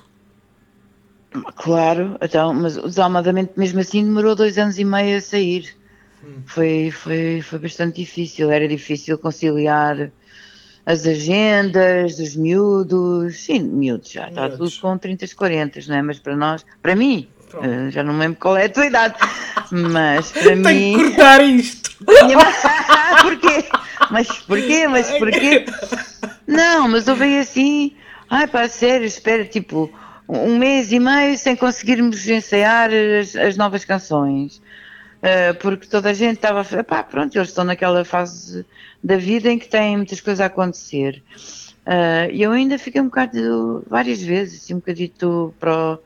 Claro, 1.57 2.17
então, 2.23 2.55
mas 2.55 2.77
o 2.77 2.83
desalmadamente 2.83 3.53
mesmo 3.57 3.81
assim 3.81 4.05
demorou 4.05 4.37
dois 4.37 4.57
anos 4.57 4.79
e 4.79 4.85
meio 4.85 5.19
a 5.19 5.21
sair. 5.21 5.75
Hum. 6.23 6.43
Foi, 6.47 6.93
foi, 6.93 7.43
foi 7.43 7.59
bastante 7.59 7.97
difícil, 7.97 8.51
era 8.51 8.69
difícil 8.69 9.19
conciliar 9.19 10.13
as 10.87 11.07
agendas 11.07 12.17
dos 12.17 12.37
miúdos, 12.37 13.41
sim, 13.41 13.61
miúdos 13.61 14.11
já, 14.11 14.29
está 14.29 14.51
tudo 14.51 14.71
com 14.81 14.99
30, 14.99 15.27
40, 15.35 15.81
não 15.89 15.97
é? 15.97 16.03
Mas 16.03 16.19
para 16.19 16.37
nós, 16.37 16.65
para 16.83 16.95
mim, 16.95 17.27
uh, 17.59 17.91
já 17.91 18.03
não 18.03 18.15
me 18.15 18.21
lembro 18.21 18.39
qual 18.41 18.57
é 18.57 18.65
a 18.65 18.69
tua 18.69 18.87
idade, 18.87 19.15
mas 19.71 20.31
para 20.33 20.43
Tenho 20.43 20.57
mim. 20.57 20.63
Tenho 20.65 20.99
que 20.99 21.05
cortar 21.05 21.43
isto! 21.43 21.95
porquê? 23.23 23.65
Mas 24.11 24.29
porquê? 24.43 24.89
Mas 24.89 25.11
porquê? 25.19 25.65
Não, 26.47 26.89
mas 26.89 27.09
eu 27.09 27.17
veio 27.17 27.41
assim, 27.41 27.95
ai 28.29 28.47
pá, 28.47 28.69
sério, 28.69 29.07
espera, 29.07 29.45
tipo, 29.45 29.91
um 30.29 30.59
mês 30.59 30.93
e 30.93 30.99
meio 30.99 31.37
sem 31.39 31.57
conseguirmos 31.57 32.27
ensaiar 32.29 32.91
as, 32.93 33.35
as 33.37 33.57
novas 33.57 33.85
canções. 33.85 34.61
Uh, 35.25 35.55
porque 35.59 35.87
toda 35.87 36.11
a 36.11 36.13
gente 36.13 36.37
estava, 36.37 36.63
pá, 36.85 37.03
pronto, 37.03 37.35
eles 37.35 37.49
estão 37.49 37.65
naquela 37.65 38.05
fase 38.05 38.67
da 39.03 39.17
vida 39.17 39.51
em 39.51 39.59
que 39.59 39.67
têm 39.67 39.97
muitas 39.97 40.21
coisas 40.21 40.41
a 40.41 40.47
acontecer. 40.47 41.23
Uh, 41.87 42.31
e 42.31 42.43
eu 42.43 42.53
ainda 42.53 42.79
fiquei 42.79 43.01
um 43.01 43.07
bocado, 43.07 43.85
várias 43.89 44.23
vezes, 44.23 44.63
assim, 44.63 44.75
um 44.75 44.79
bocadito 44.79 45.55
para 45.59 45.99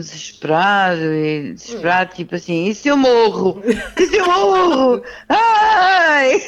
desesperado 0.00 1.00
e 1.00 1.52
desesperado, 1.52 2.14
tipo 2.14 2.34
assim, 2.34 2.68
e 2.68 2.74
se 2.74 2.88
eu 2.88 2.96
morro? 2.96 3.62
E 3.96 4.06
se 4.06 4.16
eu 4.16 4.26
morro? 4.26 5.02
Ai! 5.28 6.42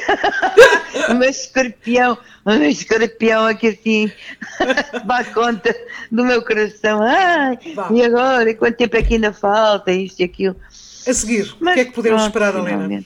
o 1.11 1.15
meu 1.19 1.29
escorpião, 1.29 2.19
o 2.45 2.51
meu 2.51 2.71
escorpião 2.71 3.47
aqui 3.47 3.69
assim, 3.69 4.13
dá 5.05 5.25
conta 5.25 5.75
do 6.11 6.25
meu 6.25 6.43
coração. 6.43 7.03
Ai! 7.03 7.59
E 7.93 8.03
agora? 8.03 8.51
E 8.51 8.55
quanto 8.55 8.77
tempo 8.77 8.97
é 8.97 9.03
que 9.03 9.15
ainda 9.15 9.33
falta? 9.33 9.93
Isto 9.93 10.21
e 10.21 10.25
aquilo. 10.25 10.57
A 11.07 11.15
seguir, 11.15 11.55
Mas, 11.61 11.73
o 11.73 11.75
que 11.75 11.81
é 11.81 11.85
que 11.87 11.93
podemos 11.93 12.29
pronto, 12.29 12.37
esperar, 12.37 12.69
Helena? 12.69 13.05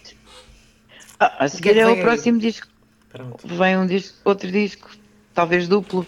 Ah, 1.18 1.44
a 1.44 1.48
seguir 1.48 1.76
é, 1.76 1.80
é 1.80 1.86
o 1.86 2.00
próximo 2.00 2.38
disco. 2.38 2.66
Pronto. 3.10 3.46
Vem 3.46 3.76
um 3.76 3.86
disco, 3.86 4.16
outro 4.24 4.50
disco, 4.50 4.90
talvez 5.32 5.68
duplo, 5.68 6.04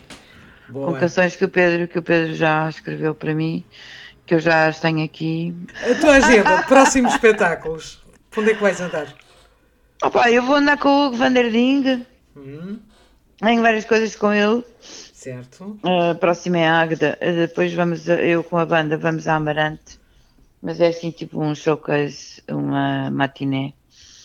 Boa. 0.69 0.93
com 0.93 0.99
canções 0.99 1.37
que 1.37 1.45
o 1.45 1.49
Pedro, 1.49 1.87
que 1.87 1.99
o 1.99 2.03
Pedro 2.03 2.35
já 2.35 2.69
escreveu 2.69 3.15
para 3.15 3.33
mim 3.33 3.65
que 4.27 4.35
eu 4.35 4.41
já 4.41 4.67
as 4.67 4.81
tenho 4.81 5.05
aqui. 5.05 5.55
A 5.91 5.95
tua 6.01 6.17
agenda, 6.17 6.63
próximos 6.69 7.15
espetáculos. 7.15 8.03
Onde 8.37 8.51
é 8.51 8.55
que 8.55 8.61
vais 8.61 8.81
andar? 8.81 9.07
Opa, 10.03 10.31
eu 10.31 10.43
vou 10.43 10.57
andar 10.57 10.77
com 10.79 10.89
o 10.89 11.07
Hugo 11.07 11.17
Van 11.17 11.33
der 11.33 11.51
Ding. 11.51 12.05
Hum. 12.37 12.79
Tenho 13.39 13.63
várias 13.63 13.85
coisas 13.85 14.15
com 14.17 14.33
ele. 14.33 14.63
Certo. 14.81 15.79
A 15.83 16.15
próxima 16.15 16.59
é 16.59 16.69
a 16.69 16.81
Águeda. 16.81 17.19
Depois 17.21 17.73
vamos, 17.73 18.07
eu 18.09 18.45
com 18.45 18.59
a 18.59 18.67
banda, 18.67 18.99
vamos 18.99 19.27
a 19.27 19.37
Amarante. 19.37 19.99
Mas 20.61 20.81
é 20.81 20.89
assim, 20.89 21.11
tipo 21.11 21.41
um 21.41 21.55
showcase, 21.55 22.43
uma 22.49 23.11
matiné. 23.11 23.73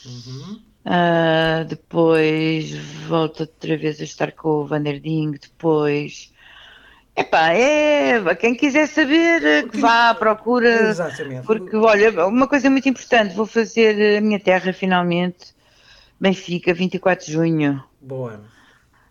Uhum. 0.06 0.62
Uh, 0.84 1.66
depois 1.66 2.74
volto 3.08 3.42
outra 3.42 3.78
vez 3.78 4.02
a 4.02 4.04
estar 4.04 4.32
com 4.32 4.50
o 4.50 4.66
Van 4.66 4.82
der 4.82 5.00
Ding. 5.00 5.32
Depois 5.32 6.31
Epá, 7.16 7.54
é, 7.54 8.36
quem 8.36 8.56
quiser 8.56 8.88
saber, 8.88 9.70
que 9.70 9.78
vá 9.78 10.12
à 10.12 10.16
procura. 10.16 10.90
Exatamente. 10.90 11.46
Porque, 11.46 11.76
olha, 11.76 12.26
uma 12.26 12.48
coisa 12.48 12.70
muito 12.70 12.88
importante, 12.88 13.36
vou 13.36 13.46
fazer 13.46 14.18
a 14.18 14.22
minha 14.22 14.40
terra 14.40 14.72
finalmente, 14.72 15.54
Benfica, 16.20 16.74
24 16.74 17.26
de 17.26 17.32
junho. 17.34 17.84
Boa. 18.00 18.42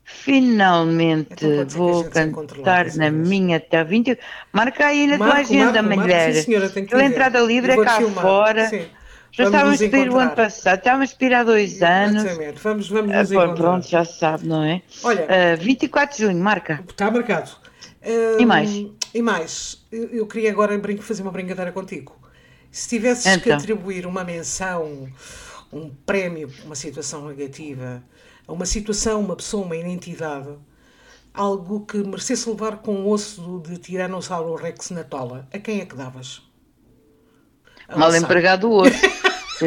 Finalmente 0.03 1.47
então 1.47 1.67
vou 1.69 2.05
cantar 2.05 2.87
na 2.97 3.11
minha 3.11 3.59
até 3.59 3.85
20. 3.85 4.19
Marca 4.53 4.87
aí 4.87 5.07
na 5.07 5.17
marco, 5.17 5.35
tua 5.35 5.41
agenda, 5.43 5.83
marco, 5.83 6.01
mulher. 6.01 6.29
Marco, 6.29 6.43
senhora, 6.43 6.69
tem 6.69 6.85
que 6.85 6.97
entrada 6.97 7.41
livre 7.41 7.73
é 7.73 7.85
cá 7.85 7.99
filmar. 7.99 8.23
fora. 8.23 8.69
Sim. 8.69 8.87
Já 9.33 9.45
estávamos 9.45 9.81
a 9.81 9.85
ir 9.85 10.11
o 10.11 10.19
ano 10.19 10.31
passado, 10.33 10.79
estávamos 10.79 11.17
a 11.19 11.25
ir 11.25 11.35
há 11.35 11.45
dois 11.45 11.83
anos. 11.83 12.25
Exatamente, 12.25 12.61
vamos, 12.61 12.89
vamos 12.89 13.13
nos 13.13 13.33
ah, 13.33 13.49
Pronto, 13.55 13.89
já 13.89 14.05
sabe, 14.05 14.47
não 14.47 14.65
é? 14.65 14.83
Olha, 15.05 15.23
uh, 15.23 15.53
ah, 15.53 15.57
24 15.57 16.17
de 16.17 16.23
junho, 16.25 16.43
marca. 16.43 16.83
Está 16.89 17.11
marcado. 17.11 17.60
Uh, 18.03 18.41
e 18.41 18.47
mais? 18.47 18.71
E 19.13 19.23
mais, 19.23 19.85
eu, 19.91 20.09
eu 20.09 20.27
queria 20.27 20.51
agora 20.51 20.81
fazer 21.01 21.23
uma 21.23 21.33
brincadeira 21.33 21.73
contigo. 21.73 22.17
Se 22.71 22.89
tivesses 22.89 23.27
então. 23.27 23.43
que 23.43 23.51
atribuir 23.51 24.07
uma 24.07 24.25
menção, 24.25 25.09
um 25.73 25.91
prémio, 25.91 26.51
uma 26.65 26.75
situação 26.75 27.29
negativa, 27.29 28.03
a 28.47 28.53
uma 28.53 28.65
situação, 28.65 29.21
uma 29.21 29.37
pessoa, 29.37 29.65
uma 29.65 29.77
identidade, 29.77 30.49
algo 31.35 31.85
que 31.85 31.99
merecesse 31.99 32.49
levar 32.49 32.79
com 32.79 33.03
o 33.03 33.11
osso 33.11 33.61
de 33.67 33.77
Tiranossauro 33.79 34.55
Rex 34.55 34.91
na 34.91 35.05
tola, 35.05 35.49
a 35.53 35.59
quem 35.59 35.81
é 35.81 35.85
que 35.85 35.97
davas? 35.97 36.43
Mal 37.95 38.15
empregado 38.15 38.71
hoje. 38.71 38.99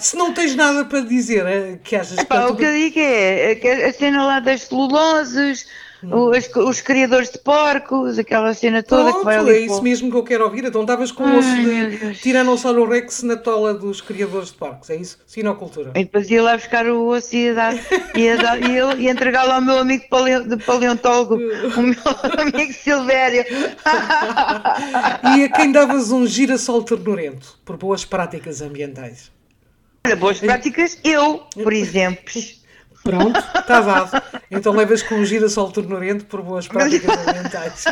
Se 0.00 0.16
não 0.16 0.34
tens 0.34 0.54
nada 0.54 0.84
para 0.84 1.00
dizer, 1.00 1.46
eh, 1.46 1.78
que 1.82 1.96
achas 1.96 2.18
Epá, 2.18 2.46
que. 2.46 2.52
O 2.52 2.56
que 2.56 2.64
eu 2.64 2.72
digo 2.72 2.98
é, 2.98 3.52
é 3.52 3.54
que 3.54 3.68
a 3.68 3.92
cena 3.92 4.26
lá 4.26 4.40
das 4.40 4.62
celuloses, 4.62 5.66
os, 6.10 6.56
os, 6.56 6.80
criadores 6.80 7.30
de 7.30 7.38
porcos, 7.38 8.18
aquela 8.18 8.52
cena 8.54 8.82
toda 8.82 9.04
Pronto, 9.04 9.18
que 9.18 9.24
vai 9.24 9.36
ali. 9.36 9.50
É 9.50 9.58
isso 9.60 9.82
mesmo 9.82 10.10
que 10.10 10.16
eu 10.16 10.22
quero 10.22 10.44
ouvir. 10.44 10.64
Então 10.64 10.82
estavas 10.82 11.12
com 11.12 11.22
o 11.22 11.38
osso 11.38 11.56
de 11.56 12.14
Tiranossauro 12.20 12.88
Rex 12.88 13.22
na 13.22 13.36
tola 13.36 13.74
dos 13.74 14.00
criadores 14.00 14.48
de 14.48 14.54
porcos, 14.54 14.90
é 14.90 14.96
isso? 14.96 15.18
Sinocultura. 15.26 15.90
E 15.94 16.04
depois 16.04 16.30
ia 16.30 16.42
lá 16.42 16.56
buscar 16.56 16.86
o 16.86 17.08
osso 17.08 17.34
e 17.34 17.44
ia, 17.44 17.54
dar, 17.54 17.74
ia, 18.14 18.36
dar, 18.36 18.60
ia, 18.60 18.94
ia 18.94 19.10
entregá-lo 19.10 19.52
ao 19.52 19.60
meu 19.60 19.78
amigo 19.78 20.04
de 20.48 20.56
paleontólogo, 20.64 21.34
o 21.34 21.82
meu 21.82 21.96
amigo 22.38 22.72
Silvério. 22.72 23.44
e 25.36 25.44
a 25.44 25.48
quem 25.50 25.72
davas 25.72 26.10
um 26.10 26.26
girassol 26.26 26.82
ternurento 26.82 27.58
por 27.64 27.76
boas 27.76 28.04
práticas 28.04 28.60
ambientais? 28.60 29.32
Olha, 30.06 30.16
boas 30.16 30.38
práticas, 30.38 30.98
eu, 31.02 31.38
por 31.54 31.72
exemplo. 31.74 32.22
Pronto, 33.04 33.38
está 33.38 33.80
dado. 33.82 34.22
Então 34.50 34.72
levas 34.72 35.02
com 35.02 35.16
um 35.16 35.24
girassol 35.24 35.70
ternurento 35.70 36.24
por 36.24 36.42
boas 36.42 36.66
práticas 36.66 37.16
ambientais. 37.18 37.84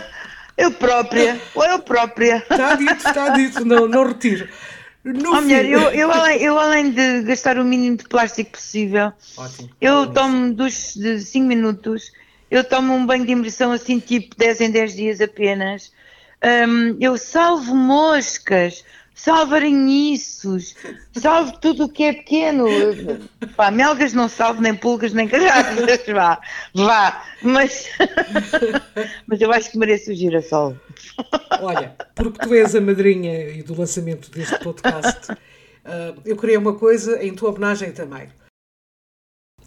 Eu 0.56 0.72
própria, 0.72 1.40
ou 1.54 1.64
eu 1.64 1.78
própria. 1.78 2.38
Está 2.50 2.74
dito, 2.74 3.06
está 3.06 3.28
dito, 3.30 3.64
não, 3.64 3.86
não 3.86 4.06
retiro. 4.06 4.48
No 5.04 5.32
oh, 5.32 5.42
mulher, 5.42 5.64
eu, 5.64 5.80
eu, 5.90 6.12
além, 6.12 6.42
eu 6.42 6.58
além 6.58 6.90
de 6.92 7.22
gastar 7.22 7.58
o 7.58 7.64
mínimo 7.64 7.96
de 7.96 8.04
plástico 8.04 8.52
possível, 8.52 9.12
Ótimo. 9.36 9.68
eu 9.80 10.06
tomo 10.06 10.54
dos 10.54 10.94
5 10.94 11.44
minutos, 11.44 12.12
eu 12.48 12.62
tomo 12.62 12.94
um 12.94 13.04
banho 13.04 13.26
de 13.26 13.32
imersão 13.32 13.72
assim 13.72 13.98
tipo 13.98 14.36
10 14.36 14.60
em 14.60 14.70
10 14.70 14.94
dias 14.94 15.20
apenas. 15.20 15.92
Um, 16.44 16.96
eu 17.00 17.18
salvo 17.18 17.74
moscas, 17.74 18.84
salve 19.14 19.54
aranhiços, 19.54 20.74
salve 21.14 21.52
tudo 21.60 21.84
o 21.84 21.88
que 21.88 22.04
é 22.04 22.12
pequeno. 22.12 22.66
Pá, 23.56 23.70
melgas 23.70 24.12
não 24.12 24.28
salvo, 24.28 24.60
nem 24.60 24.74
pulgas, 24.74 25.12
nem 25.12 25.28
carraças, 25.28 26.06
vá, 26.06 26.40
vá, 26.74 27.24
mas, 27.42 27.88
mas 29.26 29.40
eu 29.40 29.52
acho 29.52 29.70
que 29.70 29.78
mereço 29.78 30.10
o 30.10 30.14
girassol. 30.14 30.76
Olha, 31.60 31.94
porque 32.14 32.38
tu 32.38 32.54
és 32.54 32.74
a 32.74 32.80
madrinha 32.80 33.50
e 33.50 33.62
do 33.62 33.78
lançamento 33.78 34.30
deste 34.30 34.58
podcast, 34.58 35.32
uh, 35.32 36.20
eu 36.24 36.36
queria 36.36 36.58
uma 36.58 36.74
coisa 36.74 37.22
em 37.22 37.34
tua 37.34 37.50
homenagem 37.50 37.92
também. 37.92 38.28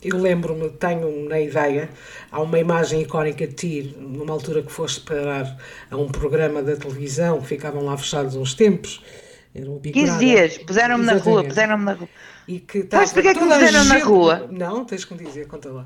Eu 0.04 0.18
lembro-me, 0.18 0.70
tenho 0.72 1.28
na 1.28 1.40
ideia, 1.40 1.90
há 2.32 2.40
uma 2.40 2.60
imagem 2.60 3.02
icónica 3.02 3.48
de 3.48 3.54
ti, 3.54 3.96
numa 3.98 4.34
altura 4.34 4.62
que 4.62 4.72
foste 4.72 5.02
parar 5.02 5.58
a 5.90 5.98
um 5.98 6.08
programa 6.08 6.62
da 6.62 6.76
televisão, 6.76 7.42
que 7.42 7.48
ficavam 7.48 7.84
lá 7.86 7.98
fechados 7.98 8.36
uns 8.36 8.54
tempos, 8.54 9.02
era 9.56 9.72
o 9.72 9.80
15 9.80 10.18
dias, 10.20 10.58
puseram-me 10.58 11.06
na 11.06 11.14
rua, 11.14 11.44
puseram-me 11.46 11.86
na 11.86 11.94
rua. 11.94 12.10
E 12.46 12.60
que 12.60 12.86
Mas 12.92 13.14
porquê 13.14 13.34
que 13.34 13.40
me 13.40 13.48
puseram 13.48 13.84
gente... 13.84 13.88
na 13.88 14.04
rua? 14.04 14.50
Não, 14.52 14.84
tens 14.84 15.06
que 15.06 15.14
me 15.14 15.24
dizer, 15.24 15.48
conta 15.48 15.70
lá. 15.70 15.86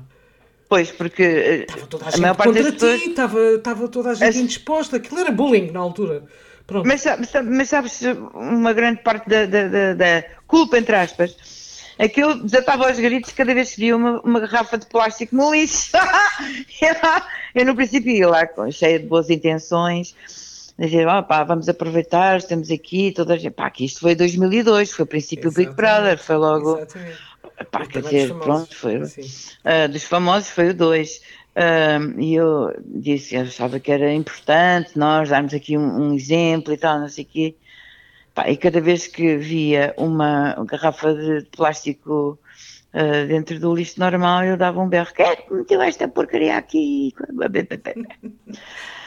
Pois, 0.68 0.90
porque 0.90 1.22
eh, 1.22 1.60
estava 1.62 1.86
toda 1.86 2.04
a, 2.04 2.08
a 2.08 2.10
gente 2.10 2.36
contra 2.36 2.64
ti, 2.64 2.72
pessoas... 2.72 3.02
estava, 3.02 3.40
estava 3.54 3.88
toda 3.88 4.10
a 4.10 4.14
gente 4.14 4.24
As... 4.24 4.36
indisposta, 4.36 4.96
aquilo 4.96 5.20
era 5.20 5.30
bullying 5.30 5.70
na 5.70 5.78
altura. 5.78 6.24
Pronto. 6.66 6.86
Mas, 6.86 7.04
mas, 7.44 7.68
sabes, 7.68 8.02
uma 8.34 8.72
grande 8.72 9.02
parte 9.02 9.28
da, 9.28 9.46
da, 9.46 9.94
da, 9.94 10.24
culpa, 10.46 10.78
entre 10.78 10.94
aspas, 10.96 11.94
é 11.98 12.08
que 12.08 12.20
eu 12.20 12.42
desatava 12.42 12.88
aos 12.88 12.98
gritos 12.98 13.32
cada 13.32 13.54
vez 13.54 13.74
que 13.74 13.80
via 13.80 13.96
uma, 13.96 14.20
uma 14.20 14.40
garrafa 14.40 14.78
de 14.78 14.86
plástico 14.86 15.34
no 15.34 15.52
lixo. 15.52 15.90
eu 17.54 17.64
no 17.64 17.74
princípio 17.74 18.12
ia 18.12 18.28
lá 18.28 18.48
cheia 18.70 18.98
de 18.98 19.06
boas 19.06 19.30
intenções 19.30 20.14
dizer, 20.86 21.06
oh, 21.06 21.22
pá, 21.22 21.44
vamos 21.44 21.68
aproveitar, 21.68 22.38
estamos 22.38 22.70
aqui, 22.70 23.12
toda 23.12 23.34
a 23.34 23.36
gente, 23.36 23.52
pá, 23.52 23.68
que 23.70 23.84
isto 23.84 24.00
foi 24.00 24.14
2002, 24.14 24.92
foi 24.92 25.04
o 25.04 25.06
princípio 25.06 25.50
do 25.50 25.54
Big 25.54 25.72
Brother, 25.72 26.18
foi 26.18 26.36
logo, 26.36 26.78
Exatamente. 26.78 27.18
pá, 27.70 27.86
quer 27.86 28.02
dizer, 28.02 28.34
pronto, 28.34 28.74
foi, 28.74 28.96
uh, 28.96 29.88
dos 29.90 30.04
famosos 30.04 30.48
foi 30.48 30.70
o 30.70 30.74
2, 30.74 31.20
uh, 31.56 32.20
e 32.20 32.34
eu 32.34 32.74
disse, 32.82 33.34
eu 33.34 33.42
achava 33.42 33.78
que 33.78 33.92
era 33.92 34.10
importante 34.12 34.98
nós 34.98 35.28
darmos 35.28 35.52
aqui 35.52 35.76
um, 35.76 36.08
um 36.08 36.14
exemplo 36.14 36.72
e 36.72 36.78
tal, 36.78 36.98
não 36.98 37.08
sei 37.08 37.24
o 37.24 37.26
quê, 37.26 37.54
pá, 38.34 38.48
e 38.48 38.56
cada 38.56 38.80
vez 38.80 39.06
que 39.06 39.36
via 39.36 39.92
uma 39.98 40.54
garrafa 40.64 41.14
de 41.14 41.46
plástico 41.50 42.38
Uh, 42.92 43.24
dentro 43.28 43.56
do 43.60 43.72
lixo 43.72 44.00
normal 44.00 44.42
eu 44.42 44.56
dava 44.56 44.80
um 44.80 44.88
berro, 44.88 45.12
quem 45.14 45.36
meteu 45.48 45.80
esta 45.80 46.08
porcaria 46.08 46.56
aqui? 46.56 47.14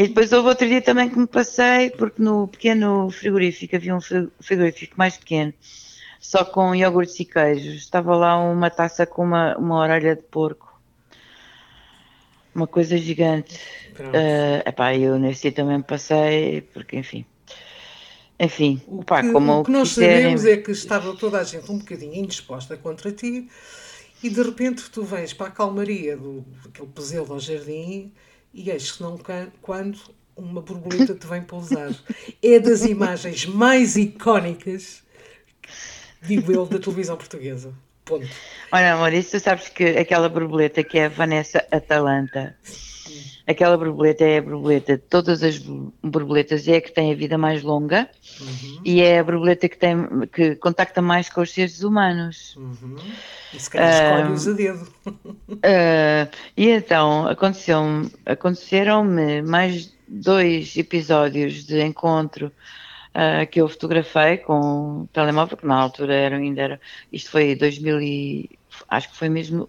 E 0.00 0.08
depois 0.08 0.32
houve 0.32 0.48
outro 0.48 0.66
dia 0.66 0.80
também 0.80 1.10
que 1.10 1.18
me 1.18 1.26
passei, 1.26 1.90
porque 1.90 2.22
no 2.22 2.48
pequeno 2.48 3.10
frigorífico 3.10 3.76
havia 3.76 3.94
um 3.94 4.00
frigorífico 4.40 4.94
mais 4.96 5.18
pequeno, 5.18 5.52
só 6.18 6.42
com 6.42 6.74
iogurtes 6.74 7.20
e 7.20 7.26
queijos. 7.26 7.74
Estava 7.74 8.16
lá 8.16 8.38
uma 8.38 8.70
taça 8.70 9.04
com 9.04 9.22
uma, 9.22 9.54
uma 9.58 9.76
orelha 9.76 10.16
de 10.16 10.22
porco. 10.22 10.80
Uma 12.54 12.66
coisa 12.66 12.96
gigante. 12.96 13.60
Uh, 13.98 14.66
epá, 14.66 14.96
eu 14.96 15.18
nesse 15.18 15.42
dia 15.42 15.52
também 15.52 15.76
me 15.76 15.84
passei, 15.84 16.62
porque 16.62 16.96
enfim. 16.96 17.26
Enfim, 18.38 18.80
o 18.86 19.04
pá, 19.04 19.20
que, 19.20 19.30
como 19.30 19.60
o 19.60 19.64
que 19.64 19.70
nós 19.70 19.90
quiserem... 19.90 20.22
sabemos 20.22 20.46
é 20.46 20.56
que 20.56 20.70
estava 20.70 21.14
toda 21.14 21.38
a 21.38 21.44
gente 21.44 21.70
um 21.70 21.76
bocadinho 21.76 22.14
indisposta 22.14 22.74
contra 22.74 23.12
ti 23.12 23.50
e 24.22 24.30
de 24.30 24.42
repente 24.42 24.90
tu 24.90 25.02
vens 25.02 25.34
para 25.34 25.48
a 25.48 25.50
calmaria 25.50 26.16
do 26.16 26.42
aquele 26.64 26.88
pesadelo 26.88 27.34
ao 27.34 27.38
jardim 27.38 28.10
e 28.52 28.70
eis 28.70 28.92
que 28.92 29.02
não 29.02 29.18
quando 29.62 29.98
uma 30.36 30.60
borboleta 30.62 31.14
te 31.14 31.26
vem 31.26 31.42
pousar. 31.42 31.94
É 32.42 32.58
das 32.58 32.84
imagens 32.84 33.46
mais 33.46 33.96
icónicas, 33.96 35.02
digo 36.22 36.52
eu, 36.52 36.66
da 36.66 36.78
televisão 36.78 37.16
portuguesa. 37.16 37.74
Ponto. 38.04 38.26
Olha, 38.72 39.16
isso 39.16 39.32
tu 39.32 39.40
sabes 39.40 39.68
que 39.68 39.84
aquela 39.84 40.28
borboleta 40.28 40.82
que 40.82 40.98
é 40.98 41.06
a 41.06 41.08
Vanessa 41.08 41.64
Atalanta, 41.70 42.56
aquela 43.46 43.76
borboleta 43.76 44.24
é 44.24 44.38
a 44.38 44.42
borboleta 44.42 44.96
de 44.96 45.02
todas 45.02 45.42
as 45.42 45.58
borboletas, 46.02 46.66
é 46.68 46.76
a 46.76 46.80
que 46.80 46.92
tem 46.92 47.12
a 47.12 47.14
vida 47.14 47.36
mais 47.36 47.62
longa 47.62 48.08
uhum. 48.40 48.80
e 48.84 49.00
é 49.00 49.18
a 49.18 49.24
borboleta 49.24 49.68
que, 49.68 49.76
tem, 49.76 49.96
que 50.32 50.56
contacta 50.56 51.02
mais 51.02 51.28
com 51.28 51.40
os 51.40 51.50
seres 51.50 51.82
humanos. 51.82 52.56
Uhum. 52.56 52.96
E 53.52 53.60
se 53.60 53.70
calhar 53.70 53.92
escolhe-os 53.92 54.48
a 54.48 54.52
dedo. 54.52 54.88
Uh, 55.06 56.30
e 56.56 56.68
então 56.68 57.26
aconteceu 57.26 57.80
aconteceram-me 58.24 59.42
mais 59.42 59.92
dois 60.06 60.76
episódios 60.76 61.64
de 61.64 61.82
encontro 61.82 62.52
uh, 63.14 63.46
que 63.50 63.60
eu 63.60 63.68
fotografei 63.68 64.38
com 64.38 65.02
o 65.02 65.08
telemóvel, 65.12 65.56
que 65.56 65.66
na 65.66 65.76
altura 65.76 66.14
era, 66.14 66.36
ainda 66.36 66.62
era. 66.62 66.80
Isto 67.12 67.30
foi 67.30 67.54
2000 67.54 68.00
e, 68.00 68.50
acho 68.88 69.10
que 69.10 69.16
foi 69.16 69.28
mesmo 69.28 69.68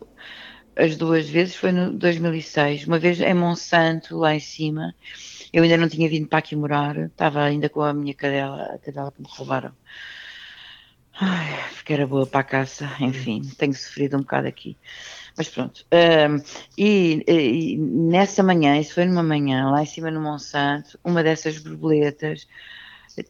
as 0.82 0.96
duas 0.98 1.30
vezes, 1.30 1.56
foi 1.56 1.72
no 1.72 1.92
2006. 1.94 2.88
Uma 2.88 3.00
vez 3.00 3.20
em 3.22 3.34
Monsanto, 3.34 4.18
lá 4.18 4.36
em 4.36 4.40
cima. 4.40 4.96
Eu 5.54 5.64
ainda 5.64 5.78
não 5.78 5.90
tinha 5.90 6.10
vindo 6.10 6.28
para 6.28 6.40
aqui 6.40 6.56
morar, 6.56 6.98
estava 6.98 7.44
ainda 7.44 7.70
com 7.70 7.82
a 7.82 7.94
minha 7.94 8.14
cadela, 8.14 8.64
a 8.76 8.78
cadela 8.80 9.12
que 9.12 9.22
me 9.22 9.28
roubaram 9.30 9.74
Ai, 11.24 11.54
porque 11.76 11.94
era 11.94 12.08
boa 12.08 12.26
para 12.26 12.40
a 12.40 12.44
caça, 12.44 12.90
enfim, 13.00 13.42
tenho 13.58 13.74
sofrido 13.74 14.18
um 14.18 14.22
bocado 14.22 14.48
aqui. 14.48 14.76
Mas 15.38 15.48
pronto. 15.50 15.86
Um, 15.94 16.42
e, 16.78 17.24
e, 17.28 17.78
nessa 17.78 18.42
manhã, 18.42 18.80
isso 18.80 18.96
foi 18.96 19.06
numa 19.06 19.22
manhã, 19.22 19.70
lá 19.70 19.84
em 19.84 19.86
cima 19.86 20.10
no 20.10 20.20
Monsanto, 20.20 21.00
uma 21.04 21.24
dessas 21.24 21.60
borboletas, 21.60 22.48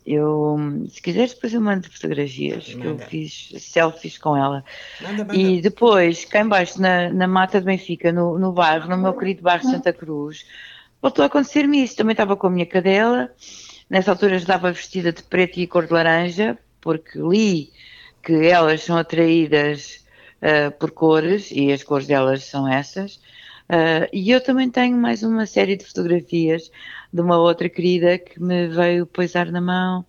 eu, 0.06 0.58
se 0.90 1.02
quiseres, 1.02 1.34
depois 1.34 1.54
eu 1.54 1.62
mando 1.62 1.90
fotografias, 1.90 2.66
que 2.66 2.86
eu 2.86 2.98
fiz 2.98 3.54
selfies 3.60 4.18
com 4.18 4.36
ela. 4.36 4.64
Manda, 5.02 5.26
manda. 5.26 5.36
E 5.36 5.62
depois, 5.62 6.26
cá 6.26 6.42
embaixo, 6.42 6.82
na, 6.82 7.10
na 7.10 7.28
mata 7.28 7.60
de 7.60 7.66
Benfica, 7.66 8.12
no, 8.12 8.38
no 8.38 8.52
bairro, 8.52 8.90
no 8.90 8.98
meu 8.98 9.14
querido 9.14 9.42
bairro 9.42 9.64
Santa 9.64 9.92
Cruz, 9.94 10.46
voltou 11.02 11.24
a 11.24 11.26
acontecer-me 11.26 11.84
isso. 11.84 11.96
Também 11.96 12.14
estava 12.14 12.36
com 12.36 12.48
a 12.48 12.50
minha 12.50 12.66
cadela, 12.66 13.32
nessa 13.90 14.12
altura 14.12 14.36
estava 14.36 14.72
vestida 14.72 15.12
de 15.12 15.24
preto 15.24 15.60
e 15.60 15.68
cor 15.68 15.86
de 15.86 15.94
laranja, 15.94 16.58
porque 16.80 17.20
li 17.20 17.72
que 18.24 18.48
elas 18.48 18.84
são 18.84 18.98
atraídas 18.98 20.06
uh, 20.42 20.72
por 20.78 20.92
cores 20.92 21.50
e 21.52 21.72
as 21.72 21.84
cores 21.84 22.08
delas 22.08 22.44
são 22.44 22.68
essas. 22.68 23.20
Uh, 23.72 24.04
e 24.12 24.30
eu 24.30 24.42
também 24.42 24.70
tenho 24.70 24.98
mais 24.98 25.24
uma 25.24 25.46
série 25.46 25.78
de 25.78 25.86
fotografias 25.86 26.70
de 27.12 27.22
uma 27.22 27.38
outra 27.38 27.70
querida 27.70 28.18
que 28.18 28.38
me 28.42 28.68
veio 28.68 29.06
poisar 29.06 29.50
na 29.50 29.62
mão. 29.62 30.06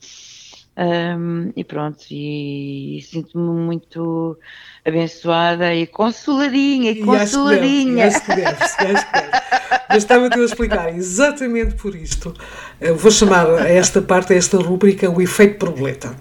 Um, 0.74 1.52
e 1.54 1.62
pronto, 1.62 2.02
e, 2.10 2.98
e 2.98 3.02
sinto-me 3.02 3.60
muito 3.60 4.36
abençoada 4.84 5.72
e 5.72 5.86
consoladinha, 5.86 6.90
e 6.90 7.04
consoladinha. 7.04 8.08
Acho 8.08 8.24
que 8.24 8.34
deve, 8.34 8.46
acho 8.48 8.76
que 8.76 8.84
deve, 8.84 8.98
acho 8.98 9.06
que 9.06 9.12
deve. 9.12 9.30
Mas 9.88 9.98
estava-te 9.98 10.40
a 10.40 10.44
explicar 10.44 10.96
exatamente 10.96 11.74
por 11.76 11.94
isto. 11.94 12.34
Eu 12.80 12.96
vou 12.96 13.12
chamar 13.12 13.46
a 13.48 13.68
esta 13.68 14.02
parte, 14.02 14.32
a 14.32 14.36
esta 14.36 14.56
rubrica, 14.56 15.08
o 15.08 15.22
efeito 15.22 15.64
borboleta. 15.64 16.16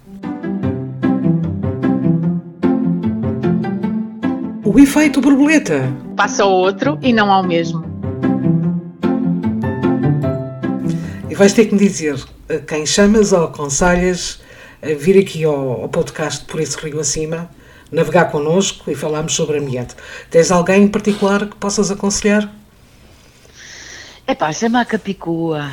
O 4.73 4.79
efeito 4.79 5.19
borboleta. 5.19 5.93
Passa 6.15 6.43
ao 6.43 6.51
outro 6.53 6.97
e 7.01 7.11
não 7.11 7.29
ao 7.29 7.43
mesmo. 7.43 7.83
E 11.29 11.35
vais 11.35 11.51
ter 11.51 11.65
que 11.65 11.73
me 11.73 11.79
dizer 11.79 12.15
a 12.47 12.57
quem 12.59 12.85
chamas 12.85 13.33
ou 13.33 13.43
aconselhas 13.43 14.41
a 14.81 14.93
vir 14.97 15.19
aqui 15.19 15.43
ao, 15.43 15.81
ao 15.81 15.89
podcast 15.89 16.45
Por 16.45 16.61
esse 16.61 16.77
Rio 16.77 17.01
Acima, 17.01 17.49
navegar 17.91 18.31
connosco 18.31 18.89
e 18.89 18.95
falarmos 18.95 19.35
sobre 19.35 19.57
ambiente. 19.57 19.93
Tens 20.29 20.49
alguém 20.51 20.83
em 20.83 20.87
particular 20.87 21.47
que 21.47 21.55
possas 21.57 21.91
aconselhar? 21.91 22.49
É 24.25 24.33
pá, 24.33 24.53
chama 24.53 24.79
a 24.79 24.85
Capicua. 24.85 25.69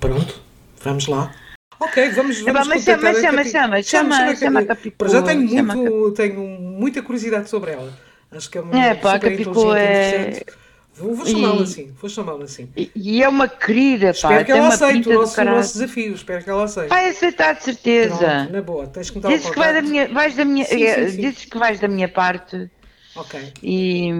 Pronto, 0.00 0.40
vamos 0.82 1.06
lá. 1.06 1.30
Ok, 1.78 2.10
vamos, 2.10 2.40
vamos 2.40 2.48
Epá, 2.48 2.64
mas 2.64 2.82
chama, 2.82 3.14
chama, 3.14 3.44
chama, 3.44 3.82
chama, 3.84 4.34
chama, 4.34 4.60
a 4.60 4.66
Capicua. 4.66 5.08
Já 5.08 5.22
tenho, 5.22 5.64
muito, 5.64 6.10
tenho 6.10 6.40
muita 6.40 7.00
curiosidade 7.02 7.48
sobre 7.48 7.70
ela. 7.70 8.11
Acho 8.32 8.50
que 8.50 8.58
é 8.58 8.60
uma 8.60 8.84
é, 8.84 8.94
pá, 8.94 9.14
a 9.14 9.18
Capicua 9.18 9.78
é... 9.78 10.44
Vou, 10.94 11.14
vou 11.14 11.26
chamá-la 11.26 11.62
assim, 11.62 11.90
vou 12.00 12.10
chamá-la 12.10 12.44
assim. 12.44 12.68
E, 12.76 12.90
e, 12.94 13.22
é 13.22 13.28
uma 13.28 13.48
querida, 13.48 14.10
Espero 14.10 14.34
pá. 14.34 14.44
que 14.44 14.52
ela 14.52 14.68
aceite 14.68 15.08
o 15.08 15.14
nosso, 15.14 15.40
o 15.40 15.44
nosso, 15.44 15.72
desafio, 15.72 16.14
espero 16.14 16.44
que 16.44 16.50
ela 16.50 16.64
aceite. 16.64 16.88
Vai 16.90 17.08
aceitar 17.08 17.54
de 17.54 17.64
certeza. 17.64 18.18
Pronto, 18.18 18.52
na 18.52 18.62
boa, 18.62 18.86
tens 18.86 19.08
que 19.08 19.16
me 19.16 19.22
dar 19.22 19.28
dizes 19.30 19.48
que 19.48 19.58
vai 19.58 19.72
da 19.72 19.82
minha, 19.82 20.08
vais 20.08 20.36
da 20.36 20.44
minha, 20.44 20.64
sim, 20.66 20.78
sim, 20.78 21.08
sim. 21.08 21.20
Dizes 21.20 21.44
que 21.46 21.58
vais 21.58 21.80
da 21.80 21.88
minha 21.88 22.08
parte. 22.08 22.70
Ok. 23.16 23.52
E 23.62 24.10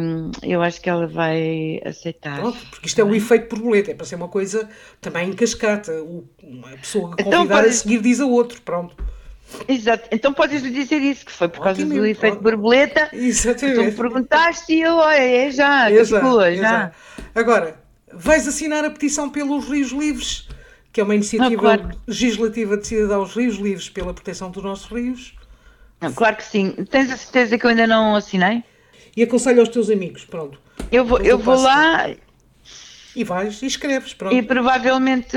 eu 0.42 0.62
acho 0.62 0.80
que 0.80 0.88
ela 0.88 1.06
vai 1.06 1.80
aceitar. 1.84 2.40
Pronto, 2.40 2.58
porque 2.70 2.86
isto 2.86 3.00
é 3.00 3.04
o 3.04 3.14
efeito 3.14 3.54
borboleta, 3.54 3.90
é 3.90 3.94
para 3.94 4.06
ser 4.06 4.14
uma 4.14 4.28
coisa 4.28 4.68
também 5.00 5.28
em 5.28 5.32
cascata. 5.34 5.92
O, 6.02 6.26
a 6.72 6.76
pessoa 6.78 7.10
convidada 7.10 7.44
então, 7.44 7.58
a 7.58 7.72
seguir 7.72 8.00
diz 8.00 8.18
a 8.18 8.26
outro, 8.26 8.62
pronto. 8.62 8.96
Exato, 9.68 10.08
então 10.10 10.32
podes 10.32 10.62
lhe 10.62 10.70
dizer 10.70 11.00
isso, 11.00 11.24
que 11.24 11.32
foi 11.32 11.48
por 11.48 11.62
causa 11.62 11.84
do 11.84 12.06
efeito 12.06 12.40
borboleta. 12.40 13.08
Exatamente. 13.12 13.78
Tu 13.78 13.84
me 13.84 13.92
perguntaste 13.92 14.72
e 14.72 14.80
eu, 14.80 14.94
olha, 14.96 15.16
é 15.16 15.50
já, 15.50 15.90
exato, 15.90 16.24
boa, 16.24 16.54
já. 16.54 16.92
Agora, 17.34 17.76
vais 18.12 18.46
assinar 18.46 18.84
a 18.84 18.90
petição 18.90 19.30
pelos 19.30 19.68
Rios 19.68 19.90
Livres, 19.90 20.48
que 20.92 21.00
é 21.00 21.04
uma 21.04 21.14
iniciativa 21.14 21.54
ah, 21.54 21.78
claro. 21.78 21.90
legislativa 22.06 22.76
de 22.76 22.86
cidadãos 22.86 23.34
Rios 23.34 23.56
Livres 23.56 23.88
pela 23.88 24.12
proteção 24.12 24.50
dos 24.50 24.62
nossos 24.62 24.90
rios. 24.90 25.34
Ah, 26.00 26.10
claro 26.10 26.36
que 26.36 26.44
sim. 26.44 26.72
Tens 26.90 27.10
a 27.10 27.16
certeza 27.16 27.56
que 27.56 27.64
eu 27.64 27.70
ainda 27.70 27.86
não 27.86 28.16
assinei? 28.16 28.62
E 29.16 29.22
aconselho 29.22 29.60
aos 29.60 29.68
teus 29.68 29.88
amigos, 29.88 30.24
pronto. 30.24 30.58
Eu 30.90 31.04
vou, 31.04 31.18
eu 31.20 31.38
vou 31.38 31.56
lá 31.56 32.10
e 33.14 33.24
vais 33.24 33.60
e 33.62 33.66
escreves, 33.66 34.14
pronto. 34.14 34.34
E 34.34 34.42
provavelmente. 34.42 35.36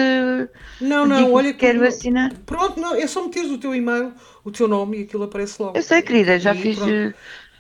Não, 0.80 1.06
não, 1.06 1.34
olha 1.34 1.54
que. 1.54 1.60
Quero 1.60 1.86
assinar. 1.86 2.34
Pronto, 2.46 2.80
não, 2.80 2.96
é 2.96 3.06
só 3.08 3.24
meteres 3.24 3.52
o 3.52 3.58
teu 3.58 3.76
e-mail, 3.76 4.14
o 4.44 4.52
teu 4.52 4.68
nome 4.68 5.00
e 5.00 5.04
aquilo 5.04 5.24
aparece 5.24 5.62
logo. 5.62 5.78
Eu 5.78 5.84
sei, 5.84 6.02
querida, 6.02 6.40
já 6.40 6.54
e, 6.54 6.62
fiz. 6.62 6.78
Pronto. 6.78 6.92
Eh, 6.92 7.14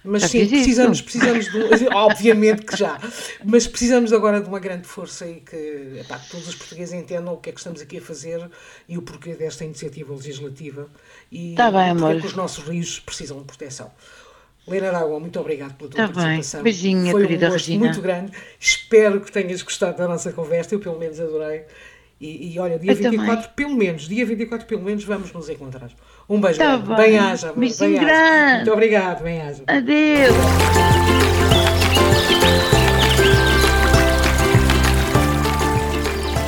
mas 0.05 0.21
já 0.21 0.27
sim, 0.27 0.47
precisamos, 0.47 0.97
isso. 0.99 1.03
precisamos 1.03 1.51
de. 1.51 1.87
obviamente 1.93 2.63
que 2.63 2.77
já. 2.77 2.99
Mas 3.43 3.67
precisamos 3.67 4.13
agora 4.13 4.39
de 4.39 4.47
uma 4.47 4.59
grande 4.59 4.87
força 4.87 5.27
e 5.27 5.41
que 5.41 5.99
epá, 5.99 6.19
todos 6.19 6.47
os 6.47 6.55
portugueses 6.55 6.93
entendam 6.93 7.33
o 7.33 7.37
que 7.37 7.49
é 7.49 7.53
que 7.53 7.59
estamos 7.59 7.81
aqui 7.81 7.97
a 7.97 8.01
fazer 8.01 8.49
e 8.87 8.97
o 8.97 9.01
porquê 9.01 9.33
desta 9.33 9.65
iniciativa 9.65 10.13
legislativa. 10.13 10.87
E 11.31 11.55
tá 11.55 11.71
bem, 11.71 11.89
amor. 11.89 12.21
que 12.21 12.27
os 12.27 12.35
nossos 12.35 12.63
rios 12.63 12.99
precisam 12.99 13.39
de 13.39 13.45
proteção. 13.45 13.91
Lena 14.67 14.91
D'Água, 14.91 15.19
muito 15.19 15.39
obrigado 15.39 15.75
pela 15.75 15.89
tua 15.91 16.07
tá 16.07 16.13
participação. 16.13 16.63
Bem. 16.63 16.73
Beijinho, 16.73 17.11
Foi 17.11 17.21
querida 17.21 17.47
um 17.47 17.51
gosto 17.51 17.67
Regina. 17.67 17.85
muito 17.85 18.01
grande. 18.01 18.31
Espero 18.59 19.21
que 19.21 19.31
tenhas 19.31 19.61
gostado 19.61 19.97
da 19.97 20.07
nossa 20.07 20.31
conversa. 20.31 20.73
Eu, 20.73 20.79
pelo 20.79 20.97
menos, 20.97 21.19
adorei. 21.19 21.63
E, 22.19 22.53
e 22.53 22.59
olha, 22.59 22.79
dia 22.79 22.91
eu 22.91 22.95
24, 22.95 23.27
também. 23.27 23.49
pelo 23.55 23.75
menos, 23.75 24.07
dia 24.07 24.25
24, 24.25 24.65
pelo 24.65 24.81
menos, 24.81 25.03
vamos 25.03 25.31
nos 25.31 25.49
encontrar. 25.49 25.91
Um 26.27 26.39
beijo 26.41 26.57
tá 26.57 26.77
grande. 26.77 26.95
Bem 27.55 27.73
bem 27.77 27.93
grande. 27.93 28.55
Muito 28.55 28.73
obrigado. 28.73 29.23
Bem 29.23 29.41
haja. 29.41 29.63
Adeus. 29.67 30.35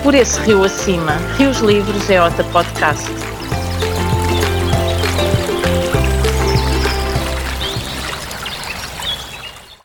Por 0.01 0.15
esse 0.15 0.39
rio 0.41 0.63
acima, 0.63 1.17
Rios 1.37 1.57
Livres 1.59 2.09
é 2.09 2.23
outra 2.23 2.43
podcast. 2.45 3.26